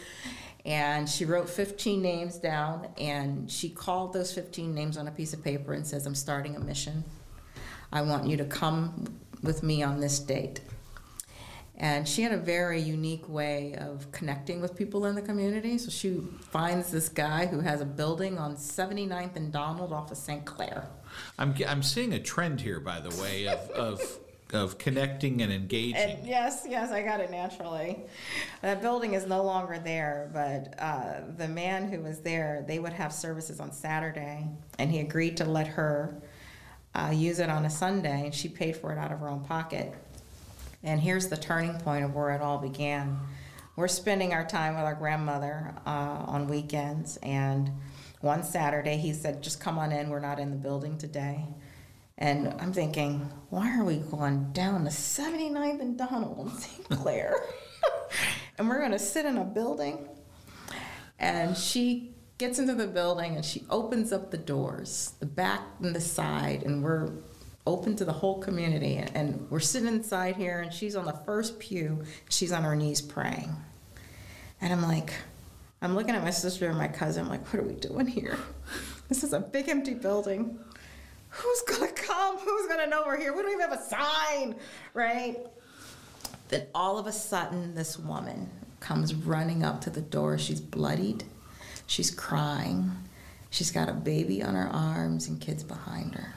And 0.64 1.09
she 1.09 1.24
wrote 1.24 1.48
15 1.48 2.02
names 2.02 2.36
down, 2.36 2.88
and 2.98 3.48
she 3.48 3.70
called 3.70 4.12
those 4.12 4.34
15 4.34 4.74
names 4.74 4.98
on 4.98 5.06
a 5.06 5.12
piece 5.12 5.32
of 5.32 5.42
paper 5.44 5.72
and 5.72 5.86
says, 5.86 6.04
"I'm 6.04 6.16
starting 6.16 6.56
a 6.56 6.61
mission. 6.61 7.04
I 7.93 8.03
want 8.03 8.26
you 8.26 8.36
to 8.36 8.45
come 8.45 9.18
with 9.43 9.62
me 9.62 9.82
on 9.82 10.01
this 10.01 10.18
date." 10.18 10.61
And 11.80 12.09
she 12.09 12.22
had 12.22 12.32
a 12.32 12.39
very 12.39 12.80
unique 12.80 13.28
way 13.28 13.76
of 13.76 14.11
connecting 14.11 14.61
with 14.61 14.74
people 14.74 15.07
in 15.07 15.14
the 15.14 15.22
community. 15.22 15.78
So 15.78 15.91
she 15.91 16.20
finds 16.51 16.91
this 16.91 17.09
guy 17.09 17.47
who 17.47 17.61
has 17.61 17.80
a 17.80 17.84
building 17.84 18.36
on 18.36 18.57
79th 18.57 19.36
and 19.36 19.53
Donald 19.53 19.93
off 19.93 20.11
of 20.11 20.16
St. 20.16 20.45
Clair. 20.45 20.89
I'm, 21.39 21.55
I'm 21.68 21.84
seeing 21.84 22.12
a 22.12 22.18
trend 22.18 22.61
here, 22.61 22.80
by 22.80 22.99
the 22.99 23.11
way, 23.22 23.47
of, 23.47 23.70
of, 23.70 24.18
of 24.53 24.78
connecting 24.78 25.41
and 25.41 25.53
engaging. 25.53 25.95
And 25.95 26.26
yes, 26.26 26.66
yes, 26.68 26.91
I 26.91 27.03
got 27.03 27.20
it 27.20 27.30
naturally. 27.30 28.01
That 28.61 28.82
building 28.82 29.14
is 29.14 29.26
no 29.26 29.45
longer 29.45 29.78
there, 29.78 30.30
but 30.32 30.74
uh, 30.82 31.20
the 31.36 31.47
man 31.47 31.93
who 31.93 32.01
was 32.01 32.18
there, 32.22 32.64
they 32.66 32.80
would 32.80 32.93
have 32.93 33.12
services 33.12 33.61
on 33.61 33.70
Saturday, 33.70 34.49
and 34.80 34.91
he 34.91 34.99
agreed 34.99 35.36
to 35.36 35.45
let 35.45 35.68
her 35.68 36.20
uh, 36.99 37.11
use 37.11 37.38
it 37.38 37.49
on 37.49 37.64
a 37.64 37.70
Sunday, 37.70 38.24
and 38.24 38.34
she 38.34 38.49
paid 38.49 38.76
for 38.76 38.92
it 38.92 38.99
out 38.99 39.12
of 39.12 39.20
her 39.20 39.28
own 39.28 39.44
pocket. 39.44 39.94
And 40.82 41.01
here's 41.01 41.28
the 41.28 41.36
turning 41.36 41.74
point 41.80 42.05
of 42.05 42.14
where 42.14 42.30
it 42.30 42.40
all 42.40 42.59
began. 42.59 43.18
We're 43.76 43.88
spending 43.88 44.32
our 44.32 44.44
time 44.44 44.74
with 44.74 44.84
our 44.84 44.94
grandmother 44.94 45.74
uh, 45.86 45.90
on 46.26 46.49
weekends, 46.49 47.16
and 47.18 47.70
one 48.20 48.42
Saturday 48.42 48.96
he 48.96 49.12
said, 49.12 49.42
Just 49.42 49.61
come 49.61 49.78
on 49.78 49.92
in, 49.92 50.11
we're 50.11 50.18
not 50.18 50.40
in 50.40 50.51
the 50.51 50.57
building 50.57 50.99
today. 50.99 51.44
And 52.20 52.53
I'm 52.59 52.72
thinking, 52.72 53.30
why 53.49 53.78
are 53.78 53.84
we 53.84 53.99
going 53.99 54.51
down 54.53 54.82
to 54.84 54.90
79th 54.90 55.80
and 55.80 55.96
Donald 55.96 56.40
in 56.40 56.59
St. 56.59 56.88
Clair? 56.88 57.32
and 58.59 58.68
we're 58.68 58.80
going 58.80 58.90
to 58.90 58.99
sit 58.99 59.24
in 59.24 59.38
a 59.38 59.44
building? 59.44 60.09
And 61.20 61.57
she 61.57 62.16
gets 62.39 62.59
into 62.59 62.74
the 62.74 62.86
building 62.86 63.34
and 63.34 63.45
she 63.45 63.64
opens 63.68 64.12
up 64.12 64.30
the 64.30 64.39
doors, 64.39 65.12
the 65.20 65.26
back 65.26 65.61
and 65.82 65.95
the 65.95 66.01
side, 66.01 66.62
and 66.62 66.82
we're 66.82 67.11
open 67.66 67.97
to 67.97 68.05
the 68.05 68.12
whole 68.12 68.41
community. 68.41 68.97
And 68.97 69.47
we're 69.51 69.61
sitting 69.61 69.89
inside 69.89 70.36
here, 70.36 70.61
and 70.61 70.72
she's 70.72 70.97
on 70.97 71.05
the 71.05 71.12
first 71.12 71.59
pew. 71.59 72.03
She's 72.30 72.53
on 72.53 72.62
her 72.62 72.74
knees 72.74 73.03
praying. 73.03 73.55
And 74.61 74.72
I'm 74.72 74.82
like, 74.82 75.12
I'm 75.82 75.95
looking 75.95 76.14
at 76.14 76.22
my 76.24 76.30
sister 76.30 76.68
and 76.68 76.78
my 76.78 76.89
cousin. 76.89 77.24
I'm 77.24 77.30
like, 77.30 77.47
what 77.53 77.62
are 77.62 77.66
we 77.66 77.74
doing 77.74 78.07
here? 78.07 78.39
This 79.09 79.22
is 79.22 79.32
a 79.32 79.41
big 79.41 79.68
empty 79.68 79.95
building. 79.95 80.59
Who's 81.30 81.62
gonna 81.62 81.93
come? 81.93 82.39
Who's 82.39 82.68
gonna 82.68 82.86
know 82.86 83.05
we're 83.07 83.18
here? 83.18 83.34
We 83.34 83.43
don't 83.43 83.53
even 83.53 83.68
have 83.68 83.78
a 83.78 83.82
sign, 83.82 84.57
right? 84.95 85.36
Then 86.49 86.66
all 86.74 86.99
of 86.99 87.07
a 87.07 87.12
sudden, 87.12 87.74
this 87.74 87.99
woman 87.99 88.51
comes 88.80 89.14
running 89.14 89.62
up 89.62 89.80
to 89.82 89.91
the 89.91 90.01
door. 90.01 90.39
She's 90.39 90.61
bloodied. 90.61 91.24
She's 91.89 92.11
crying. 92.11 92.93
She's 93.51 93.72
got 93.72 93.89
a 93.89 93.95
baby 93.95 94.43
on 94.43 94.55
her 94.55 94.68
arms 94.68 95.26
and 95.26 95.41
kids 95.41 95.64
behind 95.64 96.14
her. 96.14 96.34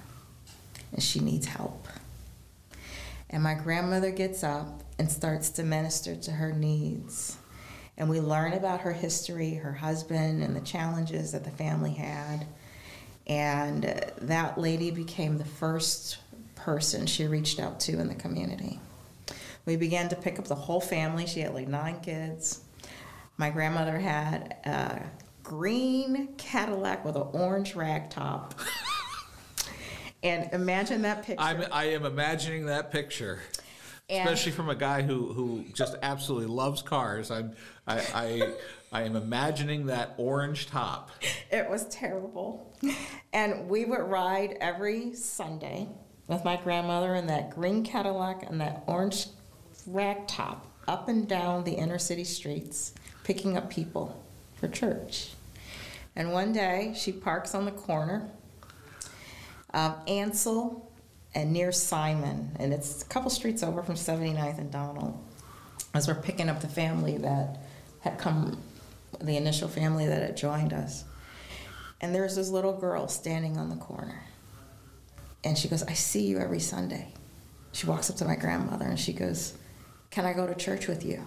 And 0.93 1.03
she 1.03 1.19
needs 1.19 1.45
help. 1.45 1.87
And 3.29 3.43
my 3.43 3.53
grandmother 3.53 4.11
gets 4.11 4.45
up 4.45 4.83
and 4.97 5.11
starts 5.11 5.49
to 5.51 5.63
minister 5.63 6.15
to 6.15 6.31
her 6.31 6.53
needs. 6.53 7.37
And 7.97 8.09
we 8.09 8.21
learn 8.21 8.53
about 8.53 8.81
her 8.81 8.93
history, 8.93 9.55
her 9.55 9.73
husband, 9.73 10.41
and 10.41 10.55
the 10.55 10.61
challenges 10.61 11.33
that 11.33 11.43
the 11.43 11.51
family 11.51 11.91
had. 11.91 12.47
And 13.27 13.85
uh, 13.85 13.99
that 14.21 14.57
lady 14.57 14.89
became 14.89 15.37
the 15.37 15.45
first 15.45 16.17
person 16.55 17.05
she 17.07 17.27
reached 17.27 17.59
out 17.59 17.81
to 17.81 17.99
in 17.99 18.07
the 18.07 18.15
community. 18.15 18.79
We 19.65 19.75
began 19.75 20.07
to 20.09 20.15
pick 20.15 20.39
up 20.39 20.45
the 20.45 20.55
whole 20.55 20.81
family. 20.81 21.27
She 21.27 21.41
had 21.41 21.53
like 21.53 21.67
nine 21.67 21.99
kids. 21.99 22.61
My 23.37 23.49
grandmother 23.49 23.99
had 23.99 24.55
a 24.65 25.03
green 25.51 26.29
Cadillac 26.37 27.03
with 27.03 27.17
an 27.17 27.27
orange 27.33 27.75
rag 27.75 28.09
top. 28.09 28.55
and 30.23 30.49
imagine 30.53 31.01
that 31.01 31.25
picture. 31.25 31.43
I'm, 31.43 31.65
I 31.73 31.89
am 31.89 32.05
imagining 32.05 32.67
that 32.67 32.89
picture, 32.89 33.41
And- 34.09 34.29
especially 34.29 34.53
from 34.53 34.69
a 34.69 34.75
guy 34.75 35.01
who, 35.01 35.33
who 35.33 35.65
just 35.73 35.97
absolutely 36.01 36.47
loves 36.47 36.81
cars. 36.81 37.31
I'm, 37.31 37.51
I, 37.85 37.99
I, 38.13 38.53
I 38.93 39.01
am 39.01 39.17
imagining 39.17 39.87
that 39.87 40.13
orange 40.15 40.67
top. 40.67 41.11
It 41.51 41.69
was 41.69 41.85
terrible. 41.89 42.73
And 43.33 43.67
we 43.67 43.83
would 43.83 44.03
ride 44.03 44.57
every 44.61 45.13
Sunday 45.15 45.89
with 46.27 46.45
my 46.45 46.55
grandmother 46.55 47.13
in 47.15 47.27
that 47.27 47.49
green 47.49 47.83
Cadillac 47.83 48.43
and 48.49 48.61
that 48.61 48.83
orange 48.87 49.27
rag 49.85 50.27
top 50.27 50.65
up 50.87 51.09
and 51.09 51.27
down 51.27 51.65
the 51.65 51.73
inner 51.73 51.99
city 51.99 52.23
streets, 52.23 52.93
picking 53.25 53.57
up 53.57 53.69
people 53.69 54.23
for 54.55 54.69
church. 54.69 55.31
And 56.21 56.31
one 56.31 56.53
day 56.53 56.93
she 56.95 57.11
parks 57.11 57.55
on 57.55 57.65
the 57.65 57.71
corner 57.71 58.29
of 59.73 59.95
Ansel 60.07 60.87
and 61.33 61.51
near 61.51 61.71
Simon, 61.71 62.55
and 62.59 62.71
it's 62.71 63.01
a 63.01 63.05
couple 63.05 63.31
streets 63.31 63.63
over 63.63 63.81
from 63.81 63.95
79th 63.95 64.59
and 64.59 64.69
Donald, 64.69 65.17
as 65.95 66.07
we're 66.07 66.13
picking 66.13 66.47
up 66.47 66.61
the 66.61 66.67
family 66.67 67.17
that 67.17 67.63
had 68.01 68.19
come, 68.19 68.61
the 69.19 69.35
initial 69.35 69.67
family 69.67 70.05
that 70.05 70.21
had 70.21 70.37
joined 70.37 70.73
us. 70.73 71.05
And 72.01 72.13
there's 72.13 72.35
this 72.35 72.51
little 72.51 72.77
girl 72.77 73.07
standing 73.07 73.57
on 73.57 73.71
the 73.71 73.77
corner. 73.77 74.23
And 75.43 75.57
she 75.57 75.69
goes, 75.69 75.81
I 75.81 75.93
see 75.93 76.27
you 76.27 76.37
every 76.37 76.59
Sunday. 76.59 77.07
She 77.71 77.87
walks 77.87 78.11
up 78.11 78.17
to 78.17 78.25
my 78.25 78.35
grandmother 78.35 78.85
and 78.85 78.99
she 78.99 79.13
goes, 79.13 79.57
Can 80.11 80.25
I 80.25 80.33
go 80.33 80.45
to 80.45 80.53
church 80.53 80.87
with 80.87 81.03
you? 81.03 81.25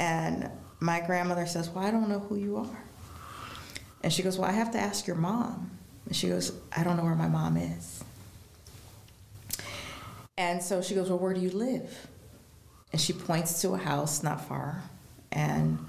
And 0.00 0.50
my 0.80 1.00
grandmother 1.00 1.44
says, 1.44 1.68
Well, 1.68 1.84
I 1.84 1.90
don't 1.90 2.08
know 2.08 2.20
who 2.20 2.36
you 2.36 2.56
are. 2.56 2.85
And 4.06 4.12
she 4.12 4.22
goes, 4.22 4.38
Well, 4.38 4.48
I 4.48 4.52
have 4.52 4.70
to 4.70 4.78
ask 4.78 5.08
your 5.08 5.16
mom. 5.16 5.68
And 6.04 6.14
she 6.14 6.28
goes, 6.28 6.52
I 6.70 6.84
don't 6.84 6.96
know 6.96 7.02
where 7.02 7.16
my 7.16 7.26
mom 7.26 7.56
is. 7.56 8.04
And 10.38 10.62
so 10.62 10.80
she 10.80 10.94
goes, 10.94 11.08
Well, 11.08 11.18
where 11.18 11.34
do 11.34 11.40
you 11.40 11.50
live? 11.50 12.06
And 12.92 13.00
she 13.00 13.12
points 13.12 13.60
to 13.62 13.70
a 13.70 13.78
house 13.78 14.22
not 14.22 14.46
far. 14.46 14.84
And 15.32 15.84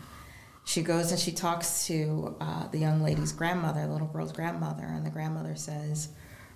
she 0.65 0.81
goes 0.81 1.11
and 1.11 1.19
she 1.19 1.31
talks 1.31 1.85
to 1.85 2.35
uh, 2.41 2.67
the 2.69 2.79
young 2.79 3.03
lady's 3.03 3.33
grandmother, 3.33 3.85
the 3.85 3.93
little 3.93 4.07
girl's 4.07 4.31
grandmother. 4.31 4.85
And 4.85 5.05
the 5.05 5.11
grandmother 5.11 5.55
says, 5.55 6.09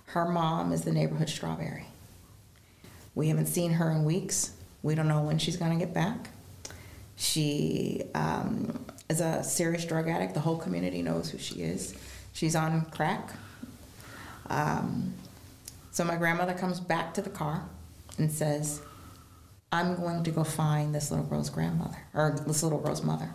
Her 0.06 0.28
mom 0.28 0.72
is 0.72 0.82
the 0.82 0.90
neighborhood 0.90 1.28
strawberry. 1.28 1.86
We 3.14 3.28
haven't 3.28 3.46
seen 3.46 3.74
her 3.74 3.88
in 3.92 4.04
weeks. 4.04 4.50
We 4.82 4.96
don't 4.96 5.06
know 5.06 5.22
when 5.22 5.38
she's 5.38 5.58
going 5.58 5.78
to 5.78 5.84
get 5.84 5.94
back. 5.94 6.30
She 7.14 8.02
um, 8.16 8.84
is 9.12 9.20
a 9.20 9.44
serious 9.44 9.84
drug 9.84 10.08
addict. 10.08 10.34
The 10.34 10.40
whole 10.40 10.56
community 10.56 11.02
knows 11.02 11.30
who 11.30 11.38
she 11.38 11.62
is. 11.62 11.94
She's 12.32 12.56
on 12.56 12.86
crack. 12.86 13.30
Um, 14.48 15.14
so 15.92 16.02
my 16.04 16.16
grandmother 16.16 16.54
comes 16.54 16.80
back 16.80 17.14
to 17.14 17.22
the 17.22 17.30
car 17.30 17.64
and 18.18 18.32
says, 18.32 18.80
I'm 19.70 19.94
going 19.96 20.24
to 20.24 20.30
go 20.30 20.44
find 20.44 20.94
this 20.94 21.10
little 21.10 21.26
girl's 21.26 21.50
grandmother, 21.50 21.98
or 22.14 22.36
this 22.46 22.62
little 22.62 22.78
girl's 22.78 23.02
mother. 23.02 23.30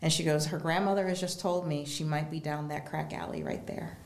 And 0.00 0.12
she 0.12 0.24
goes, 0.24 0.46
Her 0.46 0.58
grandmother 0.58 1.06
has 1.06 1.20
just 1.20 1.40
told 1.40 1.66
me 1.66 1.84
she 1.84 2.04
might 2.04 2.30
be 2.30 2.40
down 2.40 2.68
that 2.68 2.86
crack 2.86 3.12
alley 3.12 3.42
right 3.42 3.64
there, 3.66 3.96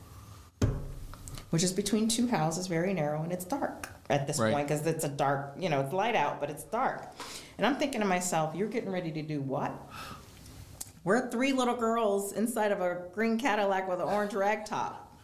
which 1.49 1.63
is 1.63 1.71
between 1.73 2.07
two 2.07 2.27
houses, 2.27 2.67
very 2.67 2.93
narrow, 2.93 3.23
and 3.23 3.31
it's 3.31 3.45
dark 3.45 3.89
at 4.09 4.27
this 4.27 4.39
Right. 4.39 4.53
point 4.53 4.67
because 4.67 4.85
it's 4.85 5.03
a 5.03 5.09
dark, 5.09 5.55
you 5.57 5.69
know, 5.69 5.81
it's 5.81 5.91
light 5.93 6.15
out, 6.15 6.39
but 6.39 6.49
it's 6.49 6.63
dark. 6.63 7.03
And 7.57 7.65
I'm 7.65 7.75
thinking 7.77 8.01
to 8.01 8.07
myself, 8.07 8.55
You're 8.55 8.69
getting 8.69 8.91
ready 8.91 9.11
to 9.13 9.21
do 9.21 9.41
what? 9.41 9.71
We're 11.07 11.31
three 11.31 11.53
little 11.53 11.77
girls 11.77 12.33
inside 12.33 12.73
of 12.73 12.81
a 12.81 13.03
green 13.13 13.39
Cadillac 13.39 13.87
with 13.87 14.01
an 14.01 14.09
orange 14.09 14.33
rag 14.33 14.65
top. 14.65 15.17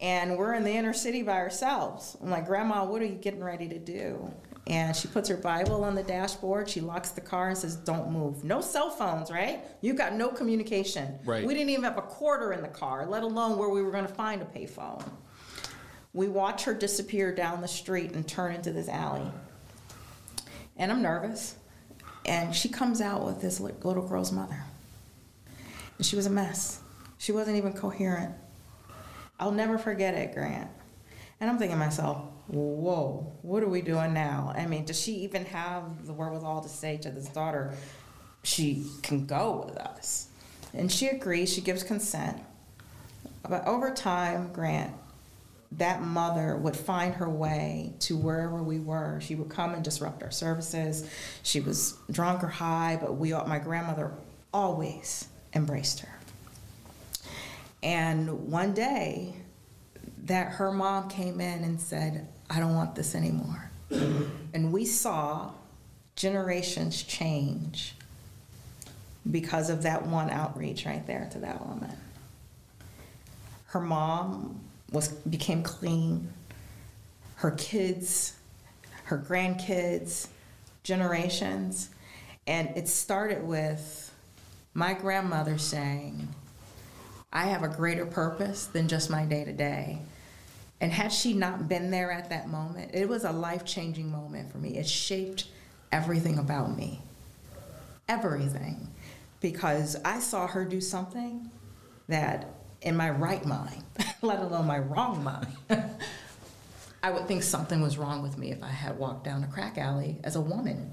And 0.00 0.38
we're 0.38 0.54
in 0.54 0.62
the 0.62 0.70
inner 0.70 0.92
city 0.92 1.24
by 1.24 1.38
ourselves. 1.38 2.16
I'm 2.22 2.30
like, 2.30 2.46
Grandma, 2.46 2.84
what 2.84 3.02
are 3.02 3.06
you 3.06 3.16
getting 3.16 3.42
ready 3.42 3.68
to 3.68 3.80
do? 3.80 4.32
And 4.68 4.94
she 4.94 5.08
puts 5.08 5.28
her 5.28 5.36
Bible 5.36 5.82
on 5.82 5.96
the 5.96 6.04
dashboard. 6.04 6.68
She 6.68 6.80
locks 6.80 7.10
the 7.10 7.20
car 7.20 7.48
and 7.48 7.58
says, 7.58 7.74
Don't 7.74 8.12
move. 8.12 8.44
No 8.44 8.60
cell 8.60 8.88
phones, 8.88 9.28
right? 9.28 9.64
You've 9.80 9.96
got 9.96 10.12
no 10.14 10.28
communication. 10.28 11.18
Right. 11.24 11.44
We 11.44 11.52
didn't 11.52 11.70
even 11.70 11.82
have 11.82 11.98
a 11.98 12.02
quarter 12.02 12.52
in 12.52 12.62
the 12.62 12.68
car, 12.68 13.06
let 13.06 13.24
alone 13.24 13.58
where 13.58 13.70
we 13.70 13.82
were 13.82 13.90
going 13.90 14.06
to 14.06 14.14
find 14.14 14.40
a 14.40 14.44
payphone. 14.44 15.04
We 16.12 16.28
watch 16.28 16.62
her 16.62 16.74
disappear 16.74 17.34
down 17.34 17.60
the 17.60 17.66
street 17.66 18.12
and 18.12 18.26
turn 18.28 18.54
into 18.54 18.70
this 18.70 18.88
alley. 18.88 19.32
And 20.76 20.92
I'm 20.92 21.02
nervous. 21.02 21.56
And 22.24 22.54
she 22.54 22.68
comes 22.68 23.00
out 23.00 23.26
with 23.26 23.40
this 23.40 23.58
little 23.58 24.06
girl's 24.06 24.30
mother. 24.30 24.62
And 25.96 26.06
she 26.06 26.16
was 26.16 26.26
a 26.26 26.30
mess. 26.30 26.80
She 27.18 27.32
wasn't 27.32 27.56
even 27.56 27.72
coherent. 27.72 28.34
I'll 29.38 29.52
never 29.52 29.78
forget 29.78 30.14
it, 30.14 30.34
Grant. 30.34 30.70
And 31.40 31.50
I'm 31.50 31.58
thinking 31.58 31.78
to 31.78 31.84
myself, 31.84 32.22
whoa, 32.48 33.32
what 33.42 33.62
are 33.62 33.68
we 33.68 33.82
doing 33.82 34.14
now? 34.14 34.52
I 34.56 34.66
mean, 34.66 34.84
does 34.84 35.00
she 35.00 35.12
even 35.16 35.44
have 35.46 36.06
the 36.06 36.12
wherewithal 36.12 36.62
to 36.62 36.68
say 36.68 36.96
to 36.98 37.10
this 37.10 37.28
daughter, 37.28 37.74
she 38.42 38.86
can 39.02 39.26
go 39.26 39.64
with 39.66 39.76
us? 39.76 40.28
And 40.72 40.90
she 40.90 41.08
agrees, 41.08 41.52
she 41.52 41.60
gives 41.60 41.82
consent. 41.82 42.40
But 43.48 43.66
over 43.66 43.90
time, 43.90 44.52
Grant, 44.52 44.92
that 45.72 46.02
mother 46.02 46.56
would 46.56 46.76
find 46.76 47.14
her 47.14 47.28
way 47.28 47.92
to 48.00 48.16
wherever 48.16 48.62
we 48.62 48.78
were. 48.78 49.20
She 49.20 49.34
would 49.34 49.50
come 49.50 49.74
and 49.74 49.84
disrupt 49.84 50.22
our 50.22 50.30
services. 50.30 51.08
She 51.42 51.60
was 51.60 51.98
drunk 52.10 52.42
or 52.42 52.48
high, 52.48 52.98
but 53.00 53.16
we, 53.16 53.32
my 53.32 53.58
grandmother 53.58 54.12
always 54.52 55.28
embraced 55.54 56.00
her. 56.00 56.18
And 57.82 58.50
one 58.50 58.74
day, 58.74 59.34
that 60.26 60.52
her 60.52 60.72
mom 60.72 61.08
came 61.08 61.40
in 61.40 61.62
and 61.62 61.80
said, 61.80 62.26
I 62.50 62.58
don't 62.58 62.74
want 62.74 62.94
this 62.94 63.14
anymore. 63.14 63.70
and 63.90 64.72
we 64.72 64.84
saw 64.84 65.52
generations 66.16 67.02
change 67.02 67.94
because 69.30 69.70
of 69.70 69.82
that 69.82 70.06
one 70.06 70.30
outreach 70.30 70.84
right 70.84 71.06
there 71.06 71.28
to 71.32 71.38
that 71.38 71.66
woman. 71.66 71.96
Her 73.66 73.80
mom 73.80 74.60
was 74.92 75.08
became 75.08 75.62
clean. 75.62 76.32
Her 77.36 77.52
kids, 77.52 78.34
her 79.04 79.18
grandkids, 79.18 80.28
generations, 80.82 81.90
and 82.46 82.70
it 82.76 82.88
started 82.88 83.44
with 83.44 84.12
my 84.76 84.92
grandmother 84.92 85.56
saying, 85.56 86.28
I 87.32 87.46
have 87.46 87.62
a 87.62 87.68
greater 87.68 88.04
purpose 88.04 88.66
than 88.66 88.88
just 88.88 89.08
my 89.08 89.24
day 89.24 89.42
to 89.42 89.52
day. 89.52 90.00
And 90.82 90.92
had 90.92 91.14
she 91.14 91.32
not 91.32 91.66
been 91.66 91.90
there 91.90 92.12
at 92.12 92.28
that 92.28 92.50
moment, 92.50 92.90
it 92.94 93.08
was 93.08 93.24
a 93.24 93.32
life 93.32 93.64
changing 93.64 94.12
moment 94.12 94.52
for 94.52 94.58
me. 94.58 94.76
It 94.76 94.86
shaped 94.86 95.46
everything 95.90 96.38
about 96.38 96.76
me. 96.76 97.00
Everything. 98.06 98.88
Because 99.40 99.96
I 100.04 100.20
saw 100.20 100.46
her 100.46 100.66
do 100.66 100.82
something 100.82 101.50
that 102.08 102.46
in 102.82 102.98
my 102.98 103.08
right 103.08 103.46
mind, 103.46 103.82
let 104.20 104.40
alone 104.40 104.66
my 104.66 104.80
wrong 104.80 105.24
mind, 105.24 105.48
I 107.02 107.10
would 107.12 107.26
think 107.26 107.44
something 107.44 107.80
was 107.80 107.96
wrong 107.96 108.22
with 108.22 108.36
me 108.36 108.52
if 108.52 108.62
I 108.62 108.68
had 108.68 108.98
walked 108.98 109.24
down 109.24 109.42
a 109.42 109.46
crack 109.46 109.78
alley 109.78 110.18
as 110.22 110.36
a 110.36 110.40
woman 110.40 110.92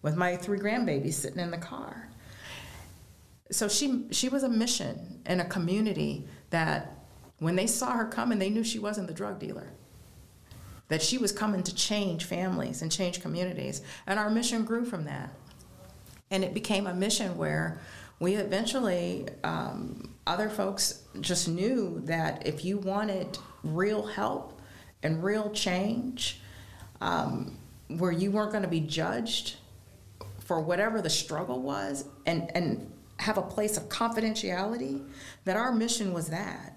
with 0.00 0.16
my 0.16 0.36
three 0.36 0.58
grandbabies 0.58 1.14
sitting 1.14 1.40
in 1.40 1.50
the 1.50 1.58
car. 1.58 2.08
So 3.54 3.68
she 3.68 4.06
she 4.10 4.28
was 4.28 4.42
a 4.42 4.48
mission 4.48 5.22
in 5.26 5.38
a 5.38 5.44
community 5.44 6.26
that 6.50 6.96
when 7.38 7.54
they 7.54 7.68
saw 7.68 7.92
her 7.92 8.04
coming, 8.04 8.40
they 8.40 8.50
knew 8.50 8.64
she 8.64 8.80
wasn't 8.80 9.06
the 9.06 9.14
drug 9.14 9.38
dealer. 9.38 9.68
That 10.88 11.00
she 11.00 11.18
was 11.18 11.30
coming 11.30 11.62
to 11.62 11.74
change 11.74 12.24
families 12.24 12.82
and 12.82 12.90
change 12.90 13.22
communities. 13.22 13.82
And 14.08 14.18
our 14.18 14.28
mission 14.28 14.64
grew 14.64 14.84
from 14.84 15.04
that. 15.04 15.30
And 16.32 16.42
it 16.42 16.52
became 16.52 16.88
a 16.88 16.94
mission 16.94 17.36
where 17.36 17.80
we 18.18 18.34
eventually, 18.34 19.28
um, 19.44 20.14
other 20.26 20.48
folks 20.48 21.04
just 21.20 21.46
knew 21.46 22.00
that 22.06 22.46
if 22.46 22.64
you 22.64 22.78
wanted 22.78 23.38
real 23.62 24.04
help 24.04 24.60
and 25.04 25.22
real 25.22 25.50
change, 25.50 26.40
um, 27.00 27.56
where 27.86 28.12
you 28.12 28.32
weren't 28.32 28.50
going 28.50 28.62
to 28.62 28.68
be 28.68 28.80
judged 28.80 29.56
for 30.40 30.60
whatever 30.60 31.00
the 31.00 31.10
struggle 31.10 31.62
was 31.62 32.04
and, 32.26 32.50
and 32.54 32.90
have 33.24 33.38
a 33.38 33.42
place 33.42 33.76
of 33.76 33.88
confidentiality, 33.88 35.02
that 35.44 35.56
our 35.56 35.72
mission 35.72 36.12
was 36.12 36.28
that. 36.28 36.76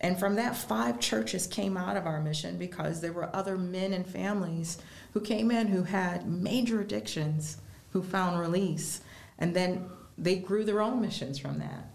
And 0.00 0.18
from 0.18 0.34
that, 0.36 0.56
five 0.56 0.98
churches 0.98 1.46
came 1.46 1.76
out 1.76 1.96
of 1.96 2.06
our 2.06 2.20
mission 2.20 2.58
because 2.58 3.00
there 3.00 3.12
were 3.12 3.34
other 3.36 3.56
men 3.56 3.92
and 3.92 4.06
families 4.06 4.78
who 5.12 5.20
came 5.20 5.50
in 5.50 5.68
who 5.68 5.84
had 5.84 6.26
major 6.26 6.80
addictions 6.80 7.58
who 7.90 8.02
found 8.02 8.40
release. 8.40 9.02
And 9.38 9.54
then 9.54 9.86
they 10.16 10.36
grew 10.36 10.64
their 10.64 10.80
own 10.80 11.00
missions 11.00 11.38
from 11.38 11.58
that. 11.58 11.86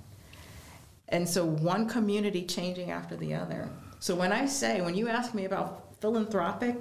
And 1.09 1.27
so 1.27 1.43
one 1.43 1.89
community 1.89 2.43
changing 2.43 2.91
after 2.91 3.15
the 3.15 3.33
other. 3.33 3.67
So 3.99 4.13
when 4.15 4.31
I 4.31 4.45
say, 4.45 4.81
when 4.81 4.95
you 4.95 5.09
ask 5.09 5.33
me 5.33 5.45
about 5.45 5.95
philanthropic 5.99 6.77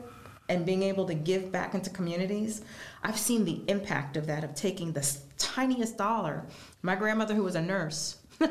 and 0.48 0.66
being 0.66 0.82
able 0.82 1.06
to 1.06 1.14
give 1.14 1.50
back 1.50 1.74
into 1.74 1.90
communities, 1.90 2.62
I've 3.02 3.18
seen 3.18 3.44
the 3.44 3.62
impact 3.68 4.16
of 4.16 4.26
that, 4.26 4.44
of 4.44 4.54
taking 4.54 4.92
the 4.92 5.16
tiniest 5.38 5.98
dollar. 5.98 6.44
My 6.82 6.94
grandmother, 6.94 7.34
who 7.34 7.42
was 7.42 7.54
a 7.54 7.62
nurse, 7.62 8.16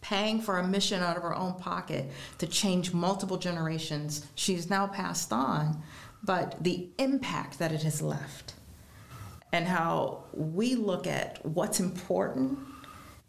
paying 0.00 0.40
for 0.40 0.58
a 0.58 0.66
mission 0.66 1.02
out 1.02 1.16
of 1.16 1.22
her 1.22 1.34
own 1.34 1.54
pocket 1.54 2.10
to 2.38 2.46
change 2.46 2.92
multiple 2.92 3.36
generations. 3.36 4.26
She's 4.34 4.70
now 4.70 4.86
passed 4.86 5.32
on, 5.32 5.82
but 6.22 6.62
the 6.62 6.88
impact 6.98 7.58
that 7.58 7.72
it 7.72 7.82
has 7.82 8.02
left 8.02 8.54
and 9.52 9.66
how 9.66 10.24
we 10.32 10.74
look 10.74 11.06
at 11.06 11.44
what's 11.44 11.80
important, 11.80 12.58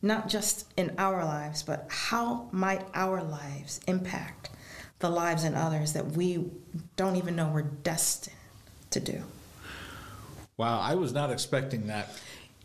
not 0.01 0.27
just 0.27 0.67
in 0.77 0.93
our 0.97 1.23
lives, 1.23 1.63
but 1.63 1.87
how 1.89 2.49
might 2.51 2.85
our 2.93 3.23
lives 3.23 3.79
impact 3.87 4.48
the 4.99 5.09
lives 5.09 5.43
in 5.43 5.55
others 5.55 5.93
that 5.93 6.11
we 6.11 6.45
don't 6.95 7.15
even 7.15 7.35
know 7.35 7.49
we're 7.49 7.61
destined 7.61 8.35
to 8.91 8.99
do. 8.99 9.23
Wow, 10.57 10.79
I 10.79 10.95
was 10.95 11.13
not 11.13 11.31
expecting 11.31 11.87
that 11.87 12.09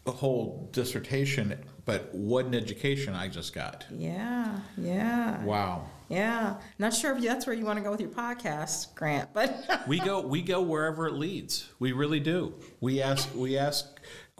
whole 0.07 0.69
dissertation, 0.73 1.57
but 1.85 2.13
what 2.15 2.45
an 2.45 2.55
education 2.55 3.15
I 3.15 3.29
just 3.29 3.55
got. 3.55 3.87
Yeah, 3.91 4.59
yeah. 4.77 5.43
Wow. 5.45 5.87
Yeah, 6.09 6.57
not 6.79 6.93
sure 6.93 7.17
if 7.17 7.23
that's 7.23 7.47
where 7.47 7.57
you 7.57 7.65
want 7.65 7.79
to 7.79 7.83
go 7.83 7.91
with 7.91 8.01
your 8.01 8.11
podcast, 8.11 8.95
Grant, 8.95 9.31
but 9.33 9.85
we 9.89 9.99
go 9.99 10.21
we 10.21 10.43
go 10.43 10.61
wherever 10.61 11.07
it 11.07 11.15
leads. 11.15 11.71
We 11.79 11.93
really 11.93 12.21
do. 12.21 12.55
We 12.81 13.01
ask 13.01 13.29
we 13.35 13.57
ask 13.57 13.94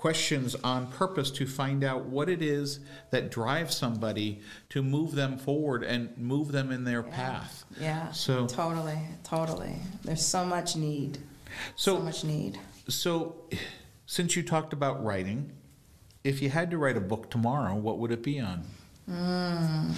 questions 0.05 0.55
on 0.57 0.87
purpose 0.89 1.31
to 1.31 1.47
find 1.47 1.83
out 1.83 2.05
what 2.05 2.29
it 2.29 2.43
is 2.43 2.81
that 3.11 3.31
drives 3.31 3.75
somebody 3.75 4.39
to 4.69 4.83
move 4.83 5.15
them 5.15 5.39
forward 5.39 5.83
and 5.83 6.15
move 6.19 6.53
them 6.53 6.71
in 6.71 6.85
their 6.85 7.03
yeah. 7.07 7.17
path. 7.17 7.65
Yeah. 7.81 8.13
So 8.13 8.47
totally, 8.47 8.99
totally. 9.23 9.77
There's 10.03 10.23
so 10.23 10.45
much 10.45 10.77
need. 10.77 11.17
So, 11.75 11.97
so 11.97 12.03
much 12.03 12.23
need. 12.23 12.59
So 12.87 13.49
since 14.05 14.37
you 14.37 14.43
talked 14.43 14.75
about 14.75 15.03
writing, 15.03 15.53
if 16.23 16.43
you 16.43 16.51
had 16.51 16.71
to 16.73 16.77
write 16.77 16.99
a 16.99 17.01
book 17.01 17.31
tomorrow, 17.31 17.75
what 17.75 17.97
would 17.97 18.11
it 18.11 18.23
be 18.23 18.39
on? 18.39 18.63
Mm. 19.09 19.95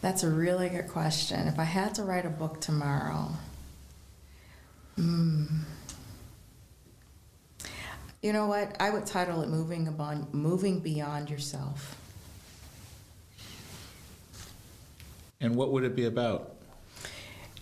That's 0.00 0.22
a 0.22 0.30
really 0.30 0.70
good 0.70 0.88
question. 0.88 1.48
If 1.48 1.58
I 1.58 1.64
had 1.64 1.94
to 1.96 2.02
write 2.02 2.24
a 2.24 2.30
book 2.30 2.62
tomorrow, 2.62 3.28
mm, 4.98 5.48
you 8.24 8.32
know 8.32 8.46
what? 8.46 8.74
I 8.80 8.88
would 8.88 9.04
title 9.04 9.42
it 9.42 9.50
"Moving 9.50 9.84
Beyond, 9.84 10.32
Moving 10.32 10.80
Beyond 10.80 11.28
Yourself." 11.28 11.94
And 15.42 15.54
what 15.54 15.72
would 15.72 15.84
it 15.84 15.94
be 15.94 16.06
about? 16.06 16.54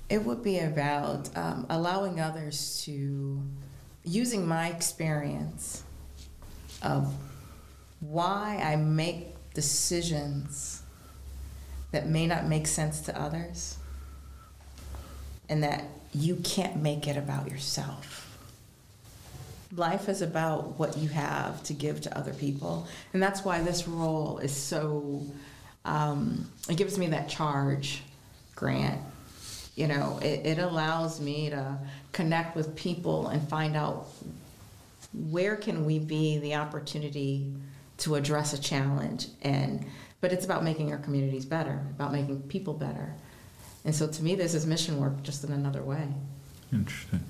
It 0.08 0.24
would 0.24 0.44
be 0.44 0.60
about 0.60 1.36
um, 1.36 1.66
allowing 1.68 2.20
others 2.20 2.80
to, 2.84 3.42
using 4.04 4.46
my 4.46 4.68
experience 4.68 5.82
of 6.80 7.12
why 7.98 8.62
I 8.62 8.76
make 8.76 9.34
decisions 9.54 10.84
that 11.90 12.06
may 12.06 12.28
not 12.28 12.46
make 12.46 12.68
sense 12.68 13.00
to 13.00 13.20
others, 13.20 13.78
and 15.48 15.60
that 15.64 15.86
you 16.14 16.36
can't 16.36 16.76
make 16.76 17.08
it 17.08 17.16
about 17.16 17.50
yourself. 17.50 18.31
Life 19.74 20.08
is 20.08 20.22
about 20.22 20.78
what 20.78 20.98
you 20.98 21.08
have 21.08 21.62
to 21.64 21.72
give 21.72 22.02
to 22.02 22.16
other 22.16 22.34
people, 22.34 22.86
and 23.12 23.22
that's 23.22 23.44
why 23.44 23.62
this 23.62 23.88
role 23.88 24.38
is 24.38 24.54
so. 24.54 25.22
Um, 25.84 26.50
it 26.68 26.76
gives 26.76 26.98
me 26.98 27.08
that 27.08 27.28
charge, 27.28 28.02
Grant. 28.54 29.00
You 29.74 29.88
know, 29.88 30.18
it, 30.22 30.46
it 30.46 30.58
allows 30.58 31.20
me 31.20 31.50
to 31.50 31.78
connect 32.12 32.54
with 32.54 32.76
people 32.76 33.28
and 33.28 33.48
find 33.48 33.74
out 33.74 34.08
where 35.30 35.56
can 35.56 35.84
we 35.86 35.98
be 35.98 36.38
the 36.38 36.54
opportunity 36.54 37.52
to 37.98 38.14
address 38.14 38.52
a 38.52 38.60
challenge 38.60 39.28
and 39.42 39.84
but 40.22 40.32
it's 40.32 40.44
about 40.44 40.62
making 40.62 40.92
our 40.92 40.98
communities 40.98 41.44
better, 41.44 41.84
about 41.90 42.12
making 42.12 42.42
people 42.42 42.74
better. 42.74 43.12
And 43.84 43.92
so 43.92 44.06
to 44.06 44.22
me, 44.22 44.36
this 44.36 44.54
is 44.54 44.64
mission 44.64 45.00
work 45.00 45.20
just 45.24 45.42
in 45.42 45.52
another 45.52 45.82
way. 45.82 46.06
Interesting. 46.72 47.20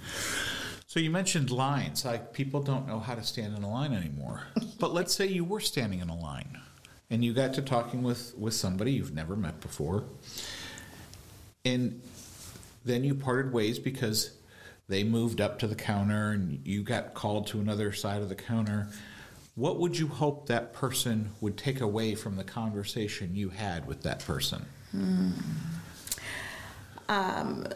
So 0.92 1.00
you 1.00 1.10
mentioned 1.10 1.50
lines. 1.50 2.04
Like 2.04 2.34
people 2.34 2.60
don't 2.60 2.86
know 2.86 3.00
how 3.00 3.14
to 3.14 3.22
stand 3.22 3.56
in 3.56 3.62
a 3.62 3.70
line 3.70 3.94
anymore. 3.94 4.42
but 4.78 4.92
let's 4.92 5.14
say 5.14 5.26
you 5.26 5.42
were 5.42 5.58
standing 5.58 6.00
in 6.00 6.10
a 6.10 6.14
line 6.14 6.60
and 7.08 7.24
you 7.24 7.32
got 7.32 7.54
to 7.54 7.62
talking 7.62 8.02
with, 8.02 8.34
with 8.36 8.52
somebody 8.52 8.92
you've 8.92 9.14
never 9.14 9.34
met 9.34 9.58
before. 9.62 10.04
And 11.64 12.02
then 12.84 13.04
you 13.04 13.14
parted 13.14 13.54
ways 13.54 13.78
because 13.78 14.32
they 14.86 15.02
moved 15.02 15.40
up 15.40 15.60
to 15.60 15.66
the 15.66 15.74
counter 15.74 16.32
and 16.32 16.60
you 16.66 16.82
got 16.82 17.14
called 17.14 17.46
to 17.46 17.60
another 17.60 17.94
side 17.94 18.20
of 18.20 18.28
the 18.28 18.34
counter 18.34 18.88
what 19.54 19.78
would 19.78 19.98
you 19.98 20.08
hope 20.08 20.46
that 20.48 20.74
person 20.74 21.30
would 21.40 21.56
take 21.56 21.80
away 21.80 22.14
from 22.14 22.36
the 22.36 22.44
conversation 22.44 23.34
you 23.34 23.50
had 23.50 23.86
with 23.86 24.02
that 24.02 24.20
person? 24.24 24.64
Hmm. 24.90 25.30
Um, 27.08 27.66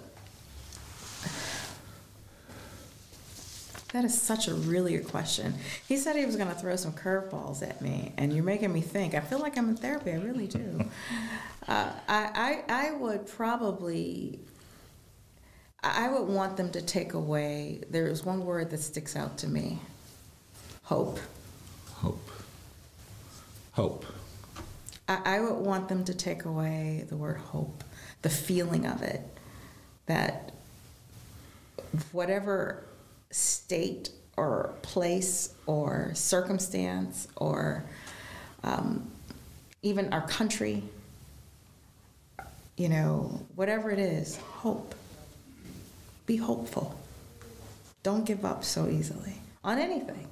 that 3.96 4.04
is 4.04 4.20
such 4.20 4.46
a 4.46 4.52
really 4.52 4.92
good 4.92 5.08
question. 5.08 5.54
He 5.88 5.96
said 5.96 6.16
he 6.16 6.26
was 6.26 6.36
going 6.36 6.50
to 6.50 6.54
throw 6.54 6.76
some 6.76 6.92
curveballs 6.92 7.66
at 7.66 7.80
me, 7.80 8.12
and 8.18 8.30
you're 8.30 8.44
making 8.44 8.70
me 8.70 8.82
think. 8.82 9.14
I 9.14 9.20
feel 9.20 9.38
like 9.38 9.56
I'm 9.56 9.70
in 9.70 9.76
therapy. 9.76 10.12
I 10.12 10.16
really 10.16 10.46
do. 10.46 10.80
uh, 11.68 11.92
I, 12.06 12.62
I 12.68 12.88
I 12.88 12.90
would 12.92 13.26
probably. 13.26 14.38
I 15.82 16.10
would 16.10 16.28
want 16.28 16.58
them 16.58 16.70
to 16.72 16.82
take 16.82 17.14
away. 17.14 17.84
There 17.88 18.06
is 18.06 18.22
one 18.22 18.44
word 18.44 18.68
that 18.70 18.80
sticks 18.80 19.16
out 19.16 19.38
to 19.38 19.48
me. 19.48 19.78
Hope. 20.82 21.18
Hope. 21.94 22.30
Hope. 23.72 24.04
I, 25.08 25.36
I 25.36 25.40
would 25.40 25.64
want 25.64 25.88
them 25.88 26.04
to 26.04 26.12
take 26.12 26.44
away 26.44 27.06
the 27.08 27.16
word 27.16 27.38
hope, 27.38 27.82
the 28.20 28.28
feeling 28.30 28.84
of 28.84 29.00
it, 29.00 29.22
that 30.04 30.52
whatever 32.12 32.84
state 33.30 34.10
or 34.36 34.74
place 34.82 35.54
or 35.66 36.10
circumstance 36.14 37.28
or 37.36 37.84
um, 38.62 39.10
even 39.82 40.12
our 40.12 40.26
country, 40.26 40.82
you 42.76 42.88
know, 42.88 43.46
whatever 43.54 43.90
it 43.90 43.98
is, 43.98 44.36
hope. 44.36 44.94
Be 46.26 46.36
hopeful. 46.36 46.98
Don't 48.02 48.24
give 48.24 48.44
up 48.44 48.64
so 48.64 48.88
easily 48.88 49.34
on 49.64 49.78
anything. 49.78 50.26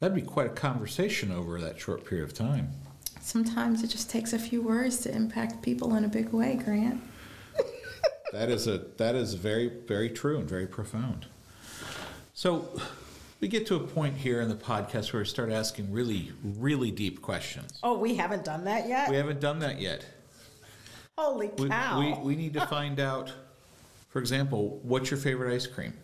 That'd 0.00 0.14
be 0.14 0.22
quite 0.22 0.46
a 0.46 0.50
conversation 0.50 1.32
over 1.32 1.60
that 1.60 1.80
short 1.80 2.04
period 2.04 2.24
of 2.24 2.34
time. 2.34 2.70
Sometimes 3.20 3.82
it 3.82 3.88
just 3.88 4.10
takes 4.10 4.32
a 4.32 4.38
few 4.38 4.62
words 4.62 4.98
to 4.98 5.14
impact 5.14 5.62
people 5.62 5.94
in 5.94 6.04
a 6.04 6.08
big 6.08 6.30
way, 6.30 6.60
Grant. 6.62 7.02
that 8.32 8.50
is 8.50 8.66
a 8.66 8.78
that 8.98 9.14
is 9.14 9.34
very 9.34 9.68
very 9.68 10.10
true 10.10 10.38
and 10.38 10.48
very 10.48 10.66
profound. 10.66 11.26
So 12.36 12.68
we 13.40 13.48
get 13.48 13.66
to 13.68 13.76
a 13.76 13.80
point 13.80 14.14
here 14.14 14.42
in 14.42 14.50
the 14.50 14.56
podcast 14.56 15.14
where 15.14 15.22
we 15.22 15.26
start 15.26 15.50
asking 15.50 15.90
really 15.90 16.32
really 16.44 16.90
deep 16.90 17.22
questions. 17.22 17.78
Oh, 17.82 17.96
we 17.96 18.14
haven't 18.14 18.44
done 18.44 18.64
that 18.64 18.86
yet. 18.86 19.08
We 19.08 19.16
haven't 19.16 19.40
done 19.40 19.58
that 19.60 19.80
yet. 19.80 20.04
Holy 21.16 21.50
We, 21.56 21.70
cow! 21.70 21.98
we, 21.98 22.12
we 22.12 22.36
need 22.36 22.52
to 22.52 22.66
find 22.66 23.00
out, 23.00 23.32
for 24.10 24.18
example, 24.18 24.80
what's 24.82 25.10
your 25.10 25.18
favorite 25.18 25.54
ice 25.54 25.66
cream? 25.66 25.94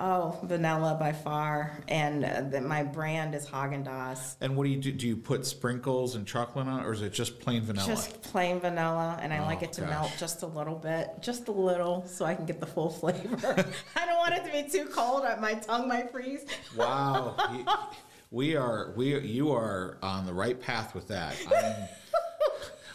Oh, 0.00 0.38
vanilla 0.44 0.96
by 0.98 1.12
far, 1.12 1.78
and 1.88 2.24
uh, 2.24 2.40
the, 2.42 2.60
my 2.60 2.82
brand 2.82 3.34
is 3.34 3.46
Haagen 3.46 3.84
Dazs. 3.84 4.36
And 4.40 4.56
what 4.56 4.64
do 4.64 4.70
you 4.70 4.78
do? 4.80 4.90
Do 4.92 5.06
you 5.06 5.16
put 5.16 5.44
sprinkles 5.46 6.14
and 6.16 6.26
chocolate 6.26 6.66
on, 6.66 6.80
it, 6.80 6.86
or 6.86 6.92
is 6.92 7.02
it 7.02 7.12
just 7.12 7.38
plain 7.38 7.62
vanilla? 7.62 7.86
Just 7.86 8.20
plain 8.22 8.58
vanilla, 8.60 9.18
and 9.22 9.32
I 9.32 9.38
Oh, 9.38 9.44
like 9.44 9.62
it 9.62 9.72
to 9.74 9.82
gosh. 9.82 9.90
melt 9.90 10.12
just 10.18 10.42
a 10.42 10.46
little 10.46 10.74
bit, 10.76 11.10
just 11.20 11.48
a 11.48 11.52
little, 11.52 12.04
so 12.06 12.24
I 12.24 12.34
can 12.34 12.46
get 12.46 12.58
the 12.60 12.66
full 12.66 12.90
flavor. 12.90 13.36
I 13.96 14.06
don't 14.06 14.18
want 14.18 14.34
it 14.34 14.44
to 14.46 14.50
be 14.52 14.68
too 14.68 14.86
cold; 14.90 15.24
my 15.40 15.54
tongue 15.54 15.86
might 15.86 16.10
freeze. 16.10 16.46
Wow, 16.76 17.36
You- 17.54 17.66
we 18.32 18.56
are 18.56 18.92
we 18.96 19.18
you 19.20 19.52
are 19.52 19.98
on 20.02 20.24
the 20.24 20.32
right 20.32 20.60
path 20.60 20.94
with 20.94 21.08
that. 21.08 21.34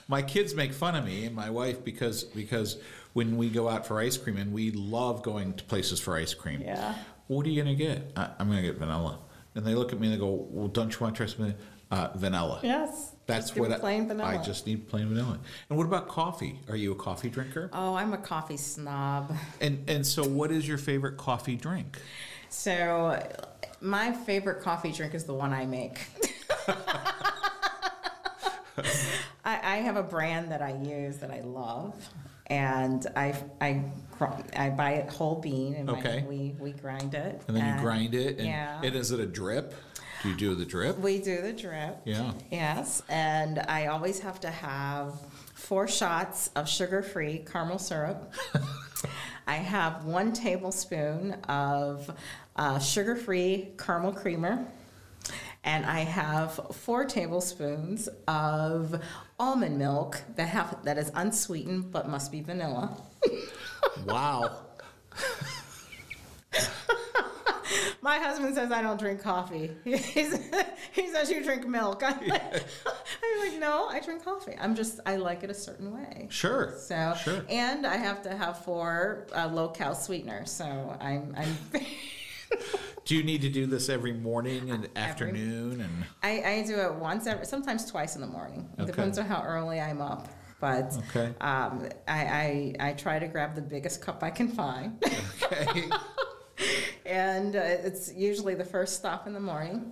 My 0.08 0.22
kids 0.22 0.54
make 0.54 0.72
fun 0.72 0.96
of 0.96 1.04
me 1.04 1.26
and 1.26 1.36
my 1.36 1.50
wife 1.50 1.84
because 1.84 2.24
because 2.26 2.78
when 3.16 3.38
we 3.38 3.50
go 3.50 3.70
out 3.70 3.88
for 3.88 4.02
ice 4.02 4.18
cream 4.18 4.36
and 4.36 4.52
we 4.52 4.72
love 4.72 5.24
going 5.24 5.54
to 5.54 5.64
places 5.64 6.02
for 6.02 6.18
ice 6.18 6.34
cream. 6.34 6.60
Yeah. 6.62 6.94
What 7.28 7.46
are 7.46 7.50
you 7.50 7.64
gonna 7.64 7.74
get? 7.74 8.12
I, 8.18 8.30
I'm 8.38 8.50
gonna 8.50 8.62
get 8.62 8.78
vanilla. 8.78 9.20
And 9.56 9.66
they 9.66 9.74
look 9.74 9.94
at 9.94 10.00
me 10.02 10.08
and 10.08 10.16
they 10.16 10.20
go, 10.20 10.46
"Well, 10.52 10.68
don't 10.68 10.92
you 10.94 11.00
want 11.00 11.16
to 11.16 11.26
try 11.26 11.34
something?" 11.34 11.56
Uh, 11.90 12.10
vanilla. 12.16 12.60
Yes, 12.62 13.14
That's 13.26 13.52
just 13.52 13.60
what 13.60 13.72
I- 13.72 13.78
plain 13.78 14.08
vanilla. 14.10 14.28
I 14.30 14.38
just 14.44 14.68
need 14.68 14.90
plain 14.90 15.08
vanilla. 15.08 15.40
And 15.70 15.78
what 15.78 15.86
about 15.88 16.10
coffee? 16.10 16.60
Are 16.68 16.76
you 16.76 16.92
a 16.92 16.96
coffee 16.96 17.30
drinker? 17.30 17.70
Oh, 17.72 17.94
I'm 17.96 18.12
a 18.12 18.18
coffee 18.18 18.58
snob. 18.58 19.34
And 19.62 19.90
and 19.90 20.06
so, 20.06 20.28
what 20.28 20.52
is 20.52 20.68
your 20.68 20.78
favorite 20.78 21.16
coffee 21.16 21.56
drink? 21.56 21.98
So, 22.50 23.18
my 23.80 24.12
favorite 24.12 24.62
coffee 24.62 24.92
drink 24.92 25.14
is 25.14 25.24
the 25.24 25.34
one 25.34 25.54
I 25.54 25.66
make. 25.66 26.02
I, 29.46 29.60
I 29.64 29.76
have 29.78 29.96
a 29.96 30.04
brand 30.04 30.52
that 30.52 30.62
I 30.62 30.74
use 30.76 31.18
that 31.18 31.32
I 31.32 31.42
love, 31.42 31.94
and 32.48 33.06
I 33.16 33.36
I 33.62 33.84
I 34.56 34.70
buy 34.70 34.94
it 34.94 35.10
whole 35.10 35.40
bean, 35.42 35.76
and 35.76 35.88
my- 35.88 36.26
we 36.28 36.56
we 36.60 36.72
grind 36.72 37.14
it, 37.14 37.42
And 37.48 37.56
then 37.56 37.76
you 37.76 37.82
grind 37.82 38.16
it. 38.16 38.38
And, 38.38 38.48
yeah. 38.48 38.82
and 38.84 38.96
is 38.96 39.12
it 39.12 39.20
a 39.20 39.26
drip? 39.26 39.74
Do 40.24 40.30
you 40.30 40.36
do 40.36 40.56
the 40.56 40.66
drip? 40.66 40.98
We 40.98 41.20
do 41.20 41.42
the 41.42 41.54
drip. 41.54 42.02
Yeah. 42.06 42.32
Yes, 42.52 43.04
and 43.10 43.60
I 43.60 43.88
always 43.88 44.20
have 44.20 44.40
to 44.42 44.50
have 44.50 45.14
four 45.54 45.88
shots 45.88 46.50
of 46.56 46.68
sugar-free 46.68 47.46
caramel 47.52 47.80
syrup. 47.80 48.34
I 49.48 49.56
have 49.56 50.06
one 50.06 50.34
tablespoon 50.34 51.34
of 51.48 52.10
uh, 52.56 52.80
sugar-free 52.80 53.74
caramel 53.78 54.14
creamer, 54.14 54.66
and 55.66 55.86
I 55.86 56.00
have 56.02 56.54
four 56.72 57.04
tablespoons 57.06 58.08
of 58.28 59.02
almond 59.40 59.78
milk 59.78 60.22
that 60.38 60.48
have 60.48 60.78
that 60.86 60.98
is 60.98 61.12
unsweetened 61.14 61.92
but 61.92 62.08
must 62.08 62.32
be 62.32 62.42
vanilla. 62.42 62.96
Wow. 64.06 64.52
My 68.02 68.20
husband 68.20 68.54
says 68.56 68.72
I 68.72 68.82
don't 68.82 69.00
drink 69.00 69.22
coffee. 69.22 69.72
He's, 69.84 70.38
he 70.92 71.08
says 71.12 71.32
you 71.32 71.44
drink 71.44 71.68
milk. 71.68 72.04
I'm 72.06 72.28
like, 72.28 72.44
I'm 72.54 73.40
like, 73.50 73.60
no, 73.60 73.88
I 73.88 74.00
drink 74.00 74.24
coffee. 74.24 74.54
I'm 74.60 74.76
just 74.76 75.00
I 75.06 75.16
like 75.16 75.44
it 75.44 75.50
a 75.50 75.54
certain 75.56 75.92
way. 75.94 76.28
Sure. 76.30 76.76
So 76.78 77.16
Sure. 77.24 77.44
and 77.50 77.88
I 77.88 77.98
have 77.98 78.22
to 78.24 78.36
have 78.36 78.64
four 78.64 79.26
uh, 79.36 79.48
low 79.48 79.70
cal 79.70 79.96
sweeteners. 79.96 80.52
So 80.52 80.96
I'm 81.02 81.34
I'm 81.36 81.58
Do 83.06 83.16
you 83.16 83.24
need 83.24 83.42
to 83.42 83.50
do 83.50 83.66
this 83.68 83.88
every 83.90 84.14
morning 84.14 84.72
and 84.72 84.90
afternoon? 84.96 85.82
And 85.82 86.06
I, 86.24 86.42
I 86.60 86.64
do 86.66 86.76
it 86.80 86.96
once 86.96 87.28
every 87.28 87.46
sometimes 87.46 87.86
twice 87.86 88.16
in 88.16 88.22
the 88.22 88.28
morning. 88.28 88.68
It 88.78 88.82
Okay. 88.82 88.92
depends 88.92 89.18
on 89.20 89.26
how 89.26 89.44
early 89.44 89.80
I'm 89.80 90.02
up. 90.02 90.28
But 90.60 90.98
Okay. 91.10 91.34
um, 91.42 91.88
I, 92.08 92.74
I 92.80 92.90
I 92.90 92.94
try 92.94 93.20
to 93.20 93.28
grab 93.28 93.56
the 93.56 93.62
biggest 93.62 94.02
cup 94.02 94.24
I 94.24 94.32
can 94.32 94.48
find. 94.48 95.04
okay. 95.44 95.84
and 97.06 97.56
uh, 97.56 97.60
it's 97.60 98.12
usually 98.14 98.56
the 98.56 98.66
first 98.66 98.96
stop 98.96 99.28
in 99.28 99.34
the 99.34 99.40
morning. 99.40 99.92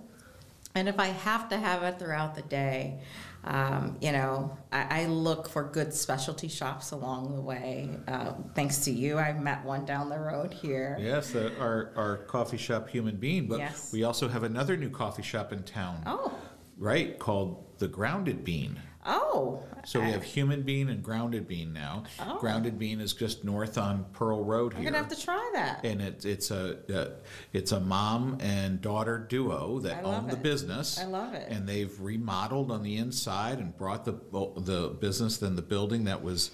And 0.74 0.88
if 0.88 0.98
I 0.98 1.06
have 1.06 1.48
to 1.50 1.56
have 1.56 1.82
it 1.84 1.98
throughout 2.00 2.34
the 2.34 2.42
day, 2.42 3.00
um, 3.46 3.96
you 4.00 4.10
know, 4.12 4.56
I, 4.72 5.02
I 5.02 5.06
look 5.06 5.48
for 5.48 5.64
good 5.64 5.92
specialty 5.92 6.48
shops 6.48 6.90
along 6.92 7.34
the 7.34 7.40
way. 7.40 7.90
Uh, 8.08 8.32
thanks 8.54 8.78
to 8.86 8.90
you, 8.90 9.18
I've 9.18 9.40
met 9.42 9.64
one 9.64 9.84
down 9.84 10.08
the 10.08 10.18
road 10.18 10.52
here. 10.54 10.96
yes, 11.00 11.30
the, 11.32 11.56
our 11.58 11.92
our 11.96 12.16
coffee 12.18 12.56
shop, 12.56 12.88
Human 12.88 13.16
Bean, 13.16 13.46
but 13.46 13.58
Yes. 13.58 13.92
we 13.92 14.04
also 14.04 14.28
have 14.28 14.42
another 14.44 14.76
new 14.76 14.90
coffee 14.90 15.22
shop 15.22 15.52
in 15.52 15.62
town, 15.62 16.02
Oh, 16.06 16.32
right? 16.78 17.18
Called 17.18 17.78
the 17.78 17.88
Grounded 17.88 18.44
Bean. 18.44 18.80
Oh. 19.06 19.62
So 19.86 20.00
we 20.00 20.10
have 20.12 20.22
Human 20.22 20.62
Bean 20.62 20.88
and 20.88 21.02
Grounded 21.02 21.46
Bean 21.46 21.72
now. 21.72 22.04
Oh. 22.18 22.38
Grounded 22.38 22.78
Bean 22.78 23.00
is 23.00 23.12
just 23.12 23.44
north 23.44 23.76
on 23.76 24.06
Pearl 24.12 24.42
Road 24.42 24.72
I'm 24.72 24.82
here. 24.82 24.90
gonna 24.90 25.02
have 25.02 25.14
to 25.14 25.22
try 25.22 25.50
that. 25.54 25.84
and 25.84 26.00
it's 26.00 26.24
it's 26.24 26.50
a 26.50 26.78
uh, 26.94 27.10
it's 27.52 27.72
a 27.72 27.80
mom 27.80 28.38
and 28.40 28.80
daughter 28.80 29.18
duo 29.18 29.78
that 29.80 30.04
own 30.04 30.28
the 30.28 30.36
business. 30.36 30.98
I 30.98 31.04
love 31.04 31.34
it. 31.34 31.48
And 31.50 31.68
they've 31.68 31.98
remodeled 32.00 32.70
on 32.70 32.82
the 32.82 32.96
inside 32.96 33.58
and 33.58 33.76
brought 33.76 34.04
the 34.06 34.14
the 34.56 34.88
business 35.00 35.36
then 35.38 35.56
the 35.56 35.62
building 35.62 36.04
that 36.04 36.22
was 36.22 36.50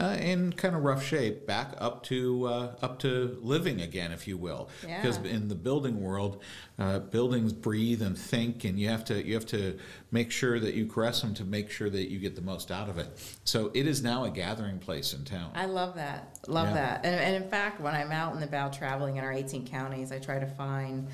uh, 0.00 0.16
in 0.18 0.52
kind 0.54 0.74
of 0.74 0.82
rough 0.82 1.04
shape 1.04 1.46
back 1.46 1.74
up 1.78 2.02
to 2.04 2.46
uh, 2.46 2.74
up 2.80 2.98
to 3.00 3.38
living 3.42 3.82
again, 3.82 4.12
if 4.12 4.26
you 4.26 4.38
will. 4.38 4.70
Yeah. 4.86 5.00
Because 5.00 5.18
in 5.18 5.48
the 5.48 5.54
building 5.54 6.00
world, 6.00 6.42
uh, 6.78 7.00
buildings 7.00 7.52
breathe 7.52 8.00
and 8.00 8.16
think, 8.16 8.64
and 8.64 8.78
you 8.80 8.88
have 8.88 9.04
to 9.06 9.24
you 9.24 9.34
have 9.34 9.46
to 9.46 9.78
make 10.10 10.30
sure 10.30 10.58
that 10.58 10.74
you 10.74 10.86
caress 10.86 11.20
them 11.20 11.34
to 11.34 11.44
make 11.44 11.70
sure 11.70 11.90
that 11.90 12.10
you 12.10 12.18
get 12.18 12.34
the 12.34 12.42
most 12.42 12.70
out 12.70 12.88
of 12.88 12.96
it. 12.96 13.08
So 13.44 13.70
it 13.74 13.86
is 13.86 14.02
now 14.02 14.24
a 14.24 14.30
gathering 14.30 14.78
place 14.78 15.12
in 15.12 15.24
town. 15.24 15.50
I 15.54 15.66
love 15.66 15.94
that. 15.96 16.38
Love 16.48 16.68
Yeah. 16.68 16.74
that. 16.74 17.04
And, 17.04 17.14
and 17.14 17.44
in 17.44 17.50
fact, 17.50 17.80
when 17.80 17.94
I'm 17.94 18.10
out 18.10 18.34
and 18.34 18.42
about 18.42 18.72
traveling 18.72 19.16
in 19.16 19.24
our 19.24 19.32
18 19.32 19.66
counties, 19.66 20.12
I 20.12 20.18
try 20.18 20.38
to 20.38 20.46
find 20.46 21.08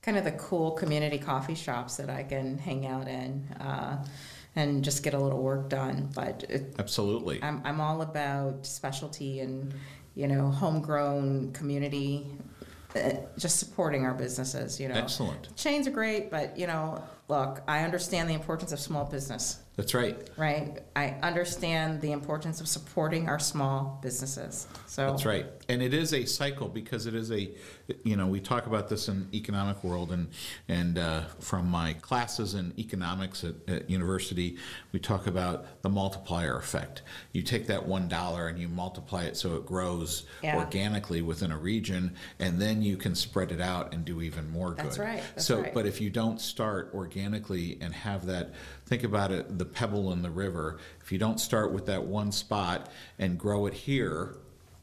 kind 0.00 0.16
of 0.16 0.22
the 0.22 0.32
cool 0.32 0.70
community 0.70 1.18
coffee 1.18 1.56
shops 1.56 1.96
that 1.96 2.08
I 2.08 2.22
can 2.22 2.56
hang 2.56 2.86
out 2.86 3.08
in 3.08 3.44
uh, 3.60 4.04
and 4.58 4.82
just 4.82 5.02
get 5.02 5.14
a 5.14 5.18
little 5.18 5.40
work 5.40 5.68
done. 5.68 6.10
But 6.14 6.44
it, 6.48 6.74
Absolutely. 6.78 7.42
I'm, 7.42 7.62
I'm 7.64 7.80
all 7.80 8.02
about 8.02 8.66
specialty 8.66 9.40
and, 9.40 9.72
you 10.14 10.26
know, 10.26 10.50
homegrown 10.50 11.52
community, 11.52 12.26
uh, 12.96 13.10
just 13.38 13.58
supporting 13.58 14.04
our 14.04 14.14
businesses, 14.14 14.80
you 14.80 14.88
know. 14.88 14.96
Excellent. 14.96 15.54
Chains 15.56 15.86
are 15.86 15.92
great, 15.92 16.30
but, 16.30 16.58
you 16.58 16.66
know, 16.66 17.02
look, 17.28 17.62
I 17.68 17.84
understand 17.84 18.28
the 18.28 18.34
importance 18.34 18.72
of 18.72 18.80
small 18.80 19.04
business, 19.04 19.60
That's 19.78 19.94
right. 19.94 20.28
right? 20.36 20.80
I 20.96 21.10
understand 21.22 22.00
the 22.00 22.10
importance 22.10 22.60
of 22.60 22.66
supporting 22.66 23.28
our 23.28 23.38
small 23.38 24.00
businesses. 24.02 24.66
So 24.88 25.08
That's 25.10 25.24
right. 25.24 25.46
And 25.68 25.80
it 25.80 25.94
is 25.94 26.12
a 26.12 26.24
cycle 26.24 26.66
because 26.66 27.06
it 27.06 27.14
is 27.14 27.30
a, 27.30 27.48
you 28.02 28.16
know, 28.16 28.26
we 28.26 28.40
talk 28.40 28.66
about 28.66 28.88
this 28.88 29.06
in 29.06 29.28
economic 29.32 29.84
world 29.84 30.10
and, 30.10 30.30
and 30.66 30.98
uh, 30.98 31.20
from 31.38 31.68
my 31.68 31.92
classes 31.92 32.54
in 32.54 32.74
economics 32.76 33.44
at, 33.44 33.54
at 33.68 33.88
university, 33.88 34.56
we 34.90 34.98
talk 34.98 35.28
about 35.28 35.80
the 35.82 35.88
multiplier 35.88 36.56
effect. 36.56 37.02
You 37.30 37.42
take 37.42 37.68
that 37.68 37.86
one 37.86 38.08
dollar 38.08 38.48
and 38.48 38.58
you 38.58 38.66
multiply 38.66 39.26
it 39.26 39.36
so 39.36 39.54
it 39.54 39.64
grows 39.64 40.24
Yeah. 40.42 40.56
organically 40.56 41.22
within 41.22 41.52
a 41.52 41.56
region, 41.56 42.16
and 42.40 42.60
then 42.60 42.82
you 42.82 42.96
can 42.96 43.14
spread 43.14 43.52
it 43.52 43.60
out 43.60 43.94
and 43.94 44.04
do 44.04 44.22
even 44.22 44.50
more 44.50 44.70
good. 44.70 44.86
That's 44.86 44.98
right. 44.98 45.22
That's 45.36 45.46
so, 45.46 45.60
right. 45.60 45.72
but 45.72 45.86
if 45.86 46.00
you 46.00 46.10
don't 46.10 46.40
start 46.40 46.90
organically 46.94 47.78
and 47.80 47.94
have 47.94 48.26
that, 48.26 48.54
think 48.88 49.04
about 49.04 49.30
it, 49.30 49.58
the 49.58 49.64
pebble 49.66 50.12
in 50.12 50.22
the 50.22 50.30
river. 50.30 50.78
If 51.02 51.12
you 51.12 51.18
don't 51.18 51.38
start 51.38 51.72
with 51.72 51.86
that 51.86 52.04
one 52.04 52.32
spot 52.32 52.90
and 53.18 53.38
grow 53.38 53.66
it 53.66 53.74
here, 53.74 54.36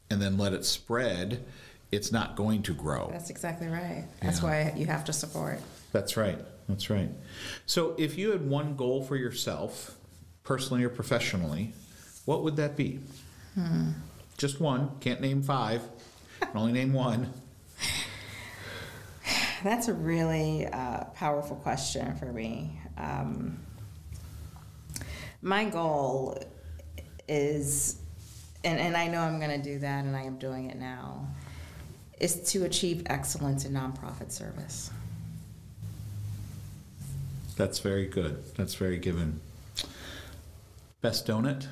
and 0.08 0.22
then 0.22 0.38
let 0.38 0.52
it 0.52 0.64
spread, 0.64 1.44
it's 1.90 2.12
not 2.12 2.36
going 2.36 2.62
to 2.62 2.72
grow. 2.74 3.08
That's 3.10 3.30
exactly 3.30 3.66
right. 3.66 4.04
That's 4.22 4.38
Yeah. 4.40 4.44
why 4.44 4.72
you 4.76 4.86
have 4.86 5.04
to 5.06 5.12
support. 5.12 5.60
That's 5.92 6.16
right. 6.16 6.38
That's 6.68 6.88
right. 6.90 7.10
So, 7.66 7.94
if 7.98 8.16
you 8.16 8.30
had 8.30 8.48
one 8.48 8.76
goal 8.76 9.02
for 9.02 9.16
yourself, 9.16 9.96
personally 10.44 10.84
or 10.84 10.88
professionally, 10.88 11.72
what 12.24 12.44
would 12.44 12.56
that 12.56 12.76
be? 12.76 13.00
Just 14.38 14.60
one. 14.60 14.90
Can't 15.00 15.20
name 15.20 15.42
five. 15.42 15.82
Can 16.40 16.50
only 16.56 16.72
name 16.72 16.92
one. 16.92 17.32
That's 19.64 19.88
a 19.88 19.94
really 19.94 20.66
uh, 20.66 21.04
powerful 21.14 21.56
question 21.56 22.14
for 22.16 22.26
me. 22.32 22.78
Um, 22.98 23.58
my 25.42 25.64
goal 25.64 26.38
is, 27.28 27.98
and, 28.64 28.78
and 28.78 28.96
I 28.96 29.08
know 29.08 29.20
I'm 29.20 29.38
going 29.38 29.60
to 29.60 29.62
do 29.62 29.78
that, 29.80 30.04
and 30.04 30.16
I 30.16 30.22
am 30.22 30.38
doing 30.38 30.70
it 30.70 30.78
now, 30.78 31.26
is 32.18 32.50
to 32.52 32.64
achieve 32.64 33.02
excellence 33.06 33.64
in 33.64 33.72
nonprofit 33.72 34.32
service. 34.32 34.90
That's 37.56 37.78
very 37.78 38.06
good. 38.06 38.42
That's 38.56 38.74
very 38.74 38.98
given. 38.98 39.40
Best 41.00 41.26
donut? 41.26 41.66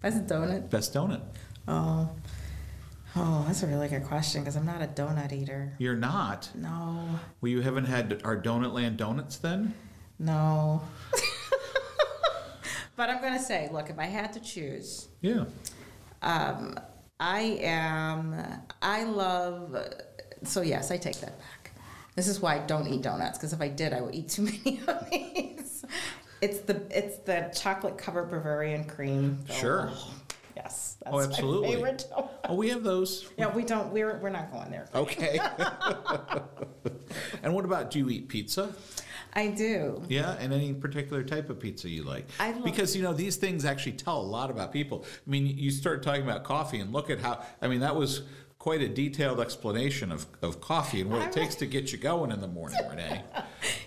Best 0.00 0.26
donut. 0.26 0.70
Best 0.70 0.94
donut. 0.94 1.20
Oh, 1.68 2.08
oh, 3.14 3.44
that's 3.46 3.62
a 3.62 3.66
really 3.66 3.88
good 3.88 4.04
question 4.04 4.40
because 4.40 4.56
I'm 4.56 4.66
not 4.66 4.82
a 4.82 4.86
donut 4.86 5.32
eater. 5.32 5.74
You're 5.78 5.94
not. 5.96 6.48
No, 6.54 7.20
Well, 7.40 7.50
you 7.50 7.60
haven't 7.60 7.84
had 7.84 8.20
our 8.24 8.36
Donut 8.36 8.72
Land 8.72 8.96
donuts 8.96 9.36
then? 9.36 9.74
No. 10.22 10.80
but 12.96 13.10
I'm 13.10 13.20
going 13.20 13.32
to 13.34 13.38
say, 13.42 13.68
look, 13.72 13.90
if 13.90 13.98
I 13.98 14.06
had 14.06 14.32
to 14.34 14.40
choose, 14.40 15.08
Yeah. 15.20 15.44
Um, 16.22 16.78
I 17.18 17.40
am. 17.62 18.34
I 18.80 19.04
love. 19.04 19.76
So 20.44 20.60
yes, 20.62 20.90
I 20.90 20.96
take 20.96 21.18
that 21.20 21.38
back. 21.38 21.72
This 22.14 22.28
is 22.28 22.40
why 22.40 22.56
I 22.56 22.58
don't 22.60 22.86
eat 22.88 23.02
donuts 23.02 23.38
because 23.38 23.52
if 23.52 23.60
I 23.60 23.68
did, 23.68 23.92
I 23.92 24.00
would 24.00 24.14
eat 24.14 24.28
too 24.28 24.42
many 24.64 24.80
of 24.86 25.10
these. 25.10 25.84
It's 26.40 26.60
the 26.60 26.82
it's 26.90 27.18
the 27.18 27.52
chocolate 27.56 27.96
covered 27.98 28.26
Bavarian 28.30 28.84
cream. 28.84 29.38
Sure. 29.50 29.90
Oh, 29.92 30.14
yes. 30.56 30.96
That's 31.02 31.14
Oh, 31.16 31.20
absolutely. 31.20 31.68
My 31.68 31.74
favorite 31.74 32.06
donut. 32.12 32.28
Oh, 32.48 32.54
we 32.54 32.68
have 32.70 32.82
those. 32.84 33.28
Yeah, 33.38 33.52
we 33.54 33.64
don't. 33.64 33.92
We're 33.92 34.18
we're 34.18 34.30
not 34.30 34.52
going 34.52 34.70
there. 34.70 34.88
Okay. 34.94 35.38
and 37.42 37.54
what 37.54 37.64
about 37.64 37.90
do 37.90 37.98
you 38.00 38.08
eat 38.10 38.28
pizza? 38.28 38.72
I 39.34 39.48
do. 39.48 40.02
Yeah, 40.08 40.36
and 40.38 40.52
any 40.52 40.72
particular 40.74 41.22
type 41.22 41.48
of 41.50 41.58
pizza 41.58 41.88
you 41.88 42.02
like? 42.02 42.26
I 42.38 42.52
love- 42.52 42.64
because 42.64 42.94
you 42.94 43.02
know 43.02 43.12
these 43.14 43.36
things 43.36 43.64
actually 43.64 43.92
tell 43.92 44.20
a 44.20 44.22
lot 44.22 44.50
about 44.50 44.72
people. 44.72 45.04
I 45.26 45.30
mean, 45.30 45.46
you 45.46 45.70
start 45.70 46.02
talking 46.02 46.22
about 46.22 46.44
coffee, 46.44 46.80
and 46.80 46.92
look 46.92 47.10
at 47.10 47.20
how. 47.20 47.42
I 47.60 47.68
mean, 47.68 47.80
that 47.80 47.96
was 47.96 48.22
quite 48.58 48.80
a 48.80 48.88
detailed 48.88 49.40
explanation 49.40 50.12
of, 50.12 50.24
of 50.40 50.60
coffee 50.60 51.00
and 51.00 51.10
what 51.10 51.20
it 51.20 51.32
takes 51.32 51.56
to 51.56 51.66
get 51.66 51.90
you 51.90 51.98
going 51.98 52.30
in 52.30 52.40
the 52.40 52.46
morning, 52.46 52.78
Renee. 52.88 53.22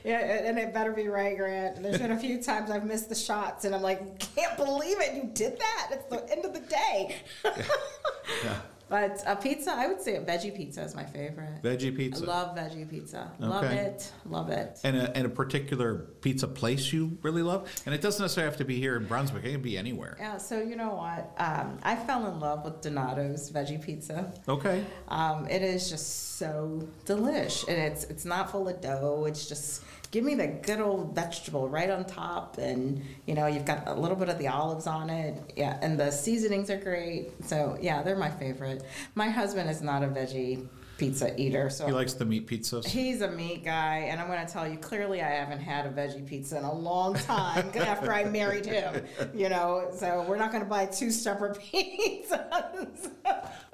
Yeah, 0.04 0.20
and 0.20 0.60
it 0.60 0.72
better 0.72 0.91
be 0.91 1.08
right, 1.08 1.36
Grant. 1.36 1.82
There's 1.82 1.98
been 1.98 2.12
a 2.12 2.20
few 2.20 2.39
times 2.43 2.70
I've 2.70 2.86
missed 2.86 3.10
the 3.10 3.16
shots, 3.16 3.66
and 3.66 3.74
I'm 3.74 3.82
like, 3.82 4.20
can't 4.20 4.56
believe 4.56 4.98
it. 5.02 5.16
You 5.16 5.32
did 5.34 5.58
that. 5.58 5.88
It's 5.93 6.06
the 6.06 6.32
end 6.32 6.46
of 6.46 6.54
the 6.54 6.60
day. 6.60 7.16
Yeah. 7.43 8.56
But 8.88 9.24
a 9.26 9.36
pizza, 9.36 9.72
I 9.72 9.88
would 9.88 10.02
say 10.02 10.16
a 10.16 10.22
veggie 10.22 10.56
pizza 10.56 10.84
is 10.84 10.96
my 10.96 11.04
favorite. 11.06 11.62
Veggie 11.64 11.96
pizza. 11.96 12.24
I 12.24 12.28
love 12.28 12.58
veggie 12.58 12.90
pizza. 12.90 13.32
Love 13.40 13.64
it. 13.64 14.12
Love 14.26 14.50
it. 14.50 14.80
and 14.84 14.96
a, 14.96 15.16
and 15.18 15.26
a 15.26 15.30
particular 15.30 15.96
pizza 16.22 16.48
place 16.48 16.94
you 16.94 17.18
really 17.24 17.42
love, 17.42 17.72
and 17.86 17.96
it 17.96 18.02
doesn't 18.02 18.24
necessarily 18.24 18.50
have 18.52 18.58
to 18.60 18.66
be 18.66 18.80
here 18.80 18.96
in 18.96 19.06
Brunswick. 19.06 19.44
It 19.44 19.54
can 19.54 19.62
be 19.62 19.78
anywhere. 19.78 20.18
Yeah, 20.20 20.38
so 20.38 20.62
you 20.62 20.76
know 20.76 20.96
what? 20.96 21.32
Um, 21.38 21.78
I 21.84 21.96
fell 21.96 22.28
in 22.28 22.40
love 22.40 22.64
with 22.64 22.82
Donato's 22.82 23.52
veggie 23.52 23.84
pizza. 23.84 24.32
Okay. 24.48 24.84
Um, 25.08 25.48
it 25.48 25.62
is 25.62 25.90
just 25.90 26.38
so 26.38 26.88
delish, 27.06 27.68
and 27.68 27.78
it's 27.78 28.04
it's 28.06 28.26
not 28.26 28.52
full 28.52 28.68
of 28.70 28.82
dough. 28.82 29.26
It's 29.28 29.48
just 29.48 29.84
give 30.16 30.24
me 30.24 30.34
the 30.34 30.47
good 30.47 30.80
old 30.80 31.13
vegetable 31.13 31.68
right 31.68 31.89
on 31.89 32.05
top, 32.05 32.57
and 32.57 33.01
you 33.26 33.36
know 33.36 33.47
you've 33.47 33.66
got 33.66 33.86
a 33.86 33.93
little 33.93 34.16
bit 34.16 34.30
of 34.30 34.39
the 34.39 34.47
olives 34.47 34.88
on 34.88 35.09
it. 35.09 35.51
Yeah, 35.57 35.78
and 35.82 35.99
the 35.99 36.09
seasonings 36.09 36.70
are 36.70 36.78
great. 36.78 37.32
So 37.43 37.78
yeah, 37.82 38.01
they're 38.01 38.16
my 38.16 38.32
favorite. 38.32 38.82
My 39.16 39.28
husband 39.28 39.70
is 39.70 39.82
not 39.82 40.03
a 40.03 40.07
veggie 40.07 40.70
pizza 40.98 41.39
eater, 41.39 41.70
so 41.70 41.86
He 41.86 41.91
likes 41.91 42.14
the 42.14 42.26
meat 42.26 42.48
pizzas. 42.48 42.86
He's 42.86 43.22
a 43.22 43.30
meat 43.30 43.64
guy, 43.64 44.08
and 44.10 44.20
I'm 44.20 44.28
going 44.28 44.46
to 44.46 44.52
tell 44.52 44.68
you 44.68 44.78
clearly, 44.78 45.22
I 45.22 45.30
haven't 45.30 45.60
had 45.60 45.86
a 45.86 45.89
veggie 45.89 46.26
pizza 46.26 46.58
in 46.58 46.64
a 46.64 46.74
long 46.74 47.16
time 47.16 47.70
after 47.76 48.14
I 48.14 48.24
married 48.26 48.66
him. 48.66 49.04
You 49.34 49.50
know, 49.50 49.89
so 49.96 50.26
we're 50.28 50.38
not 50.38 50.52
going 50.52 50.64
to 50.64 50.70
buy 50.70 50.86
two 50.86 51.12
separate 51.12 51.60
pizzas. 51.74 53.10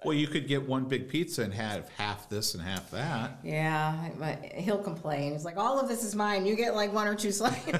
Well, 0.03 0.15
you 0.15 0.27
could 0.27 0.47
get 0.47 0.67
one 0.67 0.85
big 0.85 1.09
pizza 1.09 1.43
and 1.43 1.53
have 1.53 1.87
half 1.89 2.27
this 2.27 2.55
and 2.55 2.63
half 2.63 2.89
that. 2.91 3.37
yeah, 3.43 4.09
but 4.17 4.43
he'll 4.53 4.81
complain. 4.81 5.33
He's 5.33 5.45
like, 5.45 5.57
"All 5.57 5.79
of 5.79 5.87
this 5.87 6.03
is 6.03 6.15
mine. 6.15 6.45
You 6.45 6.55
get 6.55 6.73
like 6.75 6.91
one 6.91 7.07
or 7.07 7.13
two 7.13 7.31
slices." 7.31 7.79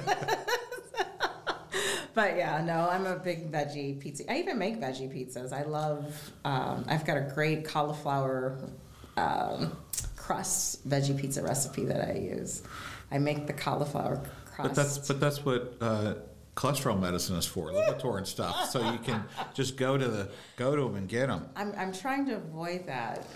but 2.14 2.36
yeah, 2.36 2.62
no, 2.64 2.88
I'm 2.88 3.06
a 3.06 3.16
big 3.16 3.50
veggie 3.50 3.98
pizza. 3.98 4.30
I 4.30 4.36
even 4.38 4.56
make 4.58 4.80
veggie 4.80 5.10
pizzas. 5.12 5.52
I 5.52 5.64
love. 5.64 6.32
Um, 6.44 6.84
I've 6.86 7.04
got 7.04 7.16
a 7.16 7.32
great 7.34 7.64
cauliflower 7.64 8.58
um, 9.16 9.76
crust 10.16 10.88
veggie 10.88 11.18
pizza 11.18 11.42
recipe 11.42 11.84
that 11.84 12.08
I 12.08 12.18
use. 12.18 12.62
I 13.10 13.18
make 13.18 13.46
the 13.46 13.52
cauliflower 13.52 14.22
crust. 14.46 14.62
But 14.62 14.74
that's 14.74 14.98
but 14.98 15.20
that's 15.20 15.44
what 15.44 15.76
uh, 15.80 16.14
cholesterol 16.56 17.00
medicine 17.00 17.36
is 17.36 17.46
for, 17.46 17.70
Lipitor 17.70 18.18
and 18.18 18.26
stuff. 18.26 18.70
So 18.70 18.92
you 18.92 18.98
can 18.98 19.24
just 19.54 19.76
go 19.76 19.96
to 19.96 20.08
the 20.08 20.28
go 20.56 20.76
to 20.76 20.82
them 20.82 20.96
and 20.96 21.08
get 21.08 21.28
them. 21.28 21.48
I'm, 21.56 21.74
I'm 21.76 21.92
trying 21.92 22.26
to 22.26 22.36
avoid 22.36 22.86
that, 22.86 23.26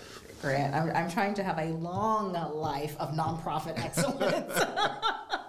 Grant. 0.41 0.73
I'm, 0.73 0.95
I'm 0.95 1.09
trying 1.09 1.33
to 1.35 1.43
have 1.43 1.57
a 1.59 1.69
long 1.73 2.33
life 2.33 2.95
of 2.99 3.11
nonprofit 3.11 3.77
excellence. 3.83 4.53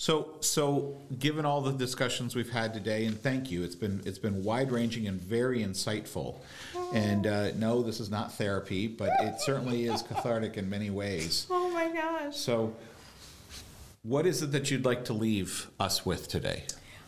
So 0.00 0.36
so 0.38 0.96
given 1.18 1.44
all 1.44 1.60
the 1.60 1.72
discussions 1.72 2.36
we've 2.36 2.52
had 2.52 2.72
today, 2.72 3.04
and 3.06 3.20
thank 3.20 3.50
you, 3.50 3.64
it's 3.64 3.74
been 3.74 4.00
it's 4.06 4.20
been 4.20 4.44
wide 4.44 4.70
ranging 4.70 5.08
and 5.08 5.20
very 5.20 5.58
insightful. 5.58 6.36
And 6.94 7.26
uh, 7.26 7.50
no, 7.56 7.82
this 7.82 7.98
is 7.98 8.08
not 8.08 8.32
therapy, 8.32 8.86
but 8.86 9.10
it 9.18 9.40
certainly 9.40 9.86
is 9.86 10.02
cathartic 10.02 10.56
in 10.56 10.70
many 10.70 10.90
ways. 10.90 11.48
oh 11.50 11.68
my 11.70 11.92
gosh. 11.92 12.36
So, 12.36 12.76
what 14.04 14.24
is 14.24 14.40
it 14.40 14.52
that 14.52 14.70
you'd 14.70 14.84
like 14.84 15.04
to 15.06 15.12
leave 15.12 15.68
us 15.80 16.06
with 16.06 16.28
today? 16.28 16.62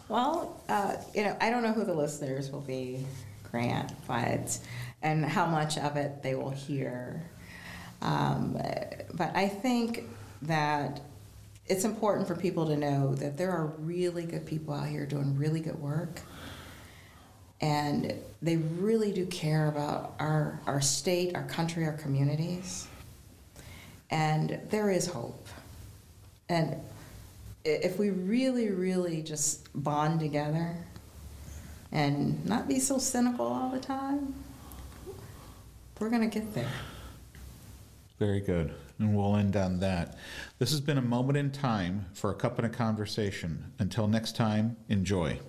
Well, 0.08 0.60
uh, 0.68 0.96
you 1.14 1.22
know, 1.22 1.36
I 1.40 1.48
don't 1.48 1.62
know 1.62 1.72
who 1.72 1.84
the 1.84 1.94
listeners 1.94 2.50
will 2.50 2.60
be, 2.60 3.06
Grant, 3.48 3.92
but 4.08 4.58
and 5.00 5.24
how 5.24 5.46
much 5.46 5.78
of 5.78 5.96
it 5.96 6.24
they 6.24 6.34
will 6.34 6.50
hear. 6.50 7.22
Um, 8.02 8.60
but 9.14 9.36
I 9.36 9.46
think 9.46 10.08
that 10.42 11.00
it's 11.70 11.84
important 11.84 12.26
for 12.26 12.34
people 12.34 12.66
to 12.66 12.76
know 12.76 13.14
that 13.14 13.38
there 13.38 13.52
are 13.52 13.66
really 13.78 14.24
good 14.24 14.44
people 14.44 14.74
out 14.74 14.88
here 14.88 15.06
doing 15.06 15.36
really 15.38 15.60
good 15.60 15.80
work. 15.80 16.20
And 17.60 18.12
they 18.42 18.56
really 18.56 19.12
do 19.12 19.24
care 19.26 19.68
about 19.68 20.14
our, 20.18 20.60
our 20.66 20.80
state, 20.80 21.36
our 21.36 21.44
country, 21.44 21.84
our 21.84 21.92
communities. 21.92 22.88
And 24.10 24.58
there 24.70 24.90
is 24.90 25.06
hope. 25.06 25.46
And 26.48 26.76
if 27.64 28.00
we 28.00 28.10
really, 28.10 28.70
really 28.70 29.22
just 29.22 29.68
bond 29.72 30.18
together 30.18 30.74
and 31.92 32.44
not 32.44 32.66
be 32.66 32.80
so 32.80 32.98
cynical 32.98 33.46
all 33.46 33.70
the 33.70 33.78
time, 33.78 34.34
we're 36.00 36.10
going 36.10 36.28
to 36.28 36.38
get 36.40 36.52
there. 36.52 36.72
Very 38.18 38.40
good. 38.40 38.74
And 38.98 39.14
we'll 39.14 39.36
end 39.36 39.56
on 39.56 39.78
that. 39.80 40.18
This 40.60 40.72
has 40.72 40.82
been 40.82 40.98
a 40.98 41.02
moment 41.02 41.38
in 41.38 41.52
time 41.52 42.04
for 42.12 42.30
a 42.30 42.34
cup 42.34 42.58
and 42.58 42.66
a 42.66 42.68
conversation. 42.68 43.72
Until 43.78 44.06
next 44.06 44.36
time, 44.36 44.76
enjoy. 44.90 45.40